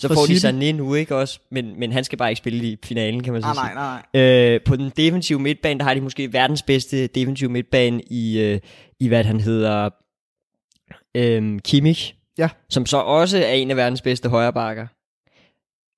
Så 0.00 0.08
får 0.14 0.26
de. 0.26 0.34
Sané 0.48 0.72
nu, 0.76 0.94
ikke 0.94 1.16
også? 1.16 1.40
Men, 1.50 1.78
men 1.80 1.92
han 1.92 2.04
skal 2.04 2.18
bare 2.18 2.30
ikke 2.30 2.38
spille 2.38 2.64
i 2.64 2.76
finalen, 2.84 3.22
kan 3.22 3.32
man 3.32 3.42
så 3.42 3.48
Ah, 3.48 3.54
sige. 3.54 3.64
nej, 3.64 3.74
nej, 3.74 4.02
nej. 4.14 4.22
Øh, 4.54 4.60
på 4.66 4.76
den 4.76 4.92
defensive 4.96 5.38
midtbane, 5.38 5.78
der 5.78 5.84
har 5.84 5.94
de 5.94 6.00
måske 6.00 6.32
verdens 6.32 6.62
bedste 6.62 7.06
defensive 7.06 7.50
midtbane 7.50 8.02
i, 8.10 8.38
øh, 8.40 8.60
i 9.00 9.08
hvad 9.08 9.24
han 9.24 9.40
hedder, 9.40 9.90
øh, 11.16 11.58
Kimmich. 11.64 12.14
Ja. 12.38 12.48
Som 12.70 12.86
så 12.86 12.96
også 12.96 13.38
er 13.38 13.52
en 13.52 13.70
af 13.70 13.76
verdens 13.76 14.02
bedste 14.02 14.28
højrebakker. 14.28 14.86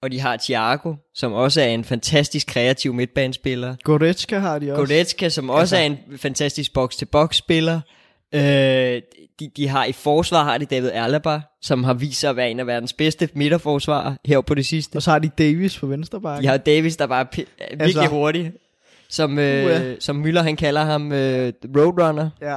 Og 0.03 0.11
de 0.13 0.21
har 0.21 0.37
Thiago, 0.37 0.95
som 1.15 1.33
også 1.33 1.61
er 1.61 1.67
en 1.67 1.85
fantastisk 1.85 2.47
kreativ 2.47 2.95
midtbanespiller. 2.95 3.77
Goretzka 3.85 4.39
har 4.39 4.59
de 4.59 4.73
også. 4.73 4.81
Goretzka, 4.95 5.29
som 5.29 5.51
også 5.51 5.61
Altså- 5.61 5.77
er 5.77 5.81
en 5.81 6.19
fantastisk 6.19 6.73
box-til-box 6.73 7.37
spiller. 7.37 7.81
Øh, 8.35 8.41
de, 9.41 9.51
de 9.57 9.69
har 9.69 9.85
i 9.85 9.93
forsvar 9.93 10.45
har 10.45 10.59
de 10.59 10.65
David 10.65 10.91
Alaba, 10.91 11.41
som 11.63 11.85
har 11.85 11.95
vist 11.95 12.21
sig 12.21 12.31
at 12.31 12.37
være 12.37 12.51
en 12.51 12.61
af 12.61 12.67
verdens 12.67 12.93
bedste 12.93 13.29
midterforsvarer 13.35 14.15
her 14.25 14.41
på 14.41 14.55
det 14.55 14.67
sidste. 14.67 14.97
Og 14.97 15.03
så 15.03 15.11
har 15.11 15.19
de 15.19 15.29
Davis 15.39 15.79
på 15.79 15.87
venstre 15.87 16.21
bakke. 16.21 16.43
De 16.43 16.49
har 16.49 16.57
Davis, 16.57 16.97
der 16.97 17.07
bare 17.07 17.21
er 17.21 17.37
pi- 17.39 17.55
er 17.59 17.69
virkelig 17.77 17.97
Altså- 17.97 18.09
hurtig. 18.15 18.53
Som, 19.09 19.39
øh, 19.39 19.65
Uha. 19.65 19.95
som 20.01 20.25
Müller, 20.25 20.41
han 20.41 20.57
kalder 20.57 20.85
ham 20.85 21.13
øh, 21.13 21.53
Roadrunner. 21.77 22.31
Ja. 22.41 22.57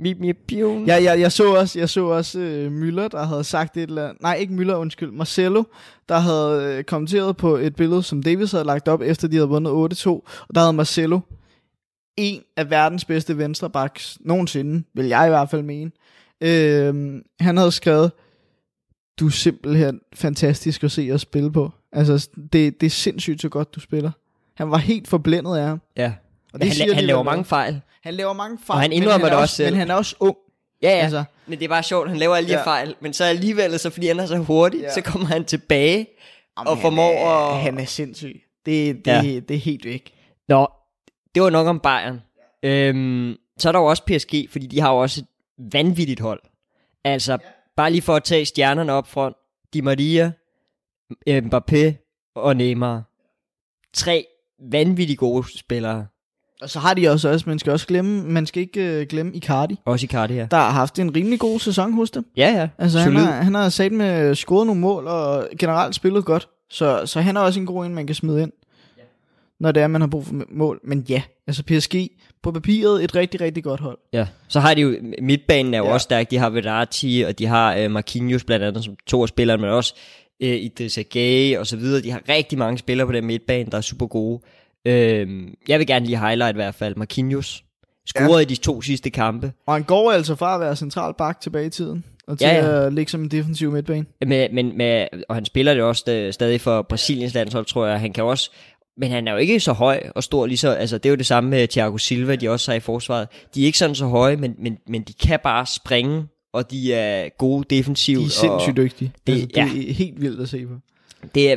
Mip, 0.00 0.18
mip, 0.20 0.36
pion. 0.48 0.86
Ja, 0.86 0.96
ja, 0.96 1.20
jeg 1.20 1.32
så 1.32 1.54
også, 1.54 1.78
jeg 1.78 1.88
så 1.88 2.04
også 2.04 2.38
uh, 2.38 2.72
Müller, 2.80 3.08
der 3.08 3.24
havde 3.24 3.44
sagt 3.44 3.76
et 3.76 3.82
eller 3.82 4.08
andet. 4.08 4.22
Nej, 4.22 4.34
ikke 4.34 4.54
Müller, 4.54 4.72
undskyld. 4.72 5.10
Marcelo, 5.10 5.64
der 6.08 6.18
havde 6.18 6.78
uh, 6.78 6.84
kommenteret 6.84 7.36
på 7.36 7.56
et 7.56 7.76
billede, 7.76 8.02
som 8.02 8.22
Davis 8.22 8.52
havde 8.52 8.64
lagt 8.64 8.88
op, 8.88 9.02
efter 9.02 9.28
de 9.28 9.36
havde 9.36 9.48
vundet 9.48 9.70
8-2. 9.70 10.08
Og 10.08 10.54
der 10.54 10.60
havde 10.60 10.72
Marcelo 10.72 11.20
en 12.16 12.42
af 12.56 12.70
verdens 12.70 13.04
bedste 13.04 13.38
venstrebacks 13.38 14.18
nogensinde, 14.20 14.84
vil 14.94 15.06
jeg 15.06 15.26
i 15.26 15.30
hvert 15.30 15.50
fald 15.50 15.62
mene. 15.62 15.90
Uh, 16.44 17.20
han 17.40 17.56
havde 17.56 17.72
skrevet, 17.72 18.12
du 19.20 19.26
er 19.26 19.30
simpelthen 19.30 20.00
fantastisk 20.14 20.84
at 20.84 20.90
se 20.90 21.10
og 21.12 21.20
spille 21.20 21.52
på. 21.52 21.70
Altså, 21.92 22.28
det, 22.52 22.80
det 22.80 22.86
er 22.86 22.90
sindssygt 22.90 23.40
så 23.40 23.48
godt, 23.48 23.74
du 23.74 23.80
spiller. 23.80 24.10
Han 24.54 24.70
var 24.70 24.78
helt 24.78 25.08
forblændet 25.08 25.56
af 25.56 25.66
ham. 25.66 25.80
Ja. 25.96 26.12
Og 26.52 26.58
Men 26.58 26.68
han, 26.68 26.74
siger 26.74 26.84
han 26.84 26.90
alligevel 26.90 27.04
laver 27.06 27.22
mange 27.22 27.44
fejl. 27.44 27.80
Han 28.02 28.14
laver 28.14 28.32
mange 28.32 28.58
fejl. 28.66 28.76
Og 28.76 28.80
han 28.80 28.90
men 28.90 28.96
indrømmer 29.02 29.26
er 29.26 29.30
det 29.30 29.38
også 29.38 29.54
selv. 29.56 29.70
Men 29.72 29.78
han 29.78 29.90
er 29.90 29.94
også 29.94 30.16
ung. 30.20 30.36
Ja, 30.82 30.88
ja. 30.90 30.96
Altså. 31.02 31.24
Men 31.46 31.58
det 31.58 31.64
er 31.64 31.68
bare 31.68 31.82
sjovt, 31.82 32.08
han 32.08 32.18
laver 32.18 32.36
alle 32.36 32.48
de 32.48 32.54
Ja. 32.54 32.62
fejl, 32.64 32.94
men 33.00 33.12
så 33.12 33.24
alligevel, 33.24 33.78
så 33.78 33.90
fordi 33.90 34.06
han 34.06 34.20
er 34.20 34.26
så 34.26 34.36
hurtig, 34.38 34.80
Ja. 34.80 34.92
så 34.94 35.00
kommer 35.00 35.26
han 35.26 35.44
tilbage. 35.44 36.06
Jamen, 36.58 36.68
Og 36.68 36.78
formår 36.78 37.12
er, 37.12 37.54
at- 37.54 37.60
Han 37.60 37.78
er 37.78 37.84
sindssyg. 37.84 38.42
Det, 38.66 38.96
det, 38.96 39.06
Ja. 39.06 39.22
ja. 39.22 39.40
det 39.40 39.50
er 39.50 39.58
helt 39.58 39.84
væk. 39.84 40.14
Nå, 40.48 40.68
det 41.34 41.42
var 41.42 41.50
nok 41.50 41.66
om 41.66 41.80
Bayern. 41.80 42.20
Øhm, 42.62 43.36
så 43.58 43.68
er 43.68 43.72
der 43.72 43.78
jo 43.78 43.84
også 43.86 44.02
PSG, 44.06 44.48
fordi 44.50 44.66
de 44.66 44.80
har 44.80 44.92
jo 44.92 44.98
også 44.98 45.20
et 45.20 45.26
vanvittigt 45.72 46.20
hold. 46.20 46.40
Altså, 47.04 47.38
bare 47.76 47.90
lige 47.90 48.02
for 48.02 48.16
at 48.16 48.24
tage 48.24 48.46
stjernerne 48.46 48.92
op 48.92 49.06
front. 49.08 49.36
Di 49.74 49.80
Maria, 49.80 50.32
Mbappé 51.28 51.94
og 52.34 52.56
Neymar. 52.56 53.02
Tre 53.94 54.24
vanvittigt 54.72 55.18
gode 55.18 55.58
spillere. 55.58 56.06
Og 56.62 56.70
så 56.70 56.78
har 56.78 56.94
de 56.94 57.08
også, 57.08 57.28
også 57.28 57.44
man 57.48 57.58
skal 57.58 57.72
også 57.72 57.86
glemme, 57.86 58.22
man 58.22 58.46
skal 58.46 58.62
ikke 58.62 58.98
uh, 59.00 59.06
glemme 59.08 59.32
Icardi, 59.36 59.76
Også 59.84 60.04
i 60.04 60.08
Cardi 60.08 60.34
her. 60.34 60.46
der 60.46 60.56
har 60.56 60.70
haft 60.70 60.98
en 60.98 61.16
rimelig 61.16 61.38
god 61.38 61.60
sæson 61.60 61.92
hos 61.92 62.10
dem. 62.10 62.24
Ja, 62.36 62.52
ja. 62.60 62.68
Altså 62.78 62.98
han 62.98 63.12
Solid. 63.12 63.24
har, 63.26 63.32
han 63.42 63.54
har 63.54 63.68
sat 63.68 63.92
med 63.92 64.34
scoret 64.34 64.66
nogle 64.66 64.80
mål, 64.80 65.06
og 65.06 65.48
generelt 65.58 65.94
spillet 65.94 66.24
godt. 66.24 66.48
Så, 66.70 67.02
så 67.06 67.20
han 67.20 67.36
er 67.36 67.40
også 67.40 67.60
en 67.60 67.66
god 67.66 67.86
en, 67.86 67.94
man 67.94 68.06
kan 68.06 68.14
smide 68.14 68.42
ind, 68.42 68.52
når 69.60 69.72
det 69.72 69.82
er, 69.82 69.86
man 69.86 70.00
har 70.00 70.08
brug 70.08 70.26
for 70.26 70.34
mål. 70.50 70.80
Men 70.84 71.06
ja, 71.08 71.22
altså 71.46 71.62
PSG 71.62 71.94
på 72.42 72.52
papiret 72.52 73.04
et 73.04 73.14
rigtig, 73.14 73.40
rigtig 73.40 73.64
godt 73.64 73.80
hold. 73.80 73.98
Ja, 74.12 74.26
så 74.48 74.60
har 74.60 74.74
de 74.74 74.80
jo, 74.80 74.96
midtbanen 75.22 75.74
er 75.74 75.78
jo 75.78 75.84
Ja. 75.84 75.88
ja. 75.88 75.94
også 75.94 76.04
stærk, 76.04 76.30
de 76.30 76.38
har 76.38 76.50
Verratti, 76.50 77.24
og 77.26 77.38
de 77.38 77.46
har 77.46 77.76
øh, 77.76 77.90
Marquinhos 77.90 78.44
blandt 78.44 78.64
andet 78.64 78.84
som 78.84 78.94
to 79.06 79.22
af 79.22 79.28
spillerne, 79.28 79.60
men 79.62 79.70
også 79.70 79.94
øh, 80.42 80.56
Idrissa 80.56 81.02
Gueye 81.12 81.60
og 81.60 81.66
så 81.66 81.76
videre. 81.76 82.02
De 82.02 82.10
har 82.10 82.22
rigtig 82.28 82.58
mange 82.58 82.78
spillere 82.78 83.06
på 83.06 83.12
den 83.12 83.26
midtbane, 83.26 83.70
der 83.70 83.76
er 83.76 83.80
super 83.82 84.06
gode. 84.06 84.40
Øh, 84.86 85.28
jeg 85.68 85.78
vil 85.78 85.86
gerne 85.86 86.06
lige 86.06 86.18
highlight 86.18 86.54
i 86.54 86.58
hvert 86.58 86.74
fald 86.74 86.96
Marquinhos. 86.96 87.64
Scorede 88.06 88.34
ja. 88.36 88.40
i 88.40 88.44
de 88.44 88.56
to 88.56 88.82
sidste 88.82 89.10
kampe. 89.10 89.52
Og 89.66 89.74
han 89.74 89.82
går 89.82 90.12
altså 90.12 90.34
fra 90.34 90.54
at 90.54 90.60
være 90.60 90.76
central 90.76 91.14
bak 91.18 91.40
tilbage 91.40 91.66
i 91.66 91.70
tiden, 91.70 92.04
og 92.26 92.38
til 92.38 92.46
Ja, 92.46 92.54
ja, 92.54 92.66
ja. 92.66 92.80
ja. 92.80 92.86
at 92.86 92.92
ligge 92.92 93.10
som 93.10 93.22
en 93.22 93.28
defensiv 93.30 93.72
midtbane. 93.72 94.04
Med, 94.26 94.48
men 94.52 94.76
med, 94.78 95.06
og 95.28 95.34
han 95.34 95.44
spiller 95.44 95.74
det 95.74 95.82
også 95.82 96.04
øh, 96.12 96.32
stadig 96.32 96.60
for 96.60 96.82
Brasiliens 96.82 97.34
landshold, 97.34 97.64
tror 97.66 97.86
jeg. 97.86 98.00
Han 98.00 98.12
kan 98.12 98.24
også, 98.24 98.50
men 98.96 99.10
han 99.10 99.28
er 99.28 99.32
jo 99.32 99.38
ikke 99.38 99.60
så 99.60 99.72
høj 99.72 100.02
og 100.14 100.22
stor 100.24 100.46
lige 100.46 100.58
så, 100.58 100.70
altså 100.70 100.98
det 100.98 101.06
er 101.06 101.10
jo 101.10 101.16
det 101.16 101.26
samme 101.26 101.50
med 101.50 101.68
Thiago 101.68 101.98
Silva, 101.98 102.34
de 102.36 102.48
også 102.48 102.70
har 102.70 102.76
i 102.76 102.80
forsvaret. 102.80 103.28
De 103.54 103.62
er 103.62 103.66
ikke 103.66 103.78
sådan 103.78 103.94
så 103.94 104.06
høje, 104.06 104.36
men, 104.36 104.54
men, 104.58 104.76
men 104.88 105.02
de 105.02 105.12
kan 105.12 105.40
bare 105.44 105.66
springe, 105.66 106.24
og 106.52 106.70
de 106.70 106.94
er 106.94 107.28
gode 107.38 107.74
defensivt. 107.76 108.20
De 108.20 108.24
er 108.24 108.28
sindssygt 108.28 108.78
og, 108.78 108.84
dygtige. 108.84 109.12
det- 109.26 109.32
altså, 109.32 109.48
det 109.76 109.90
er 109.90 109.94
helt 109.94 110.20
vildt 110.20 110.40
at 110.40 110.48
se 110.48 110.66
på. 110.66 110.74
det 111.34 111.52
er, 111.52 111.56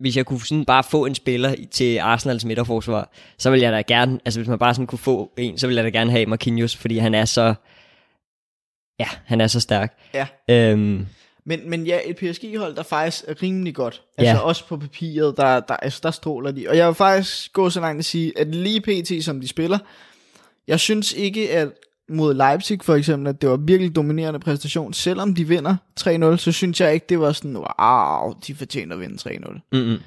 hvis 0.00 0.16
jeg 0.16 0.26
kunne 0.26 0.40
sådan 0.40 0.64
bare 0.64 0.82
få 0.84 1.06
en 1.06 1.14
spiller 1.14 1.54
til 1.70 1.98
Arsenals 1.98 2.44
midterforsvar, 2.44 3.12
så 3.38 3.50
ville 3.50 3.62
jeg 3.64 3.72
da 3.72 3.80
gerne, 3.94 4.20
altså 4.24 4.40
hvis 4.40 4.48
man 4.48 4.58
bare 4.58 4.74
sådan 4.74 4.86
kunne 4.86 4.98
få 4.98 5.32
en, 5.38 5.58
så 5.58 5.66
ville 5.66 5.82
jeg 5.82 5.92
da 5.92 5.98
gerne 5.98 6.10
have 6.10 6.26
Marquinhos, 6.26 6.76
fordi 6.76 6.98
han 6.98 7.14
er 7.14 7.24
så, 7.24 7.54
ja, 9.00 9.06
han 9.24 9.40
er 9.40 9.46
så 9.46 9.60
stærk. 9.60 9.98
Ja. 10.14 10.26
Øhm, 10.50 11.06
Men, 11.46 11.70
men 11.70 11.86
ja, 11.86 11.98
et 12.04 12.16
PSG-hold, 12.16 12.76
der 12.76 12.82
faktisk 12.82 13.24
er 13.28 13.42
rimelig 13.42 13.74
godt. 13.74 14.02
Altså 14.18 14.32
Ja. 14.34 14.38
også 14.38 14.66
på 14.66 14.76
papiret, 14.76 15.36
der, 15.36 15.60
der, 15.60 15.76
altså, 15.76 16.00
der 16.02 16.10
stråler 16.10 16.50
de. 16.50 16.68
Og 16.68 16.76
jeg 16.76 16.86
vil 16.86 16.94
faktisk 16.94 17.52
gå 17.52 17.70
så 17.70 17.80
langt 17.80 17.98
at 17.98 18.04
sige, 18.04 18.32
at 18.38 18.54
lige 18.54 18.80
pt. 18.80 19.24
som 19.24 19.40
de 19.40 19.48
spiller, 19.48 19.78
jeg 20.66 20.80
synes 20.80 21.12
ikke, 21.12 21.50
at 21.50 21.68
mod 22.08 22.34
Leipzig 22.34 22.78
for 22.82 22.94
eksempel, 22.94 23.28
at 23.28 23.42
det 23.42 23.50
var 23.50 23.56
virkelig 23.56 23.96
dominerende 23.96 24.40
præstation. 24.40 24.92
Selvom 24.92 25.34
de 25.34 25.48
vinder 25.48 25.76
3-0, 26.00 26.36
så 26.36 26.52
synes 26.52 26.80
jeg 26.80 26.94
ikke, 26.94 27.06
det 27.08 27.20
var 27.20 27.32
sådan, 27.32 27.56
wow, 27.56 28.32
de 28.46 28.54
fortjener 28.54 28.94
at 28.94 29.00
vinde 29.00 29.30
3-0. 29.30 29.60
mm-mm. 29.72 29.98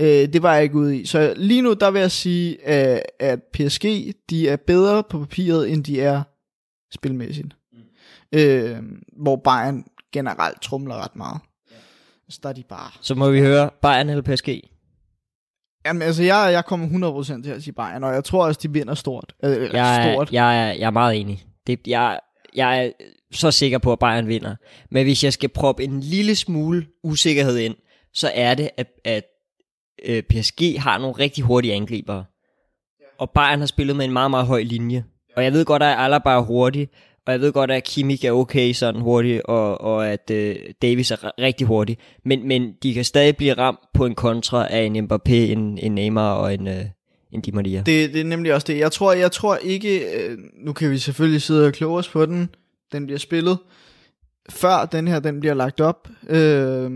Øh, 0.00 0.32
det 0.32 0.42
var 0.42 0.54
jeg 0.54 0.62
ikke 0.62 0.76
ude 0.76 0.98
i. 0.98 1.06
Så 1.06 1.34
lige 1.36 1.62
nu, 1.62 1.72
der 1.72 1.90
vil 1.90 2.00
jeg 2.00 2.10
sige, 2.10 2.66
at, 2.66 3.02
at 3.20 3.42
PSG, 3.42 3.84
de 4.30 4.48
er 4.48 4.56
bedre 4.56 5.02
på 5.10 5.18
papiret, 5.18 5.72
end 5.72 5.84
de 5.84 6.00
er 6.00 6.22
spilmæssigt. 6.94 7.56
Mm. 7.72 8.38
Øh, 8.38 8.76
hvor 9.22 9.36
Bayern 9.36 9.84
generelt 10.12 10.62
trumler 10.62 10.94
ret 11.04 11.16
meget. 11.16 11.40
Så 12.28 12.40
der 12.42 12.48
er 12.48 12.52
de 12.52 12.64
bare... 12.68 12.90
Så 13.00 13.14
må 13.14 13.30
vi 13.30 13.40
høre 13.40 13.70
Bayern 13.82 14.08
eller 14.08 14.22
PSG. 14.22 14.48
Jamen 15.88 16.02
altså, 16.02 16.22
jeg, 16.22 16.48
jeg 16.52 16.64
kommer 16.64 17.12
100% 17.38 17.42
til 17.42 17.50
at 17.50 17.62
sige 17.62 17.72
Bayern, 17.74 18.04
og 18.04 18.14
jeg 18.14 18.24
tror 18.24 18.46
også, 18.46 18.60
de 18.62 18.72
vinder 18.72 18.94
stort. 18.94 19.34
Øh, 19.44 19.70
Jeg 19.72 20.10
stort. 20.14 20.32
jeg, 20.32 20.68
er, 20.68 20.72
jeg 20.72 20.86
er 20.86 20.90
meget 20.90 21.20
enig. 21.20 21.44
Det, 21.66 21.80
jeg, 21.86 22.20
jeg 22.56 22.86
er 22.86 22.90
så 23.32 23.50
sikker 23.50 23.78
på, 23.78 23.92
at 23.92 23.98
Bayern 23.98 24.28
vinder. 24.28 24.54
Men 24.90 25.04
hvis 25.04 25.24
jeg 25.24 25.32
skal 25.32 25.48
proppe 25.48 25.84
en 25.84 26.00
lille 26.00 26.34
smule 26.36 26.86
usikkerhed 27.04 27.58
ind, 27.58 27.74
så 28.14 28.30
er 28.34 28.54
det, 28.54 28.70
at, 28.76 28.86
at 29.04 29.24
øh, 30.06 30.22
PSG 30.22 30.80
har 30.80 30.98
nogle 30.98 31.14
rigtig 31.18 31.44
hurtige 31.44 31.74
angribere. 31.74 32.24
Og 33.18 33.30
Bayern 33.30 33.58
har 33.58 33.66
spillet 33.66 33.96
med 33.96 34.04
en 34.04 34.12
meget, 34.12 34.30
meget 34.30 34.46
høj 34.46 34.62
linje. 34.62 35.04
Og 35.36 35.44
jeg 35.44 35.52
ved 35.52 35.64
godt, 35.64 35.82
at 35.82 35.96
Alaba 35.98 36.30
er 36.30 36.40
hurtig, 36.40 36.88
og 37.28 37.32
jeg 37.32 37.40
ved 37.40 37.52
godt, 37.52 37.70
at 37.70 37.84
Kimmich 37.84 38.26
er 38.26 38.32
okay 38.32 38.72
sådan 38.72 39.00
hurtig, 39.00 39.48
og, 39.48 39.80
og 39.80 40.08
at 40.08 40.30
øh, 40.30 40.56
Davis 40.82 41.10
er 41.10 41.38
rigtig 41.38 41.66
hurtig. 41.66 41.98
Men, 42.24 42.48
men 42.48 42.72
de 42.82 42.94
kan 42.94 43.04
stadig 43.04 43.36
blive 43.36 43.52
ramt 43.52 43.78
på 43.94 44.06
en 44.06 44.14
kontra 44.14 44.66
af 44.70 44.82
en 44.82 44.96
Mbappé, 45.04 45.32
en, 45.32 45.78
en 45.78 45.94
Neymar 45.94 46.32
og 46.32 46.54
en, 46.54 46.68
øh, 46.68 46.84
en 47.32 47.40
Di 47.40 47.50
Maria. 47.50 47.82
Det, 47.86 48.12
det 48.12 48.20
er 48.20 48.24
nemlig 48.24 48.54
også 48.54 48.64
det. 48.64 48.78
Jeg 48.78 48.92
tror, 48.92 49.12
jeg 49.12 49.32
tror 49.32 49.56
ikke, 49.56 49.98
øh, 49.98 50.38
nu 50.64 50.72
kan 50.72 50.90
vi 50.90 50.98
selvfølgelig 50.98 51.42
sidde 51.42 51.66
og 51.66 51.72
kloge 51.72 51.98
os 51.98 52.08
på 52.08 52.26
den, 52.26 52.48
den 52.92 53.06
bliver 53.06 53.18
spillet, 53.18 53.58
før 54.50 54.84
den 54.84 55.08
her, 55.08 55.20
den 55.20 55.40
bliver 55.40 55.54
lagt 55.54 55.80
op. 55.80 56.08
Øh, 56.28 56.90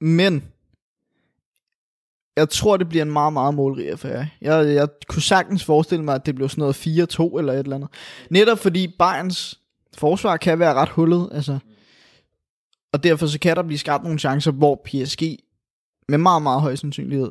men, 0.00 0.44
jeg 2.36 2.48
tror, 2.48 2.76
det 2.76 2.88
bliver 2.88 3.04
en 3.04 3.10
meget, 3.12 3.32
meget 3.32 3.54
målrig 3.54 3.90
affære. 3.90 4.28
Jeg, 4.40 4.74
jeg 4.74 4.88
kunne 5.08 5.22
sagtens 5.22 5.64
forestille 5.64 6.04
mig, 6.04 6.14
at 6.14 6.26
det 6.26 6.34
blev 6.34 6.48
sådan 6.48 6.62
noget 6.62 6.76
4-2 7.34 7.38
eller 7.38 7.52
et 7.52 7.58
eller 7.58 7.76
andet. 7.76 7.88
Netop 8.30 8.58
fordi 8.58 8.94
Bayerns 8.98 9.58
forsvar 9.96 10.36
kan 10.36 10.58
være 10.58 10.74
ret 10.74 10.88
hullet, 10.88 11.28
altså. 11.32 11.58
Og 12.92 13.04
derfor 13.04 13.26
så 13.26 13.38
kan 13.38 13.56
der 13.56 13.62
blive 13.62 13.78
skabt 13.78 14.04
nogle 14.04 14.18
chancer, 14.18 14.50
hvor 14.50 14.80
PSG 14.84 15.22
med 16.08 16.18
meget, 16.18 16.42
meget 16.42 16.60
høj 16.62 16.74
sandsynlighed 16.76 17.30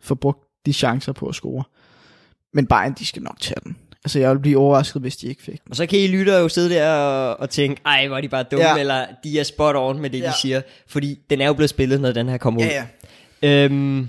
får 0.00 0.14
brugt 0.14 0.44
de 0.66 0.72
chancer 0.72 1.12
på 1.12 1.26
at 1.26 1.34
score. 1.34 1.64
Men 2.54 2.66
Bayern, 2.66 2.92
de 2.92 3.06
skal 3.06 3.22
nok 3.22 3.40
tage 3.40 3.60
den. 3.64 3.76
Altså, 4.04 4.18
jeg 4.18 4.30
vil 4.30 4.38
blive 4.38 4.58
overrasket, 4.58 5.02
hvis 5.02 5.16
de 5.16 5.26
ikke 5.26 5.42
fik. 5.42 5.60
Og 5.70 5.76
så 5.76 5.86
kan 5.86 5.98
I 5.98 6.06
lytter 6.06 6.38
jo 6.38 6.48
sidde 6.48 6.70
der 6.74 6.92
og, 6.92 7.40
og 7.40 7.50
tænke, 7.50 7.82
ej, 7.86 8.06
hvor 8.08 8.16
er 8.16 8.20
de 8.20 8.28
bare 8.28 8.42
dumme, 8.42 8.64
Ja. 8.66 8.74
ja. 8.74 8.80
eller 8.80 9.06
de 9.24 9.38
er 9.40 9.44
spot 9.44 9.76
on 9.76 10.00
med 10.00 10.10
det, 10.10 10.18
ja. 10.18 10.24
Ja. 10.24 10.30
de 10.30 10.36
siger. 10.40 10.62
Fordi 10.86 11.18
den 11.30 11.40
er 11.40 11.46
jo 11.46 11.52
blevet 11.52 11.70
spillet, 11.70 12.00
når 12.00 12.12
den 12.12 12.28
her 12.28 12.36
kommer 12.38 12.60
ud. 12.60 12.66
ja. 12.66 12.86
Øhm, 13.42 14.08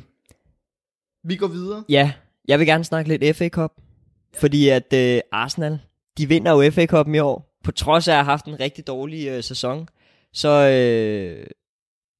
Vi 1.29 1.35
går 1.35 1.47
videre. 1.47 1.83
ja, 1.89 2.11
jeg 2.47 2.59
vil 2.59 2.67
gerne 2.67 2.83
snakke 2.83 3.17
lidt 3.17 3.35
FA 3.35 3.49
Cup. 3.49 3.71
Fordi 4.35 4.69
at 4.69 4.93
øh, 4.93 5.21
Arsenal, 5.31 5.79
de 6.17 6.27
vinder 6.27 6.51
jo 6.51 6.71
FA 6.71 6.85
Cup'en 6.85 7.15
i 7.15 7.19
år. 7.19 7.57
På 7.63 7.71
trods 7.71 8.07
af 8.07 8.11
at 8.11 8.17
have 8.17 8.25
haft 8.25 8.45
en 8.45 8.59
rigtig 8.59 8.87
dårlig 8.87 9.27
øh, 9.27 9.43
sæson. 9.43 9.89
Så 10.33 10.49
øh, 10.49 11.45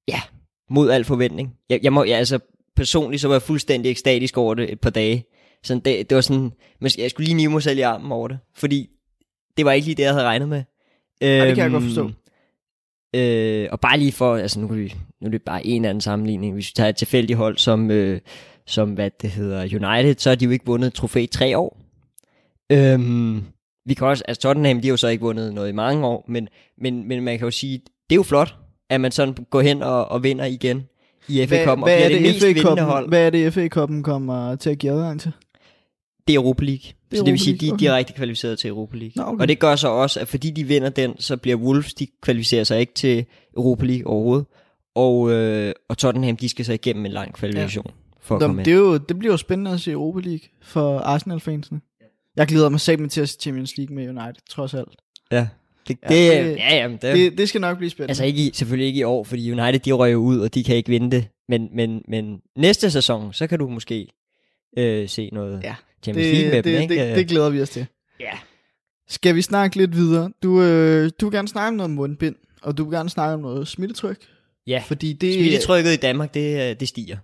ja, 0.07 0.21
mod 0.69 0.89
al 0.89 1.03
forventning. 1.03 1.55
Jeg, 1.69 1.79
jeg 1.83 1.93
må, 1.93 2.03
jeg, 2.03 2.17
altså, 2.17 2.39
personligt 2.75 3.21
så 3.21 3.27
var 3.27 3.35
jeg 3.35 3.41
fuldstændig 3.41 3.91
ekstatisk 3.91 4.37
over 4.37 4.53
det 4.53 4.71
et 4.71 4.79
par 4.79 4.89
dage. 4.89 5.23
Sådan, 5.63 5.81
det, 5.85 6.09
det 6.09 6.15
var 6.15 6.21
sådan, 6.21 6.51
men 6.81 6.91
jeg 6.97 7.09
skulle 7.09 7.25
lige 7.25 7.37
nive 7.37 7.51
mig 7.51 7.63
selv 7.63 7.77
i 7.77 7.81
armen 7.81 8.11
over 8.11 8.27
det. 8.27 8.39
Fordi 8.55 8.89
det 9.57 9.65
var 9.65 9.71
ikke 9.71 9.85
lige 9.85 9.95
det, 9.95 10.03
jeg 10.03 10.13
havde 10.13 10.25
regnet 10.25 10.49
med. 10.49 10.63
det 11.21 11.55
kan 11.55 11.63
jeg 11.63 11.71
godt 11.71 11.83
forstå. 11.83 12.11
Øh, 13.15 13.67
og 13.71 13.79
bare 13.79 13.97
lige 13.99 14.11
for, 14.11 14.35
altså 14.35 14.59
nu, 14.59 14.67
kan 14.67 14.77
vi, 14.77 14.95
nu 15.21 15.27
er 15.27 15.31
det 15.31 15.41
bare 15.41 15.65
en 15.65 15.85
anden 15.85 16.01
sammenligning. 16.01 16.53
Hvis 16.53 16.67
vi 16.67 16.73
tager 16.75 16.89
et 16.89 16.95
tilfældigt 16.95 17.37
hold 17.37 17.57
som, 17.57 17.91
øh, 17.91 18.21
som 18.69 18.93
hvad 18.93 19.11
det 19.21 19.29
hedder, 19.29 19.61
United, 19.61 20.15
så 20.17 20.29
har 20.29 20.35
de 20.35 20.45
jo 20.45 20.51
ikke 20.51 20.65
vundet 20.65 20.87
et 20.87 20.93
trofæ 20.93 21.21
i 21.21 21.27
tre 21.27 21.57
år. 21.57 21.77
Øhm, 22.71 23.43
vi 23.85 23.93
kan 23.93 24.07
også, 24.07 24.23
altså 24.27 24.41
Tottenham, 24.41 24.81
de 24.81 24.87
har 24.87 24.93
jo 24.93 24.97
så 24.97 25.07
ikke 25.07 25.21
vundet 25.21 25.53
noget 25.53 25.69
i 25.69 25.71
mange 25.71 26.07
år, 26.07 26.25
men, 26.27 26.47
men, 26.77 27.07
men 27.07 27.23
man 27.23 27.37
kan 27.37 27.45
jo 27.45 27.51
sige, 27.51 27.77
det 27.77 28.11
er 28.11 28.15
jo 28.15 28.23
flot, 28.23 28.55
at 28.89 29.01
man 29.01 29.11
sådan 29.11 29.33
går 29.49 29.61
hen 29.61 29.83
og, 29.83 30.05
og 30.05 30.23
vinder 30.23 30.45
igen 30.45 30.83
i 31.27 31.45
FA 31.47 31.65
Cup, 31.65 31.77
og 31.79 31.83
hvad, 31.83 31.95
bliver 31.95 32.05
er 32.05 32.07
det, 32.09 32.15
det, 32.15 32.21
mest 32.21 32.45
vindende 32.45 32.81
hold. 32.81 33.07
hvad 33.07 33.25
er 33.25 33.29
det, 33.29 33.53
FA 33.53 33.67
Cup'en 33.75 34.01
kommer 34.01 34.55
til 34.55 34.69
at 34.69 34.77
give 34.77 34.91
adgang 34.91 35.21
til? 35.21 35.31
Det 36.27 36.35
er 36.35 36.39
Europa 36.39 36.63
League. 36.65 36.91
Det 37.11 37.17
så 37.17 37.25
det 37.25 37.31
vil 37.31 37.39
sige, 37.39 37.57
de 37.57 37.67
er 37.67 37.73
okay. 37.73 37.85
direkte 37.85 38.13
kvalificeret 38.13 38.59
til 38.59 38.67
Europa 38.67 38.97
League. 38.97 39.13
Nå, 39.15 39.23
okay. 39.23 39.41
Og 39.41 39.47
det 39.47 39.59
gør 39.59 39.75
så 39.75 39.87
også, 39.87 40.19
at 40.19 40.27
fordi 40.27 40.51
de 40.51 40.63
vinder 40.63 40.89
den, 40.89 41.15
så 41.19 41.37
bliver 41.37 41.57
Wolves, 41.57 41.93
de 41.93 42.07
kvalificerer 42.21 42.63
sig 42.63 42.79
ikke 42.79 42.93
til 42.93 43.25
Europa 43.57 43.85
League 43.85 44.07
overhovedet. 44.07 44.45
Og, 44.95 45.31
øh, 45.31 45.73
og 45.89 45.97
Tottenham, 45.97 46.37
de 46.37 46.49
skal 46.49 46.65
så 46.65 46.73
igennem 46.73 47.05
en 47.05 47.11
lang 47.11 47.33
kvalifikation 47.33 47.85
ja. 47.87 48.08
For 48.29 48.35
at 48.35 48.41
Nå, 48.41 48.47
komme 48.47 48.63
det, 48.63 48.73
er 48.73 48.77
jo, 48.77 48.97
det 48.97 49.19
bliver 49.19 49.33
jo 49.33 49.37
spændende 49.37 49.71
at 49.71 49.79
se 49.81 49.91
Europa 49.91 50.19
League 50.19 50.47
for 50.61 50.99
Arsenal-fansene. 50.99 51.81
Jeg 52.35 52.47
glæder 52.47 52.69
mig 52.69 52.79
sammen 52.79 53.09
til 53.09 53.21
at 53.21 53.29
se 53.29 53.37
Champions 53.41 53.77
League 53.77 53.95
med 53.95 54.09
United, 54.09 54.41
trods 54.49 54.73
alt. 54.73 54.95
Ja, 55.31 55.47
det, 55.87 55.97
Ja, 56.03 56.07
det, 56.09 56.45
det- 56.45 56.55
ja, 56.57 56.75
jamen, 56.75 56.97
det, 57.01 57.15
Det, 57.15 57.37
det 57.37 57.49
skal 57.49 57.61
nok 57.61 57.77
blive 57.77 57.89
spændende. 57.89 58.11
altså 58.11 58.23
ikke 58.25 58.41
i, 58.47 58.51
selvfølgelig 58.53 58.87
ikke 58.87 58.99
i 58.99 59.03
år, 59.03 59.23
fordi 59.23 59.51
United, 59.51 59.79
de 59.79 59.91
røg 59.91 60.11
jo 60.13 60.17
ud, 60.17 60.39
og 60.39 60.53
de 60.53 60.63
kan 60.63 60.75
ikke 60.75 60.89
vinde 60.89 61.11
det. 61.17 61.27
Men, 61.49 61.69
men, 61.73 62.01
men 62.07 62.39
næste 62.57 62.91
sæson, 62.91 63.33
så 63.33 63.47
kan 63.47 63.59
du 63.59 63.67
måske 63.69 64.07
øh, 64.77 65.09
se 65.09 65.29
noget 65.33 65.63
Ja, 65.63 65.75
Champions 66.03 66.31
League 66.33 66.49
med 66.49 66.63
det, 66.63 66.65
dem, 66.65 66.73
det, 66.73 66.81
ikke? 66.81 67.07
det, 67.09 67.15
det 67.15 67.27
glæder 67.27 67.49
vi 67.49 67.61
os 67.61 67.69
til. 67.69 67.85
ja. 68.19 68.31
Skal 69.11 69.35
vi 69.35 69.41
snakke 69.41 69.75
lidt 69.77 69.95
videre? 69.95 70.31
Du, 70.43 70.61
øh, 70.61 71.11
du 71.21 71.25
vil 71.29 71.35
gerne 71.37 71.47
snakke 71.47 71.67
om 71.67 71.73
noget 71.73 71.89
mundbind, 71.89 72.35
og 72.61 72.77
du 72.77 72.83
vil 72.83 72.93
gerne 72.97 73.09
snakke 73.09 73.33
om 73.33 73.39
noget 73.39 73.67
smittetryk. 73.67 74.17
ja. 74.67 74.83
Fordi 74.87 75.13
det, 75.13 75.33
Smittetrykket 75.33 75.93
i 75.93 75.95
Danmark, 75.97 76.33
det, 76.33 76.69
øh, 76.71 76.79
det 76.79 76.87
stiger. 76.87 77.17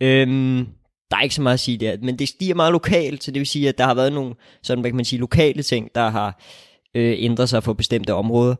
Øhm, 0.00 0.66
der 1.10 1.16
er 1.16 1.22
ikke 1.22 1.34
så 1.34 1.42
meget 1.42 1.54
at 1.54 1.60
sige 1.60 1.78
der, 1.78 1.96
men 2.02 2.18
det 2.18 2.28
stiger 2.28 2.54
meget 2.54 2.72
lokalt, 2.72 3.24
så 3.24 3.30
det 3.30 3.38
vil 3.38 3.46
sige, 3.46 3.68
at 3.68 3.78
der 3.78 3.84
har 3.84 3.94
været 3.94 4.12
nogle 4.12 4.34
sådan, 4.62 4.80
hvad 4.80 4.90
kan 4.90 4.96
man 4.96 5.04
sige, 5.04 5.20
lokale 5.20 5.62
ting, 5.62 5.90
der 5.94 6.08
har 6.08 6.40
øh, 6.94 7.14
ændret 7.18 7.48
sig 7.48 7.62
for 7.62 7.72
bestemte 7.72 8.14
områder. 8.14 8.54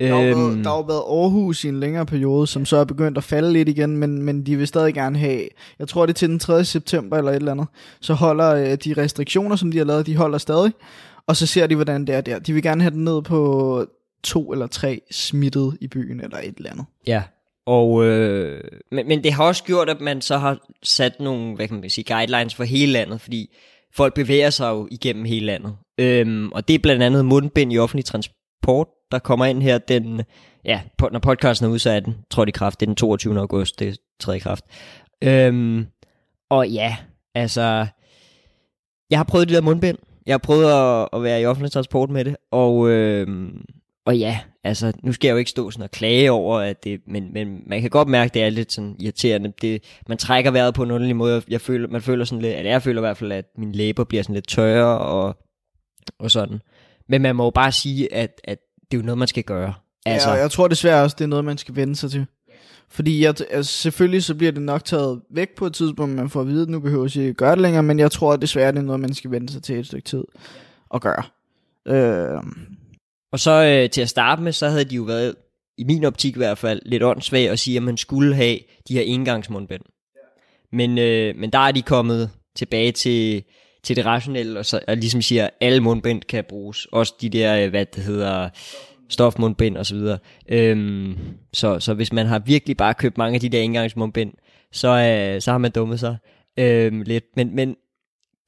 Der 0.00 0.14
har, 0.14 0.22
jo 0.22 0.30
Øhm, 0.30 0.40
været, 0.40 0.64
der 0.64 0.70
har 0.70 0.76
jo 0.76 0.82
været 0.82 1.22
Aarhus 1.22 1.64
i 1.64 1.68
en 1.68 1.80
længere 1.80 2.06
periode, 2.06 2.46
som 2.46 2.64
så 2.64 2.76
er 2.76 2.84
begyndt 2.84 3.18
at 3.18 3.24
falde 3.24 3.52
lidt 3.52 3.68
igen, 3.68 3.96
men, 3.96 4.22
men 4.22 4.46
de 4.46 4.56
vil 4.56 4.66
stadig 4.66 4.94
gerne 4.94 5.18
have, 5.18 5.48
jeg 5.78 5.88
tror 5.88 6.06
det 6.06 6.12
er 6.12 6.16
til 6.16 6.28
den 6.28 6.38
3. 6.38 6.64
september 6.64 7.16
eller 7.18 7.30
et 7.30 7.36
eller 7.36 7.52
andet, 7.52 7.66
så 8.00 8.14
holder 8.14 8.54
øh, 8.54 8.76
de 8.84 8.94
restriktioner, 9.02 9.56
som 9.56 9.70
de 9.70 9.78
har 9.78 9.84
lavet, 9.84 10.06
de 10.06 10.16
holder 10.16 10.38
stadig, 10.38 10.72
og 11.26 11.36
så 11.36 11.46
ser 11.46 11.66
de, 11.66 11.74
hvordan 11.74 12.06
det 12.06 12.14
er 12.14 12.20
der. 12.20 12.38
De 12.38 12.52
vil 12.52 12.62
gerne 12.62 12.82
have 12.82 12.94
den 12.94 13.04
ned 13.04 13.22
på 13.22 13.86
to 14.24 14.52
eller 14.52 14.66
tre 14.66 15.00
smittet 15.10 15.76
i 15.80 15.88
byen, 15.88 16.20
eller 16.20 16.38
et 16.38 16.56
eller 16.56 16.70
andet. 16.70 16.84
Ja, 17.06 17.22
og, 17.66 18.04
øh, 18.04 18.60
men, 18.92 19.08
men 19.08 19.24
det 19.24 19.32
har 19.32 19.44
også 19.44 19.64
gjort, 19.64 19.88
at 19.88 20.00
man 20.00 20.20
så 20.20 20.38
har 20.38 20.58
sat 20.82 21.20
nogle, 21.20 21.54
hvad 21.56 21.68
kan 21.68 21.80
man 21.80 21.90
sige, 21.90 22.14
guidelines 22.14 22.54
for 22.54 22.64
hele 22.64 22.92
landet, 22.92 23.20
fordi 23.20 23.54
folk 23.94 24.14
bevæger 24.14 24.50
sig 24.50 24.70
jo 24.70 24.88
igennem 24.90 25.24
hele 25.24 25.46
landet. 25.46 25.76
Øhm, 25.98 26.52
og 26.52 26.68
det 26.68 26.74
er 26.74 26.78
blandt 26.78 27.02
andet 27.02 27.24
mundbind 27.24 27.72
i 27.72 27.78
offentlig 27.78 28.04
transport, 28.04 28.86
der 29.12 29.18
kommer 29.18 29.46
ind 29.46 29.62
her 29.62 29.78
den, 29.78 30.22
ja, 30.64 30.80
på, 30.98 31.08
når 31.12 31.18
podcasten 31.18 31.66
er 31.66 31.70
udsat, 31.70 32.04
den 32.04 32.16
tror 32.30 32.46
i 32.46 32.50
kraft. 32.50 32.80
Det 32.80 32.86
er 32.86 32.90
den 32.90 32.96
22. 32.96 33.38
august, 33.38 33.78
det 33.78 33.98
træder 34.20 34.36
i 34.36 34.40
kraft. 34.40 34.64
Øhm, 35.24 35.86
og 36.50 36.68
ja, 36.68 36.96
altså, 37.34 37.86
jeg 39.10 39.18
har 39.18 39.24
prøvet 39.24 39.48
det 39.48 39.54
der 39.54 39.62
mundbind. 39.62 39.98
Jeg 40.26 40.32
har 40.32 40.38
prøvet 40.38 40.72
at, 40.72 41.08
at 41.12 41.22
være 41.22 41.40
i 41.40 41.46
offentlig 41.46 41.72
transport 41.72 42.10
med 42.10 42.24
det, 42.24 42.36
og, 42.50 42.88
øhm, 42.88 43.64
og 44.06 44.18
ja, 44.18 44.40
altså, 44.64 44.92
nu 45.02 45.12
skal 45.12 45.28
jeg 45.28 45.32
jo 45.32 45.38
ikke 45.38 45.50
stå 45.50 45.70
sådan 45.70 45.84
og 45.84 45.90
klage 45.90 46.30
over, 46.30 46.58
at 46.58 46.84
det, 46.84 47.00
men, 47.06 47.32
men 47.32 47.62
man 47.66 47.80
kan 47.80 47.90
godt 47.90 48.08
mærke, 48.08 48.28
at 48.28 48.34
det 48.34 48.42
er 48.42 48.50
lidt 48.50 48.72
sådan 48.72 48.96
irriterende. 49.00 49.52
Det, 49.62 49.82
man 50.08 50.18
trækker 50.18 50.50
vejret 50.50 50.74
på 50.74 50.82
en 50.82 50.90
underlig 50.90 51.16
måde. 51.16 51.42
Jeg 51.48 51.60
føler, 51.60 51.88
man 51.88 52.02
føler 52.02 52.24
sådan 52.24 52.42
lidt, 52.42 52.56
eller 52.56 52.70
jeg 52.70 52.82
føler 52.82 53.00
i 53.00 53.06
hvert 53.06 53.16
fald, 53.16 53.32
at 53.32 53.44
mine 53.58 53.72
læber 53.72 54.04
bliver 54.04 54.22
sådan 54.22 54.34
lidt 54.34 54.48
tørre 54.48 54.98
og, 54.98 55.36
og 56.18 56.30
sådan. 56.30 56.60
Men 57.08 57.22
man 57.22 57.36
må 57.36 57.44
jo 57.44 57.50
bare 57.50 57.72
sige, 57.72 58.14
at, 58.14 58.40
at 58.44 58.58
det 58.90 58.96
er 58.96 59.00
jo 59.00 59.06
noget, 59.06 59.18
man 59.18 59.28
skal 59.28 59.42
gøre. 59.42 59.74
Altså. 60.06 60.28
Ja, 60.28 60.34
og 60.34 60.40
jeg 60.40 60.50
tror 60.50 60.68
desværre 60.68 61.02
også, 61.02 61.16
det 61.18 61.24
er 61.24 61.28
noget, 61.28 61.44
man 61.44 61.58
skal 61.58 61.76
vende 61.76 61.96
sig 61.96 62.10
til. 62.10 62.26
Fordi 62.88 63.24
jeg, 63.24 63.34
altså, 63.50 63.72
selvfølgelig 63.72 64.24
så 64.24 64.34
bliver 64.34 64.52
det 64.52 64.62
nok 64.62 64.84
taget 64.84 65.20
væk 65.30 65.48
på 65.56 65.66
et 65.66 65.74
tidspunkt, 65.74 66.14
man 66.14 66.30
får 66.30 66.40
at 66.40 66.46
vide, 66.46 66.62
at 66.62 66.68
nu 66.68 66.80
behøver 66.80 67.12
jeg 67.14 67.24
ikke 67.24 67.34
gøre 67.34 67.50
det 67.50 67.60
længere, 67.62 67.82
men 67.82 67.98
jeg 67.98 68.10
tror 68.10 68.36
desværre, 68.36 68.72
det 68.72 68.78
er 68.78 68.82
noget, 68.82 69.00
man 69.00 69.14
skal 69.14 69.30
vende 69.30 69.52
sig 69.52 69.62
til 69.62 69.78
et 69.78 69.86
stykke 69.86 70.08
tid 70.08 70.24
og 70.88 71.00
gøre. 71.00 71.22
Øh, 71.86 72.42
og 73.32 73.40
så 73.40 73.50
øh, 73.50 73.90
til 73.90 74.00
at 74.00 74.08
starte 74.08 74.42
med, 74.42 74.52
så 74.52 74.68
havde 74.68 74.84
de 74.84 74.94
jo 74.94 75.02
været, 75.02 75.34
i 75.78 75.84
min 75.84 76.04
optik 76.04 76.34
i 76.34 76.38
hvert 76.38 76.58
fald, 76.58 76.80
lidt 76.84 77.02
åndssvagt 77.02 77.50
at 77.50 77.58
sige, 77.58 77.76
at 77.76 77.82
man 77.82 77.96
skulle 77.96 78.34
have 78.34 78.58
de 78.88 78.94
her 78.94 79.02
engangsmundbind. 79.02 79.82
Men, 80.72 80.98
øh, 80.98 81.36
men 81.36 81.50
der 81.50 81.58
er 81.58 81.72
de 81.72 81.82
kommet 81.82 82.30
tilbage 82.56 82.92
til, 82.92 83.44
til 83.82 83.96
det 83.96 84.06
rationelle, 84.06 84.58
og, 84.58 84.66
så, 84.66 84.80
og 84.88 84.96
ligesom 84.96 85.22
siger, 85.22 85.44
at 85.44 85.50
alle 85.60 85.80
mundbind 85.80 86.22
kan 86.22 86.44
bruges. 86.48 86.86
Også 86.86 87.14
de 87.20 87.28
der, 87.28 87.64
øh, 87.64 87.70
hvad 87.70 87.86
det 87.86 88.04
hedder, 88.04 88.48
stofmundbind 89.08 89.76
og 89.76 89.86
så 89.86 89.94
videre. 89.94 90.18
Øhm, 90.48 91.18
så, 91.52 91.80
så 91.80 91.94
hvis 91.94 92.12
man 92.12 92.26
har 92.26 92.38
virkelig 92.38 92.76
bare 92.76 92.94
købt 92.94 93.18
mange 93.18 93.34
af 93.34 93.40
de 93.40 93.48
der 93.48 93.60
engangsmundbind, 93.60 94.32
så, 94.72 94.88
øh, 94.88 95.40
så 95.40 95.50
har 95.50 95.58
man 95.58 95.70
dummet 95.70 96.00
sig 96.00 96.16
øh, 96.58 97.00
lidt. 97.00 97.24
Men, 97.36 97.54
men 97.54 97.76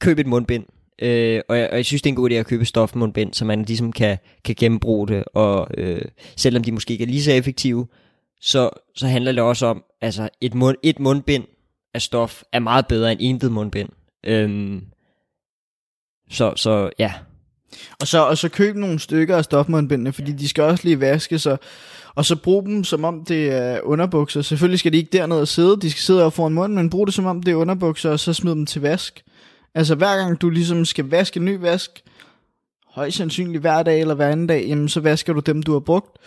køb 0.00 0.18
et 0.18 0.26
mundbind. 0.26 0.64
Øh, 1.02 1.40
og, 1.48 1.58
jeg, 1.58 1.68
og 1.70 1.76
jeg 1.76 1.84
synes, 1.84 2.02
det 2.02 2.10
er 2.10 2.12
en 2.12 2.16
god 2.16 2.30
idé 2.30 2.34
at 2.34 2.46
købe 2.46 2.64
stofmundbind, 2.64 3.34
så 3.34 3.44
man 3.44 3.62
ligesom 3.62 3.92
kan, 3.92 4.18
kan 4.44 4.54
gennembruge 4.58 5.08
det, 5.08 5.24
og 5.34 5.68
øh, 5.78 6.02
selvom 6.36 6.64
de 6.64 6.72
måske 6.72 6.92
ikke 6.92 7.04
er 7.04 7.08
lige 7.08 7.22
så 7.22 7.32
effektive, 7.32 7.86
så, 8.40 8.70
så 8.94 9.06
handler 9.06 9.32
det 9.32 9.42
også 9.42 9.66
om, 9.66 9.84
altså 10.00 10.28
et, 10.40 10.54
mund, 10.54 10.76
et 10.82 10.98
mundbind 11.00 11.44
af 11.94 12.02
stof 12.02 12.42
er 12.52 12.58
meget 12.58 12.86
bedre 12.86 13.12
end 13.12 13.20
intet 13.20 13.52
mundbind. 13.52 13.88
Øhm, 14.26 14.82
så, 16.30 16.52
så 16.56 16.90
ja, 16.98 17.12
og, 18.00 18.06
så, 18.06 18.18
og 18.18 18.38
så 18.38 18.48
køb 18.48 18.76
nogle 18.76 18.98
stykker 18.98 19.36
af 19.36 19.44
stofmundbindene, 19.44 20.12
fordi 20.12 20.32
de 20.32 20.48
skal 20.48 20.64
også 20.64 20.84
lige 20.84 21.00
vaskes, 21.00 21.46
og, 21.46 21.58
og 22.14 22.24
så 22.24 22.36
brug 22.36 22.66
dem 22.66 22.84
som 22.84 23.04
om 23.04 23.24
det 23.24 23.52
er 23.52 23.80
underbukser. 23.80 24.42
Selvfølgelig 24.42 24.78
skal 24.78 24.92
de 24.92 24.96
ikke 24.96 25.18
dernede 25.18 25.40
og 25.40 25.48
sidde, 25.48 25.80
de 25.80 25.90
skal 25.90 26.00
sidde 26.00 26.24
op 26.24 26.32
foran 26.32 26.52
munden, 26.52 26.76
men 26.76 26.90
brug 26.90 27.06
det 27.06 27.14
som 27.14 27.26
om 27.26 27.42
det 27.42 27.52
er 27.52 27.56
underbukser, 27.56 28.10
og 28.10 28.20
så 28.20 28.32
smid 28.32 28.52
dem 28.52 28.66
til 28.66 28.82
vask. 28.82 29.24
Altså 29.74 29.94
hver 29.94 30.16
gang 30.16 30.40
du 30.40 30.50
ligesom 30.50 30.84
skal 30.84 31.04
vaske 31.04 31.38
en 31.38 31.44
ny 31.44 31.58
vask, 31.58 31.90
højst 32.86 33.16
sandsynligt 33.16 33.60
hver 33.60 33.82
dag 33.82 34.00
eller 34.00 34.14
hver 34.14 34.28
anden 34.28 34.46
dag, 34.46 34.66
jamen 34.68 34.88
så 34.88 35.00
vasker 35.00 35.32
du 35.32 35.40
dem, 35.40 35.62
du 35.62 35.72
har 35.72 35.80
brugt, 35.80 36.18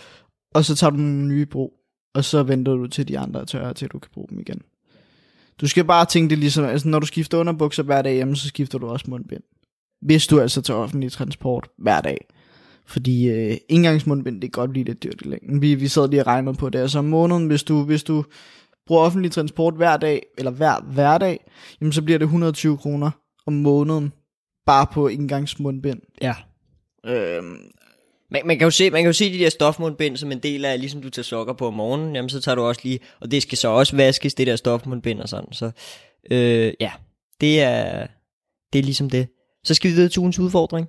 og 0.54 0.66
så 0.66 0.76
tager 0.76 0.91
du 0.91 0.98
nogle 0.98 1.28
nye 1.28 1.41
i 1.41 1.45
brug, 1.45 1.74
og 2.14 2.26
så 2.26 2.43
venter 2.43 2.72
du 2.72 2.88
til 2.88 3.08
de 3.08 3.20
andre 3.20 3.41
er 3.41 3.45
tørre, 3.45 3.74
til 3.74 3.88
du 3.88 4.00
kan 4.00 4.12
bruge 4.14 4.28
dem 4.30 4.39
igen. 4.39 4.62
Du 5.62 5.68
skal 5.68 5.86
bare 5.86 6.06
tænke 6.06 6.30
det 6.30 6.38
ligesom, 6.38 6.66
altså 6.66 6.88
når 6.88 7.00
du 7.00 7.06
skifter 7.06 7.38
underbukser 7.38 7.84
hver 7.84 8.02
dag 8.02 8.14
hjemme, 8.14 8.36
så 8.36 8.48
skifter 8.48 8.78
du 8.78 8.88
også 8.88 9.06
mundbind. 9.10 9.43
Hvis 10.02 10.28
du 10.28 10.39
altså 10.39 10.62
tager 10.62 10.80
offentlig 10.80 11.12
transport 11.12 11.68
hver 11.78 12.02
dag. 12.02 12.28
Fordi 12.86 13.30
øh, 13.30 13.58
engangsmundbind, 13.70 14.41
det 14.41 14.54
kan 14.54 14.62
godt 14.62 14.72
blive 14.72 14.86
lidt 14.86 15.04
dyrt 15.04 15.22
i 15.26 15.28
længden. 15.28 15.62
Vi, 15.62 15.76
vi 15.76 15.88
sad 15.88 16.10
lige 16.10 16.22
og 16.22 16.28
regnede 16.28 16.58
på 16.58 16.70
det. 16.70 16.80
Altså 16.80 17.00
om 17.00 17.06
måneden, 17.06 17.48
hvis 17.48 17.64
du, 17.64 17.84
hvis 17.84 18.04
du 18.04 18.24
bruger 18.88 19.02
offentlig 19.02 19.32
transport 19.32 19.76
hver 19.76 19.98
dag, 19.98 20.26
eller 20.38 20.52
hver 20.52 20.82
hver 20.82 21.18
dag, 21.18 21.45
jamen 21.82 21.93
så 21.93 22.02
bliver 22.02 22.20
det 22.20 22.26
120 22.26 22.78
kroner 22.78 23.12
om 23.48 23.54
måneden, 23.54 24.14
bare 24.66 24.88
på 24.93 25.08
indgangsmundbind. 25.08 26.00
ja. 26.22 26.34
Øhm, 27.06 27.58
Man, 28.32 28.41
man, 28.45 28.58
kan 28.58 28.66
jo 28.66 28.72
se, 28.72 28.89
man 28.91 29.02
kan 29.02 29.10
jo 29.10 29.14
se 29.14 29.34
de 29.34 29.39
der 29.39 29.50
stofmundbind 29.50 30.18
som 30.18 30.32
en 30.32 30.39
del 30.39 30.66
af, 30.66 30.80
ligesom 30.80 31.02
du 31.02 31.10
tager 31.10 31.24
sokker 31.24 31.54
på 31.54 31.68
om 31.68 31.74
morgenen, 31.74 32.16
jamen 32.16 32.30
så 32.30 32.41
tager 32.41 32.56
du 32.56 32.62
også 32.62 32.82
lige, 32.84 33.00
og 33.20 33.32
det 33.32 33.41
skal 33.41 33.58
så 33.58 33.68
også 33.68 33.95
vaskes, 33.95 34.34
det 34.34 34.48
der 34.48 34.56
stofmundbind 34.56 35.20
og 35.22 35.30
sådan, 35.30 35.54
så 35.54 35.72
øh, 36.32 36.74
ja, 36.80 36.91
det 37.41 37.62
er, 37.62 38.08
det 38.74 38.80
er 38.80 38.84
ligesom 38.84 39.10
det. 39.10 39.28
Så 39.64 39.74
skal 39.74 39.89
vi 39.91 39.95
videre 39.95 40.10
til 40.10 40.20
ugens 40.20 40.39
udfordring. 40.39 40.88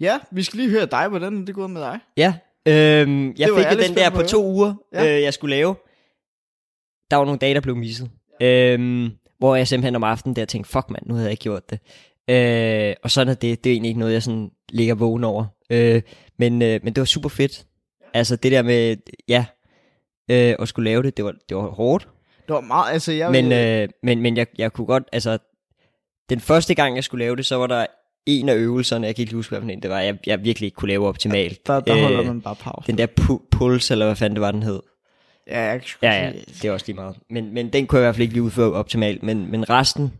ja, 0.00 0.18
vi 0.32 0.42
skal 0.42 0.56
lige 0.58 0.70
høre 0.70 0.86
dig, 0.86 1.08
hvordan 1.08 1.46
det 1.46 1.54
gået 1.54 1.70
med 1.70 1.80
dig? 1.80 1.98
Ja, 2.16 2.34
øhm, 2.68 3.26
jeg 3.38 3.48
fik 3.56 3.66
jo 3.78 3.86
den 3.86 3.94
der 3.96 4.10
på 4.10 4.22
to 4.22 4.44
uger, 4.46 4.74
Ja. 4.92 5.04
ja. 5.04 5.16
øh, 5.16 5.22
jeg 5.22 5.34
skulle 5.34 5.56
lave. 5.56 5.74
Der 7.10 7.16
var 7.16 7.24
nogle 7.24 7.38
dage, 7.38 7.54
der 7.54 7.60
blev 7.60 7.76
misset. 7.76 8.10
Øhm, 8.42 9.10
hvor 9.42 9.56
jeg 9.56 9.68
simpelthen 9.68 9.96
om 9.96 10.04
aftenen 10.04 10.36
der 10.36 10.44
tænkte, 10.44 10.70
fuck 10.70 10.90
mand, 10.90 11.06
nu 11.06 11.14
havde 11.14 11.26
jeg 11.26 11.30
ikke 11.30 11.42
gjort 11.42 11.70
det. 11.70 11.78
Øh, 12.30 12.94
og 13.02 13.10
sådan 13.10 13.28
er 13.28 13.34
det, 13.34 13.64
det 13.64 13.70
er 13.70 13.74
egentlig 13.74 13.88
ikke 13.88 14.00
noget, 14.00 14.12
jeg 14.12 14.22
sådan 14.22 14.50
ligger 14.68 14.94
vågen 14.94 15.24
over. 15.24 15.44
Øh, 15.70 16.02
men, 16.38 16.62
øh, 16.62 16.80
men 16.82 16.92
det 16.92 17.00
var 17.00 17.04
super 17.04 17.28
fedt. 17.28 17.66
Altså 18.14 18.36
det 18.36 18.52
der 18.52 18.62
med, 18.62 18.96
ja, 19.28 19.44
øh, 20.30 20.54
at 20.58 20.68
skulle 20.68 20.90
lave 20.90 21.02
det, 21.02 21.16
det 21.16 21.24
var, 21.24 21.34
det 21.48 21.56
var 21.56 21.68
hårdt. 21.68 22.08
Det 22.46 22.54
var 22.54 22.60
meget, 22.60 22.92
altså 22.92 23.12
jeg 23.12 23.30
Men, 23.30 23.52
øh, 23.52 23.88
men, 24.02 24.20
men 24.20 24.36
jeg, 24.36 24.46
jeg 24.58 24.72
kunne 24.72 24.86
godt, 24.86 25.04
altså, 25.12 25.38
den 26.28 26.40
første 26.40 26.74
gang, 26.74 26.96
jeg 26.96 27.04
skulle 27.04 27.24
lave 27.24 27.36
det, 27.36 27.46
så 27.46 27.56
var 27.56 27.66
der 27.66 27.86
en 28.26 28.48
af 28.48 28.54
øvelserne, 28.54 29.06
jeg 29.06 29.16
kan 29.16 29.22
ikke 29.22 29.34
huske, 29.34 29.58
hvad 29.58 29.76
det 29.76 29.90
var, 29.90 30.00
jeg, 30.00 30.18
jeg 30.26 30.44
virkelig 30.44 30.66
ikke 30.66 30.76
kunne 30.76 30.88
lave 30.88 31.08
optimalt. 31.08 31.66
der, 31.66 31.80
der 31.80 32.02
holder 32.02 32.20
Øh, 32.20 32.26
man 32.26 32.40
bare 32.40 32.56
pause. 32.56 32.86
Den 32.86 32.98
der 32.98 33.06
pu- 33.20 33.48
puls, 33.50 33.90
eller 33.90 34.06
hvad 34.06 34.16
fanden 34.16 34.36
det 34.36 34.40
var, 34.40 34.50
den 34.52 34.62
hed. 34.62 34.80
Ja, 35.46 35.60
jeg 35.60 35.80
Ja, 36.02 36.12
ja, 36.24 36.32
det 36.32 36.64
er 36.64 36.72
også 36.72 36.86
lige 36.86 36.96
meget. 36.96 37.16
Men, 37.30 37.54
men 37.54 37.68
den 37.72 37.86
kunne 37.86 37.98
jeg 37.98 38.04
i 38.04 38.06
hvert 38.06 38.14
fald 38.14 38.22
ikke 38.22 38.34
lige 38.34 38.42
udføre 38.42 38.72
optimalt, 38.72 39.22
men, 39.22 39.50
men 39.50 39.70
resten 39.70 40.12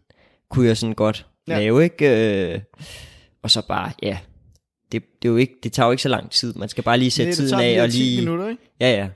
kunne 0.51 0.67
jeg 0.67 0.77
sådan 0.77 0.95
godt 0.95 1.27
Ja. 1.49 1.59
lave, 1.59 1.85
ikke? 1.85 2.53
Øh, 2.55 2.61
og 3.43 3.51
så 3.51 3.63
bare, 3.69 3.93
ja, 4.03 4.19
det, 4.93 5.03
det, 5.23 5.29
er 5.29 5.33
jo 5.33 5.37
ikke, 5.37 5.55
det 5.63 5.73
tager 5.73 5.87
jo 5.87 5.91
ikke 5.91 6.03
så 6.03 6.09
lang 6.09 6.31
tid. 6.31 6.55
Man 6.55 6.69
skal 6.69 6.85
bare 6.85 6.99
lige 6.99 7.11
sætte 7.11 7.31
det, 7.31 7.37
tiden 7.37 7.61
af 7.61 7.83
og 7.83 7.91
10 7.91 7.99
lige... 7.99 8.21
minutter, 8.21 8.49
ikke? 8.49 8.63
Ja, 8.81 8.91
ja. 8.91 9.09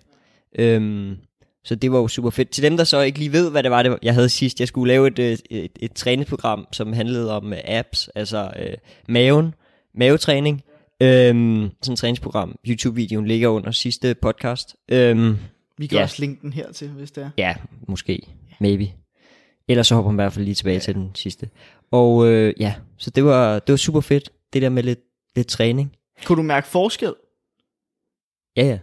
Øhm, 0.58 1.16
så 1.64 1.74
det 1.74 1.92
var 1.92 1.98
jo 1.98 2.08
super 2.08 2.30
fedt. 2.30 2.50
Til 2.50 2.62
dem, 2.62 2.76
der 2.76 2.84
så 2.84 3.00
ikke 3.00 3.18
lige 3.18 3.32
ved, 3.32 3.50
hvad 3.50 3.62
det 3.62 3.70
var, 3.70 3.82
det 3.82 3.90
var 3.90 3.98
jeg 4.02 4.14
havde 4.14 4.28
sidst, 4.28 4.60
jeg 4.60 4.68
skulle 4.68 4.88
lave 4.92 5.06
et, 5.06 5.18
øh, 5.18 5.38
et, 5.50 5.70
et 5.80 5.92
træningsprogram, 5.92 6.66
som 6.72 6.92
handlede 6.92 7.36
om 7.36 7.52
øh, 7.52 7.58
apps, 7.64 8.08
altså 8.14 8.50
øh, 8.58 8.74
maven, 9.08 9.54
mavetræning. 9.94 10.62
Øhm, 11.02 11.70
sådan 11.82 11.92
et 11.92 11.98
træningsprogram. 11.98 12.56
YouTube-videoen 12.68 13.26
ligger 13.26 13.48
under 13.48 13.70
sidste 13.70 14.14
podcast. 14.14 14.76
Øhm, 14.88 15.36
Vi 15.78 15.86
kan 15.86 15.96
Ja. 15.98 16.02
også 16.02 16.16
linke 16.20 16.42
den 16.42 16.52
her 16.52 16.72
til, 16.72 16.88
hvis 16.88 17.10
det 17.10 17.24
er. 17.24 17.30
Ja, 17.38 17.54
måske. 17.88 18.22
Maybe. 18.60 18.92
Ellers 19.68 19.86
så 19.86 19.94
hopper 19.94 20.10
man 20.10 20.14
i 20.14 20.22
hvert 20.22 20.32
fald 20.32 20.44
lige 20.44 20.54
tilbage 20.54 20.74
ja. 20.74 20.80
til 20.80 20.94
den 20.94 21.10
sidste. 21.14 21.48
Og 21.90 22.26
øh, 22.28 22.54
ja, 22.60 22.74
så 22.98 23.10
det 23.10 23.24
var, 23.24 23.58
det 23.58 23.72
var 23.72 23.76
super 23.76 24.00
fedt. 24.00 24.30
Det 24.52 24.62
der 24.62 24.68
med 24.68 24.82
lidt, 24.82 25.00
lidt 25.36 25.46
træning. 25.48 25.92
Kunne 26.24 26.36
du 26.36 26.42
mærke 26.42 26.66
forskel? 26.68 27.14
Ja, 28.56 28.66
ja. 28.66 28.78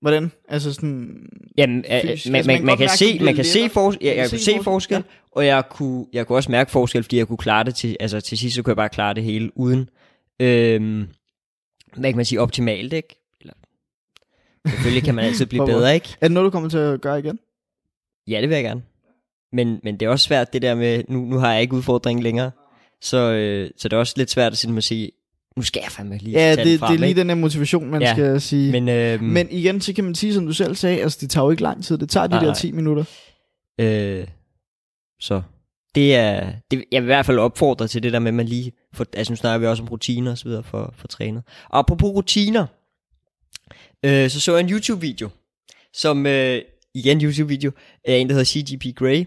Hvordan? 0.00 0.32
Altså 0.48 0.72
sådan... 0.72 1.26
Jamen, 1.58 1.84
øh, 1.90 2.00
Fysisk. 2.02 2.26
man, 2.26 2.34
Altså, 2.36 2.50
man, 2.50 2.54
man 2.54 2.56
kan 2.56 2.66
man, 2.66 2.78
kan 2.78 2.88
se, 2.88 3.18
man 3.18 3.34
kan 3.34 3.44
se 3.44 3.68
forskel, 3.68 4.04
ja, 4.06 4.16
jeg 4.16 4.26
se 4.28 4.36
kunne 4.36 4.40
se 4.40 4.50
forskel, 4.52 4.64
forskel, 4.64 4.94
ja. 4.96 5.02
og 5.32 5.46
jeg 5.46 5.64
kunne, 5.70 6.06
jeg 6.12 6.26
kunne 6.26 6.38
også 6.38 6.50
mærke 6.50 6.70
forskel, 6.70 7.02
fordi 7.02 7.16
jeg 7.16 7.26
kunne 7.26 7.38
klare 7.38 7.64
det 7.64 7.74
til, 7.74 7.96
altså 8.00 8.20
til 8.20 8.38
sidst, 8.38 8.54
så 8.56 8.62
kunne 8.62 8.70
jeg 8.70 8.76
bare 8.76 8.88
klare 8.88 9.14
det 9.14 9.22
hele 9.24 9.58
uden, 9.58 9.88
øhm, 10.40 11.08
hvad 11.96 12.10
kan 12.10 12.16
man 12.16 12.24
sige, 12.24 12.40
optimalt, 12.40 12.92
ikke? 12.92 13.19
Selvfølgelig 14.68 15.02
kan 15.02 15.14
man 15.14 15.24
altid 15.24 15.46
blive 15.46 15.66
bedre, 15.66 15.94
ikke? 15.94 16.08
Er 16.20 16.28
det 16.28 16.32
noget, 16.34 16.44
du 16.46 16.50
kommer 16.50 16.68
til 16.68 16.78
at 16.78 17.00
gøre 17.00 17.18
igen? 17.18 17.38
Ja, 18.28 18.40
det 18.40 18.48
vil 18.48 18.54
jeg 18.54 18.64
gerne. 18.64 18.82
Men, 19.52 19.80
men 19.82 19.96
det 20.00 20.06
er 20.06 20.10
også 20.10 20.24
svært 20.24 20.52
det 20.52 20.62
der 20.62 20.74
med, 20.74 21.02
nu, 21.08 21.24
nu 21.24 21.38
har 21.38 21.52
jeg 21.52 21.62
ikke 21.62 21.74
udfordringen 21.74 22.22
længere, 22.22 22.50
så, 23.02 23.16
øh, 23.32 23.70
så 23.76 23.88
det 23.88 23.96
er 23.96 24.00
også 24.00 24.14
lidt 24.16 24.30
svært 24.30 24.52
at 24.52 24.58
sige, 24.84 25.10
nu 25.56 25.62
skal 25.62 25.80
jeg 25.84 25.90
fandme 25.92 26.18
lige 26.18 26.32
Ja, 26.32 26.54
tage 26.54 26.56
det, 26.56 26.66
den 26.66 26.78
frem, 26.78 26.88
det 26.88 26.94
er 26.96 27.00
lige 27.00 27.08
ikke? 27.08 27.20
den 27.20 27.28
her 27.28 27.34
motivation, 27.34 27.90
man 27.90 28.02
ja. 28.02 28.12
Skal 28.14 28.40
sige. 28.40 28.72
Men, 28.72 28.88
øh, 28.88 29.22
men 29.22 29.48
igen, 29.50 29.80
så 29.80 29.92
kan 29.92 30.04
man 30.04 30.14
sige, 30.14 30.34
som 30.34 30.46
du 30.46 30.52
selv 30.52 30.74
sagde, 30.74 31.02
altså 31.02 31.18
det 31.20 31.30
tager 31.30 31.44
jo 31.44 31.50
ikke 31.50 31.62
lang 31.62 31.84
tid. 31.84 31.98
Det 31.98 32.10
tager 32.10 32.26
de 32.26 32.30
Nej, 32.30 32.40
der 32.40 32.46
nej. 32.46 32.54
10 32.54 32.72
minutter. 32.72 33.04
øh, 33.80 34.26
så 35.20 35.42
det 35.94 36.14
er, 36.14 36.52
det, 36.70 36.84
jeg 36.92 37.02
vil 37.02 37.06
i 37.06 37.12
hvert 37.12 37.26
fald 37.26 37.38
opfordre 37.38 37.88
til 37.88 38.02
det 38.02 38.12
der 38.12 38.18
med, 38.18 38.28
at 38.28 38.34
man 38.34 38.46
lige, 38.46 38.72
for, 38.94 39.06
altså 39.16 39.32
nu 39.32 39.36
snakker 39.36 39.58
vi 39.58 39.66
også 39.66 39.82
om 39.82 39.88
rutiner 39.88 40.30
og 40.30 40.38
så 40.38 40.44
videre 40.44 40.62
for, 40.62 40.94
for 40.96 41.08
trænet. 41.08 41.42
Og 41.70 41.78
apropos 41.78 42.10
rutiner, 42.10 42.66
øh, 44.04 44.30
så 44.30 44.40
så 44.40 44.52
jeg 44.52 44.60
en 44.60 44.70
YouTube-video, 44.70 45.28
som, 45.92 46.26
øh, 46.26 46.62
igen 46.94 47.20
YouTube-video, 47.24 47.70
af 48.04 48.14
en, 48.14 48.28
der 48.28 48.34
hedder 48.34 48.44
CGP 48.44 48.96
Grey, 48.96 49.24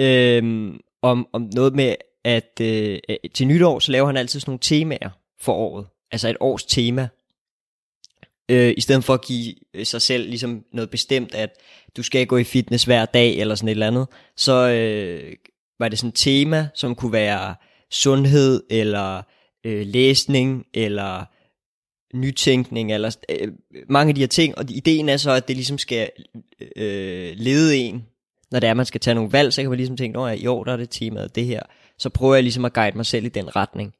øh, 0.00 0.74
om, 1.02 1.28
om 1.32 1.50
noget 1.54 1.74
med, 1.74 1.94
at 2.24 2.60
øh, 2.60 2.98
til 3.34 3.46
nytår, 3.46 3.78
så 3.78 3.92
laver 3.92 4.06
han 4.06 4.16
altid 4.16 4.40
sådan 4.40 4.50
nogle 4.50 4.58
temaer 4.62 5.10
for 5.40 5.52
året. 5.52 5.86
Altså 6.12 6.28
et 6.28 6.36
års 6.40 6.64
tema. 6.64 7.08
Øh, 8.50 8.74
I 8.76 8.80
stedet 8.80 9.04
for 9.04 9.14
at 9.14 9.24
give 9.24 9.54
øh, 9.74 9.86
sig 9.86 10.02
selv 10.02 10.28
ligesom 10.28 10.64
noget 10.72 10.90
bestemt, 10.90 11.34
at 11.34 11.50
du 11.96 12.02
skal 12.02 12.26
gå 12.26 12.36
i 12.36 12.44
fitness 12.44 12.84
hver 12.84 13.04
dag, 13.04 13.38
eller 13.38 13.54
sådan 13.54 13.68
et 13.68 13.72
eller 13.72 13.86
andet, 13.86 14.06
så 14.36 14.68
øh, 14.68 15.32
var 15.78 15.88
det 15.88 15.98
sådan 15.98 16.08
et 16.08 16.14
tema, 16.14 16.68
som 16.74 16.94
kunne 16.94 17.12
være 17.12 17.54
sundhed, 17.90 18.62
eller 18.70 19.22
øh, 19.64 19.86
læsning, 19.86 20.66
eller 20.74 21.24
nytænkning, 22.14 22.92
eller 22.92 23.16
øh, 23.28 23.48
mange 23.88 24.08
af 24.08 24.14
de 24.14 24.20
her 24.20 24.28
ting, 24.28 24.58
og 24.58 24.64
ideen 24.70 25.08
er 25.08 25.16
så, 25.16 25.30
at 25.30 25.48
det 25.48 25.56
ligesom 25.56 25.78
skal 25.78 26.10
øh, 26.76 27.32
lede 27.36 27.76
en, 27.76 28.06
når 28.50 28.60
det 28.60 28.68
er, 28.68 28.74
man 28.74 28.86
skal 28.86 29.00
tage 29.00 29.14
nogle 29.14 29.32
valg, 29.32 29.52
så 29.52 29.62
kan 29.62 29.70
man 29.70 29.76
ligesom 29.76 29.96
tænke, 29.96 30.18
at 30.18 30.38
i 30.38 30.46
år 30.46 30.64
der 30.64 30.72
er 30.72 30.76
det 30.76 30.90
temaet 30.90 31.34
det 31.34 31.44
her, 31.44 31.62
så 31.98 32.10
prøver 32.10 32.34
jeg 32.34 32.42
ligesom 32.42 32.64
at 32.64 32.72
guide 32.72 32.96
mig 32.96 33.06
selv 33.06 33.24
i 33.24 33.28
den 33.28 33.56
retning. 33.56 33.94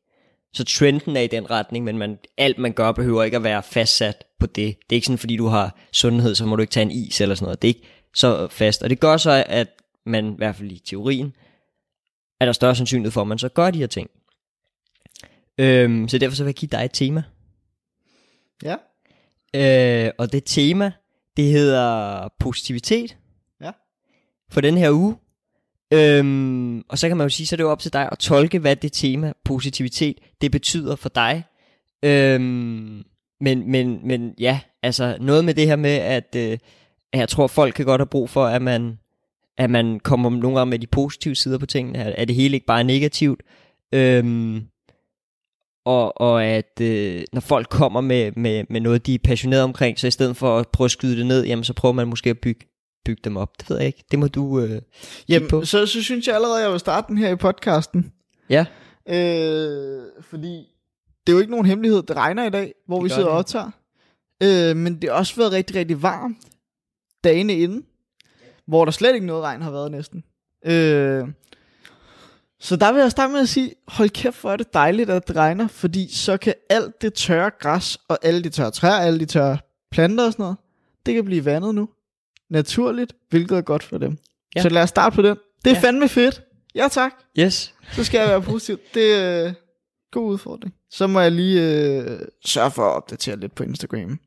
Så 0.54 0.64
trenden 0.64 1.16
er 1.16 1.20
i 1.20 1.26
den 1.26 1.50
retning, 1.50 1.84
men 1.84 1.98
man, 1.98 2.18
alt 2.38 2.58
man 2.58 2.72
gør 2.72 2.92
behøver 2.92 3.22
ikke 3.22 3.36
at 3.36 3.44
være 3.44 3.62
fastsat 3.62 4.24
på 4.38 4.46
det. 4.46 4.56
Det 4.56 4.72
er 4.90 4.94
ikke 4.94 5.06
sådan, 5.06 5.18
fordi 5.18 5.36
du 5.36 5.46
har 5.46 5.76
sundhed, 5.92 6.34
så 6.34 6.46
må 6.46 6.56
du 6.56 6.60
ikke 6.60 6.70
tage 6.70 6.84
en 6.84 6.90
is 6.90 7.20
eller 7.20 7.34
sådan 7.34 7.44
noget. 7.44 7.62
Det 7.62 7.68
er 7.68 7.74
ikke 7.74 7.88
så 8.14 8.48
fast. 8.50 8.82
Og 8.82 8.90
det 8.90 9.00
gør 9.00 9.16
så, 9.16 9.44
at 9.48 9.68
man, 10.06 10.32
i 10.32 10.36
hvert 10.36 10.56
fald 10.56 10.72
i 10.72 10.78
teorien, 10.78 11.34
er 12.40 12.44
der 12.44 12.52
større 12.52 12.74
sandsynlighed 12.74 13.10
for, 13.10 13.20
at 13.20 13.26
man 13.26 13.38
så 13.38 13.48
gør 13.48 13.70
de 13.70 13.78
her 13.78 13.86
ting. 13.86 14.10
Øhm, 15.58 16.08
så 16.08 16.18
derfor 16.18 16.36
så 16.36 16.44
vil 16.44 16.48
jeg 16.48 16.54
give 16.54 16.68
dig 16.72 16.84
et 16.84 16.92
tema. 16.92 17.22
Ja. 18.62 18.76
Øh, 19.54 20.12
og 20.18 20.32
det 20.32 20.42
tema, 20.46 20.92
det 21.36 21.44
hedder 21.44 22.28
positivitet. 22.40 23.16
Ja. 23.60 23.70
For 24.50 24.60
den 24.60 24.76
her 24.76 24.90
uge. 24.90 25.16
Øhm, 25.92 26.80
og 26.80 26.98
så 26.98 27.08
kan 27.08 27.16
man 27.16 27.24
jo 27.24 27.28
sige, 27.28 27.46
så 27.46 27.54
er 27.54 27.56
det 27.56 27.64
jo 27.64 27.70
op 27.70 27.80
til 27.80 27.92
dig 27.92 28.08
at 28.12 28.18
tolke, 28.18 28.58
hvad 28.58 28.76
det 28.76 28.92
tema 28.92 29.32
positivitet, 29.44 30.18
det 30.40 30.52
betyder 30.52 30.96
for 30.96 31.08
dig. 31.08 31.44
Øhm, 32.02 33.02
men, 33.40 33.70
men, 33.70 34.06
men 34.06 34.34
ja, 34.38 34.60
altså 34.82 35.16
noget 35.20 35.44
med 35.44 35.54
det 35.54 35.66
her 35.66 35.76
med, 35.76 35.90
at, 35.90 36.36
øh, 36.36 36.58
jeg 37.14 37.28
tror, 37.28 37.46
folk 37.46 37.74
kan 37.74 37.84
godt 37.84 38.00
have 38.00 38.06
brug 38.06 38.30
for, 38.30 38.46
at 38.46 38.62
man, 38.62 38.98
at 39.58 39.70
man 39.70 40.00
kommer 40.00 40.30
nogle 40.30 40.58
gange 40.58 40.70
med 40.70 40.78
de 40.78 40.86
positive 40.86 41.34
sider 41.34 41.58
på 41.58 41.66
tingene, 41.66 41.98
at, 41.98 42.12
at 42.12 42.28
det 42.28 42.36
hele 42.36 42.54
ikke 42.54 42.66
bare 42.66 42.80
er 42.80 42.84
negativt. 42.84 43.42
Øhm, 43.92 44.66
og, 45.84 46.20
og 46.20 46.44
at 46.44 46.80
øh, 46.80 47.22
når 47.32 47.40
folk 47.40 47.68
kommer 47.68 48.00
med, 48.00 48.32
med, 48.36 48.64
med 48.70 48.80
noget, 48.80 49.06
de 49.06 49.14
er 49.14 49.18
passionerede 49.24 49.64
omkring, 49.64 49.98
så 49.98 50.06
i 50.06 50.10
stedet 50.10 50.36
for 50.36 50.58
at 50.58 50.68
prøve 50.68 50.84
at 50.84 50.90
skyde 50.90 51.16
det 51.18 51.26
ned, 51.26 51.44
jamen 51.44 51.64
så 51.64 51.72
prøver 51.72 51.92
man 51.92 52.08
måske 52.08 52.30
at 52.30 52.38
bygge, 52.38 52.66
bygge 53.04 53.20
dem 53.24 53.36
op. 53.36 53.48
Det 53.60 53.70
ved 53.70 53.76
jeg 53.78 53.86
ikke. 53.86 54.04
Det 54.10 54.18
må 54.18 54.26
du 54.28 54.60
øh, 54.60 54.82
Jamen, 55.28 55.48
på. 55.48 55.64
så, 55.64 55.86
så 55.86 56.02
synes 56.02 56.26
jeg 56.26 56.34
allerede, 56.34 56.58
at 56.58 56.62
jeg 56.64 56.70
vil 56.72 56.80
starte 56.80 57.08
den 57.08 57.18
her 57.18 57.30
i 57.30 57.36
podcasten. 57.36 58.12
Ja. 58.50 58.66
Øh, 59.08 60.02
fordi 60.20 60.66
det 61.26 61.32
er 61.32 61.36
jo 61.36 61.38
ikke 61.38 61.50
nogen 61.50 61.66
hemmelighed, 61.66 62.02
det 62.02 62.16
regner 62.16 62.44
i 62.46 62.50
dag, 62.50 62.74
hvor 62.86 62.96
Det 62.96 63.04
vi 63.04 63.08
sidder 63.08 63.28
og 63.28 63.32
det. 63.32 63.38
optager. 63.38 63.70
Øh, 64.42 64.76
men 64.76 65.02
det 65.02 65.10
har 65.10 65.16
også 65.16 65.36
været 65.36 65.52
rigtig, 65.52 65.76
rigtig 65.76 66.02
varmt 66.02 66.36
dagene 67.24 67.54
inden, 67.54 67.84
hvor 68.66 68.84
der 68.84 68.92
slet 68.92 69.14
ikke 69.14 69.26
noget 69.26 69.42
regn 69.42 69.62
har 69.62 69.70
været 69.70 69.90
næsten. 69.90 70.24
Øh, 70.66 71.28
så 72.62 72.76
der 72.76 72.92
vil 72.92 73.00
jeg 73.00 73.10
starte 73.10 73.32
med 73.32 73.40
at 73.40 73.48
sige, 73.48 73.74
hold 73.88 74.10
kæft, 74.10 74.40
hvor 74.40 74.52
er 74.52 74.56
det 74.56 74.74
dejligt, 74.74 75.10
at 75.10 75.28
det 75.28 75.36
regner, 75.36 75.68
fordi 75.68 76.14
så 76.14 76.36
kan 76.36 76.54
alt 76.70 77.02
det 77.02 77.14
tørre 77.14 77.50
græs, 77.60 77.98
og 78.08 78.18
alle 78.22 78.42
de 78.42 78.48
tørre 78.48 78.70
træer, 78.70 78.92
alle 78.92 79.20
de 79.20 79.24
tørre 79.24 79.58
planter 79.90 80.26
og 80.26 80.32
sådan 80.32 80.42
noget, 80.42 80.56
det 81.06 81.14
kan 81.14 81.24
blive 81.24 81.44
vandet 81.44 81.74
nu. 81.74 81.88
Naturligt, 82.50 83.12
hvilket 83.30 83.58
er 83.58 83.62
godt 83.62 83.82
for 83.82 83.98
dem. 83.98 84.18
Ja. 84.56 84.62
Så 84.62 84.68
lad 84.68 84.82
os 84.82 84.88
starte 84.88 85.14
på 85.14 85.22
den. 85.22 85.36
Det 85.64 85.70
er 85.70 85.74
ja. 85.74 85.80
fandme 85.80 86.08
fedt. 86.08 86.42
Ja 86.74 86.88
tak. 86.90 87.12
Yes. 87.38 87.74
Så 87.92 88.04
skal 88.04 88.18
jeg 88.18 88.28
være 88.28 88.42
positiv. 88.42 88.78
Det 88.94 89.14
er 89.14 89.46
øh, 89.46 89.52
god 90.10 90.32
udfordring. 90.32 90.74
Så 90.90 91.06
må 91.06 91.20
jeg 91.20 91.32
lige 91.32 91.62
øh, 91.62 92.20
sørge 92.44 92.70
for 92.70 92.82
at 92.82 92.96
opdatere 92.96 93.36
lidt 93.36 93.54
på 93.54 93.62
Instagram. 93.62 94.18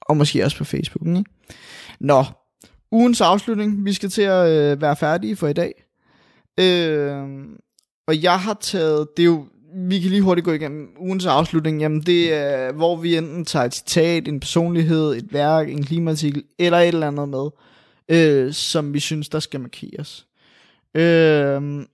Og 0.00 0.16
måske 0.16 0.44
også 0.44 0.56
på 0.56 0.64
Facebook. 0.64 1.06
Ikke? 1.06 1.24
Nå, 2.00 2.24
ugens 2.90 3.20
afslutning. 3.20 3.84
Vi 3.84 3.92
skal 3.92 4.10
til 4.10 4.22
at 4.22 4.48
øh, 4.48 4.80
være 4.80 4.96
færdige 4.96 5.36
for 5.36 5.48
i 5.48 5.52
dag. 5.52 5.72
Øh, 6.58 7.26
og 8.06 8.22
jeg 8.22 8.40
har 8.40 8.54
taget, 8.60 9.08
det 9.16 9.22
er 9.22 9.26
jo, 9.26 9.46
vi 9.74 10.00
kan 10.00 10.10
lige 10.10 10.22
hurtigt 10.22 10.44
gå 10.44 10.52
igennem 10.52 10.88
ugens 10.98 11.26
afslutning. 11.26 11.80
Jamen 11.80 12.00
det 12.00 12.34
er, 12.34 12.72
hvor 12.72 12.96
vi 12.96 13.16
enten 13.16 13.44
tager 13.44 13.64
et 13.64 13.74
citat, 13.74 14.28
en 14.28 14.40
personlighed, 14.40 15.14
et 15.14 15.32
værk, 15.32 15.68
en 15.68 15.84
klimaartikel, 15.84 16.44
eller 16.58 16.78
et 16.78 16.88
eller 16.88 17.06
andet 17.06 17.28
med, 17.28 17.50
øh, 18.08 18.52
som 18.52 18.94
vi 18.94 19.00
synes, 19.00 19.28
der 19.28 19.40
skal 19.40 19.60
markeres. 19.60 20.26
Øh, 20.94 21.86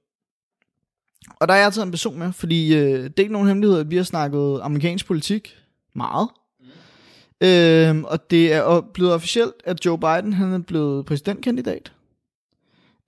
og 1.41 1.49
der 1.49 1.55
har 1.55 1.61
jeg 1.61 1.73
taget 1.73 1.87
en 1.87 1.91
person 1.91 2.19
med, 2.19 2.33
fordi 2.33 2.75
øh, 2.77 3.05
det 3.05 3.05
er 3.05 3.23
ikke 3.23 3.33
nogen 3.33 3.49
hemmelighed, 3.49 3.81
at 3.81 3.91
vi 3.91 3.97
har 3.97 4.03
snakket 4.03 4.61
amerikansk 4.63 5.07
politik 5.07 5.57
meget. 5.95 6.29
Mm. 6.61 7.47
Øh, 7.47 8.13
og 8.13 8.31
det 8.31 8.53
er 8.53 8.81
blevet 8.95 9.15
officielt, 9.15 9.55
at 9.65 9.87
Joe 9.87 9.99
Biden 9.99 10.33
han 10.33 10.53
er 10.53 10.59
blevet 10.59 11.07
præsidentkandidat. 11.07 11.93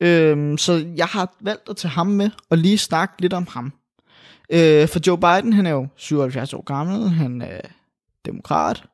Øh, 0.01 0.59
så 0.59 0.87
jeg 0.97 1.07
har 1.07 1.37
valgt 1.41 1.69
at 1.71 1.77
tage 1.77 1.91
ham 1.91 2.07
med 2.07 2.31
og 2.51 2.59
lige 2.59 2.79
snakke 2.79 3.15
lidt 3.19 3.33
om 3.33 3.47
ham. 3.51 3.73
Øh, 4.51 4.89
for 4.89 5.01
Joe 5.07 5.19
Biden, 5.19 5.53
han 5.53 5.67
er 5.67 5.71
jo 5.71 5.87
77 5.97 6.55
år 6.55 6.63
gammel, 6.63 7.09
han 7.09 7.43
er 7.43 7.61
demokrat, 8.27 8.85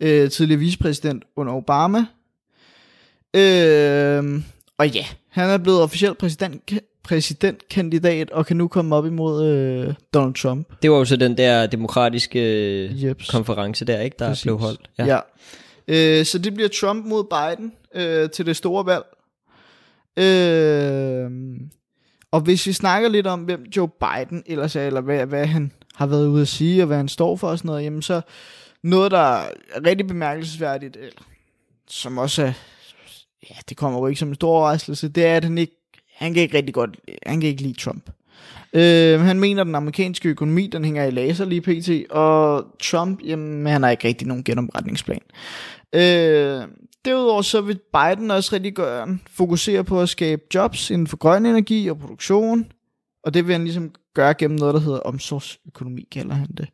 øh, 0.00 0.30
tidligere 0.30 0.60
vicepræsident 0.60 1.24
under 1.36 1.52
Obama. 1.52 1.98
Øh, 3.34 4.42
og 4.78 4.88
ja, 4.88 5.04
han 5.28 5.50
er 5.50 5.58
blevet 5.58 5.82
officielt 5.82 6.18
præsident, 6.18 6.72
præsidentkandidat 7.02 8.30
og 8.30 8.46
kan 8.46 8.56
nu 8.56 8.68
komme 8.68 8.96
op 8.96 9.06
imod 9.06 9.46
øh, 9.46 9.94
Donald 10.14 10.34
Trump. 10.34 10.68
Det 10.82 10.90
var 10.90 10.96
jo 10.96 11.04
så 11.04 11.16
den 11.16 11.36
der 11.38 11.66
demokratiske 11.66 12.40
øh, 12.40 13.04
Jeps. 13.04 13.30
konference 13.30 13.84
der, 13.84 14.00
ikke, 14.00 14.16
der 14.18 14.28
Præcis. 14.28 14.42
blev 14.42 14.58
holdt. 14.58 14.90
Ja. 14.98 15.06
ja. 15.06 15.20
Øh, 15.88 16.24
så 16.24 16.38
det 16.38 16.54
bliver 16.54 16.68
Trump 16.80 17.06
mod 17.06 17.24
Biden 17.24 17.72
øh, 17.94 18.30
til 18.30 18.46
det 18.46 18.56
store 18.56 18.86
valg. 18.86 19.04
Øh, 20.16 21.30
og 22.30 22.40
hvis 22.40 22.66
vi 22.66 22.72
snakker 22.72 23.08
lidt 23.08 23.26
om, 23.26 23.40
hvem 23.40 23.66
Joe 23.76 23.88
Biden 23.88 24.42
ellers 24.46 24.76
er, 24.76 24.86
eller 24.86 25.00
hvad, 25.00 25.26
hvad 25.26 25.46
han 25.46 25.72
har 25.94 26.06
været 26.06 26.26
ude 26.26 26.42
at 26.42 26.48
sige, 26.48 26.82
og 26.82 26.86
hvad 26.86 26.96
han 26.96 27.08
står 27.08 27.36
for 27.36 27.48
og 27.48 27.58
sådan 27.58 27.68
noget, 27.68 27.84
jamen 27.84 28.02
så 28.02 28.20
noget, 28.82 29.10
der 29.10 29.18
er 29.18 29.48
rigtig 29.86 30.06
bemærkelsesværdigt, 30.06 30.96
eller, 30.96 31.22
som 31.88 32.18
også 32.18 32.42
er, 32.42 32.52
ja, 33.50 33.54
det 33.68 33.76
kommer 33.76 34.00
jo 34.00 34.06
ikke 34.06 34.18
som 34.18 34.28
en 34.28 34.34
stor 34.34 34.50
overraskelse, 34.50 35.08
det 35.08 35.26
er, 35.26 35.36
at 35.36 35.44
han 35.44 35.58
ikke, 35.58 35.76
han 36.14 36.34
kan 36.34 36.42
ikke 36.42 36.56
rigtig 36.56 36.74
godt, 36.74 36.96
han 37.26 37.40
kan 37.40 37.48
ikke 37.48 37.62
lide 37.62 37.80
Trump. 37.80 38.10
Øh, 38.72 39.20
han 39.20 39.40
mener, 39.40 39.60
at 39.60 39.66
den 39.66 39.74
amerikanske 39.74 40.28
økonomi, 40.28 40.66
den 40.66 40.84
hænger 40.84 41.04
i 41.04 41.10
laser 41.10 41.44
lige 41.44 41.60
pt. 41.60 42.10
Og 42.10 42.66
Trump, 42.82 43.20
jamen, 43.24 43.66
han 43.66 43.82
har 43.82 43.90
ikke 43.90 44.08
rigtig 44.08 44.28
nogen 44.28 44.44
genopretningsplan. 44.44 45.20
Øh, 45.92 46.62
derudover 47.06 47.42
så 47.42 47.60
vil 47.60 47.80
Biden 47.92 48.30
også 48.30 48.54
rigtig 48.54 48.74
gøre, 48.74 49.18
fokusere 49.30 49.84
på 49.84 50.00
at 50.00 50.08
skabe 50.08 50.42
jobs 50.54 50.90
inden 50.90 51.06
for 51.06 51.16
grøn 51.16 51.46
energi 51.46 51.88
og 51.88 51.98
produktion. 51.98 52.72
Og 53.24 53.34
det 53.34 53.46
vil 53.46 53.52
han 53.52 53.64
ligesom 53.64 53.92
gøre 54.14 54.34
gennem 54.34 54.58
noget, 54.58 54.74
der 54.74 54.80
hedder 54.80 54.98
omsorgsøkonomi, 54.98 56.08
kalder 56.12 56.34
han 56.34 56.48
det. 56.56 56.68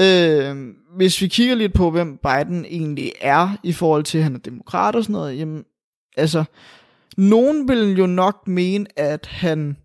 Øh, 0.00 0.74
hvis 0.96 1.22
vi 1.22 1.28
kigger 1.28 1.54
lidt 1.54 1.72
på, 1.72 1.90
hvem 1.90 2.18
Biden 2.18 2.64
egentlig 2.64 3.12
er, 3.20 3.56
i 3.62 3.72
forhold 3.72 4.04
til, 4.04 4.18
at 4.18 4.24
han 4.24 4.34
er 4.34 4.38
demokrat 4.38 4.96
og 4.96 5.02
sådan 5.02 5.12
noget, 5.12 5.38
jamen, 5.38 5.64
altså, 6.16 6.44
nogen 7.16 7.68
vil 7.68 7.98
jo 7.98 8.06
nok 8.06 8.48
mene, 8.48 8.86
at 8.96 9.26
han 9.26 9.76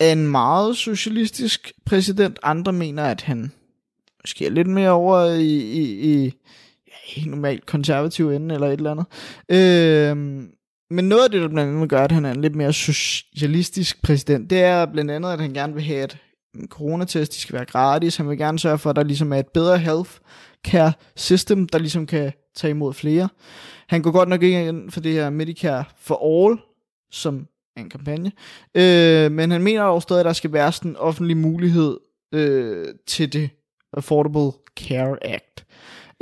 er 0.00 0.12
en 0.12 0.28
meget 0.28 0.76
socialistisk 0.76 1.72
præsident. 1.86 2.38
Andre 2.42 2.72
mener, 2.72 3.04
at 3.04 3.22
han 3.22 3.52
måske 4.22 4.46
er 4.46 4.50
lidt 4.50 4.68
mere 4.68 4.90
over 4.90 5.24
i, 5.24 5.56
i, 5.56 6.14
i 6.14 6.32
helt 7.10 7.30
normalt 7.30 7.66
konservativ 7.66 8.30
ende 8.30 8.54
eller 8.54 8.66
et 8.66 8.72
eller 8.72 8.90
andet. 8.90 9.06
Øh, 9.48 10.16
men 10.90 11.04
noget 11.04 11.24
af 11.24 11.30
det, 11.30 11.42
der 11.42 11.48
blandt 11.48 11.74
andet 11.74 11.90
gør, 11.90 12.04
at 12.04 12.12
han 12.12 12.24
er 12.24 12.30
en 12.30 12.40
lidt 12.40 12.56
mere 12.56 12.72
socialistisk 12.72 14.02
præsident, 14.02 14.50
det 14.50 14.60
er 14.60 14.86
blandt 14.86 15.10
andet, 15.10 15.32
at 15.32 15.40
han 15.40 15.54
gerne 15.54 15.74
vil 15.74 15.82
have, 15.82 16.02
at 16.02 16.18
coronatest 16.68 17.34
de 17.34 17.38
skal 17.38 17.54
være 17.54 17.64
gratis. 17.64 18.16
Han 18.16 18.28
vil 18.28 18.38
gerne 18.38 18.58
sørge 18.58 18.78
for, 18.78 18.90
at 18.90 18.96
der 18.96 19.02
ligesom 19.02 19.32
er 19.32 19.36
et 19.36 19.48
bedre 19.54 19.78
health 19.78 20.10
care 20.64 20.92
system, 21.16 21.68
der 21.68 21.78
ligesom 21.78 22.06
kan 22.06 22.32
tage 22.56 22.70
imod 22.70 22.94
flere. 22.94 23.28
Han 23.88 24.02
går 24.02 24.10
godt 24.10 24.28
nok 24.28 24.42
ikke 24.42 24.68
ind 24.68 24.90
for 24.90 25.00
det 25.00 25.12
her 25.12 25.30
Medicare 25.30 25.84
for 25.96 26.46
All, 26.46 26.58
som 27.10 27.46
er 27.76 27.80
en 27.80 27.90
kampagne. 27.90 28.32
Øh, 28.74 29.32
men 29.32 29.50
han 29.50 29.62
mener 29.62 29.82
også 29.82 30.04
stadig, 30.04 30.20
at 30.20 30.26
der 30.26 30.32
skal 30.32 30.52
være 30.52 30.72
sådan 30.72 30.90
en 30.90 30.96
offentlig 30.96 31.36
mulighed 31.36 31.98
øh, 32.34 32.86
til 33.06 33.32
det 33.32 33.50
Affordable 33.92 34.52
Care 34.76 35.26
Act. 35.26 35.64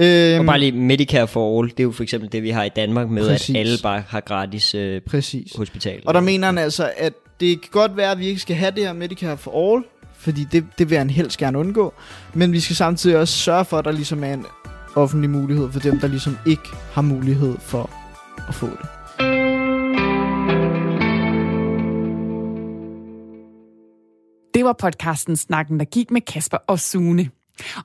Øhm, 0.01 0.41
Og 0.41 0.47
bare 0.47 0.59
lige 0.59 0.73
Medicare 0.73 1.29
for 1.29 1.59
All, 1.61 1.71
det 1.71 1.81
er 1.81 1.85
jo 1.85 1.93
for 1.93 2.03
eksempel 2.03 2.33
det, 2.33 2.43
vi 2.43 2.51
har 2.51 2.65
i 2.65 2.69
Danmark 2.69 3.09
med, 3.11 3.29
Præcis. 3.29 3.51
at 3.55 3.61
alle 3.61 3.79
bare 3.83 4.03
har 4.09 4.21
gratis 4.21 4.75
øh, 4.75 5.01
Præcis. 5.01 5.53
hospital. 5.57 6.03
Og 6.07 6.15
der 6.15 6.21
mener 6.21 6.47
han 6.47 6.59
altså, 6.59 6.91
at 6.97 7.13
det 7.41 7.61
kan 7.61 7.71
godt 7.71 7.97
være, 7.97 8.11
at 8.11 8.19
vi 8.19 8.27
ikke 8.27 8.41
skal 8.41 8.57
have 8.57 8.71
det 8.71 8.85
her 8.85 8.93
Medicare 8.93 9.37
for 9.37 9.75
All, 9.75 9.85
fordi 10.19 10.45
det, 10.53 10.65
det 10.79 10.91
vil 10.91 10.99
han 10.99 11.11
helst 11.11 11.39
gerne 11.39 11.59
undgå. 11.59 11.95
Men 12.35 12.53
vi 12.53 12.61
skal 12.61 12.77
samtidig 12.77 13.17
også 13.19 13.35
sørge 13.39 13.65
for, 13.65 13.79
at 13.79 13.85
der 13.85 13.93
ligesom 13.93 14.25
er 14.25 14.33
en 14.35 14.47
offentlig 14.95 15.31
mulighed 15.31 15.73
for 15.73 15.81
dem, 15.81 16.01
der 16.01 16.09
ligesom 16.09 16.39
ikke 16.47 16.69
har 16.93 17.03
mulighed 17.03 17.55
for 17.61 17.91
at 18.49 18.55
få 18.55 18.67
det. 18.67 18.89
Det 24.55 24.65
var 24.65 24.73
podcasten 24.73 25.37
Snakken, 25.37 25.79
der 25.79 25.85
gik 25.85 26.11
med 26.11 26.21
Kasper 26.21 26.57
og 26.67 26.79
Sune. 26.81 27.31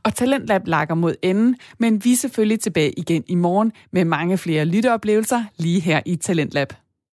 Og 0.03 0.15
Talentlab 0.15 0.67
lakker 0.67 0.95
mod 0.95 1.15
enden, 1.21 1.55
men 1.77 2.03
vi 2.03 2.11
er 2.11 2.17
selvfølgelig 2.17 2.59
tilbage 2.59 2.99
igen 2.99 3.23
i 3.27 3.35
morgen 3.35 3.71
med 3.91 4.05
mange 4.05 4.37
flere 4.37 4.65
lytteoplevelser 4.65 5.43
lige 5.57 5.79
her 5.79 6.01
i 6.05 6.15
Talentlab. 6.15 6.73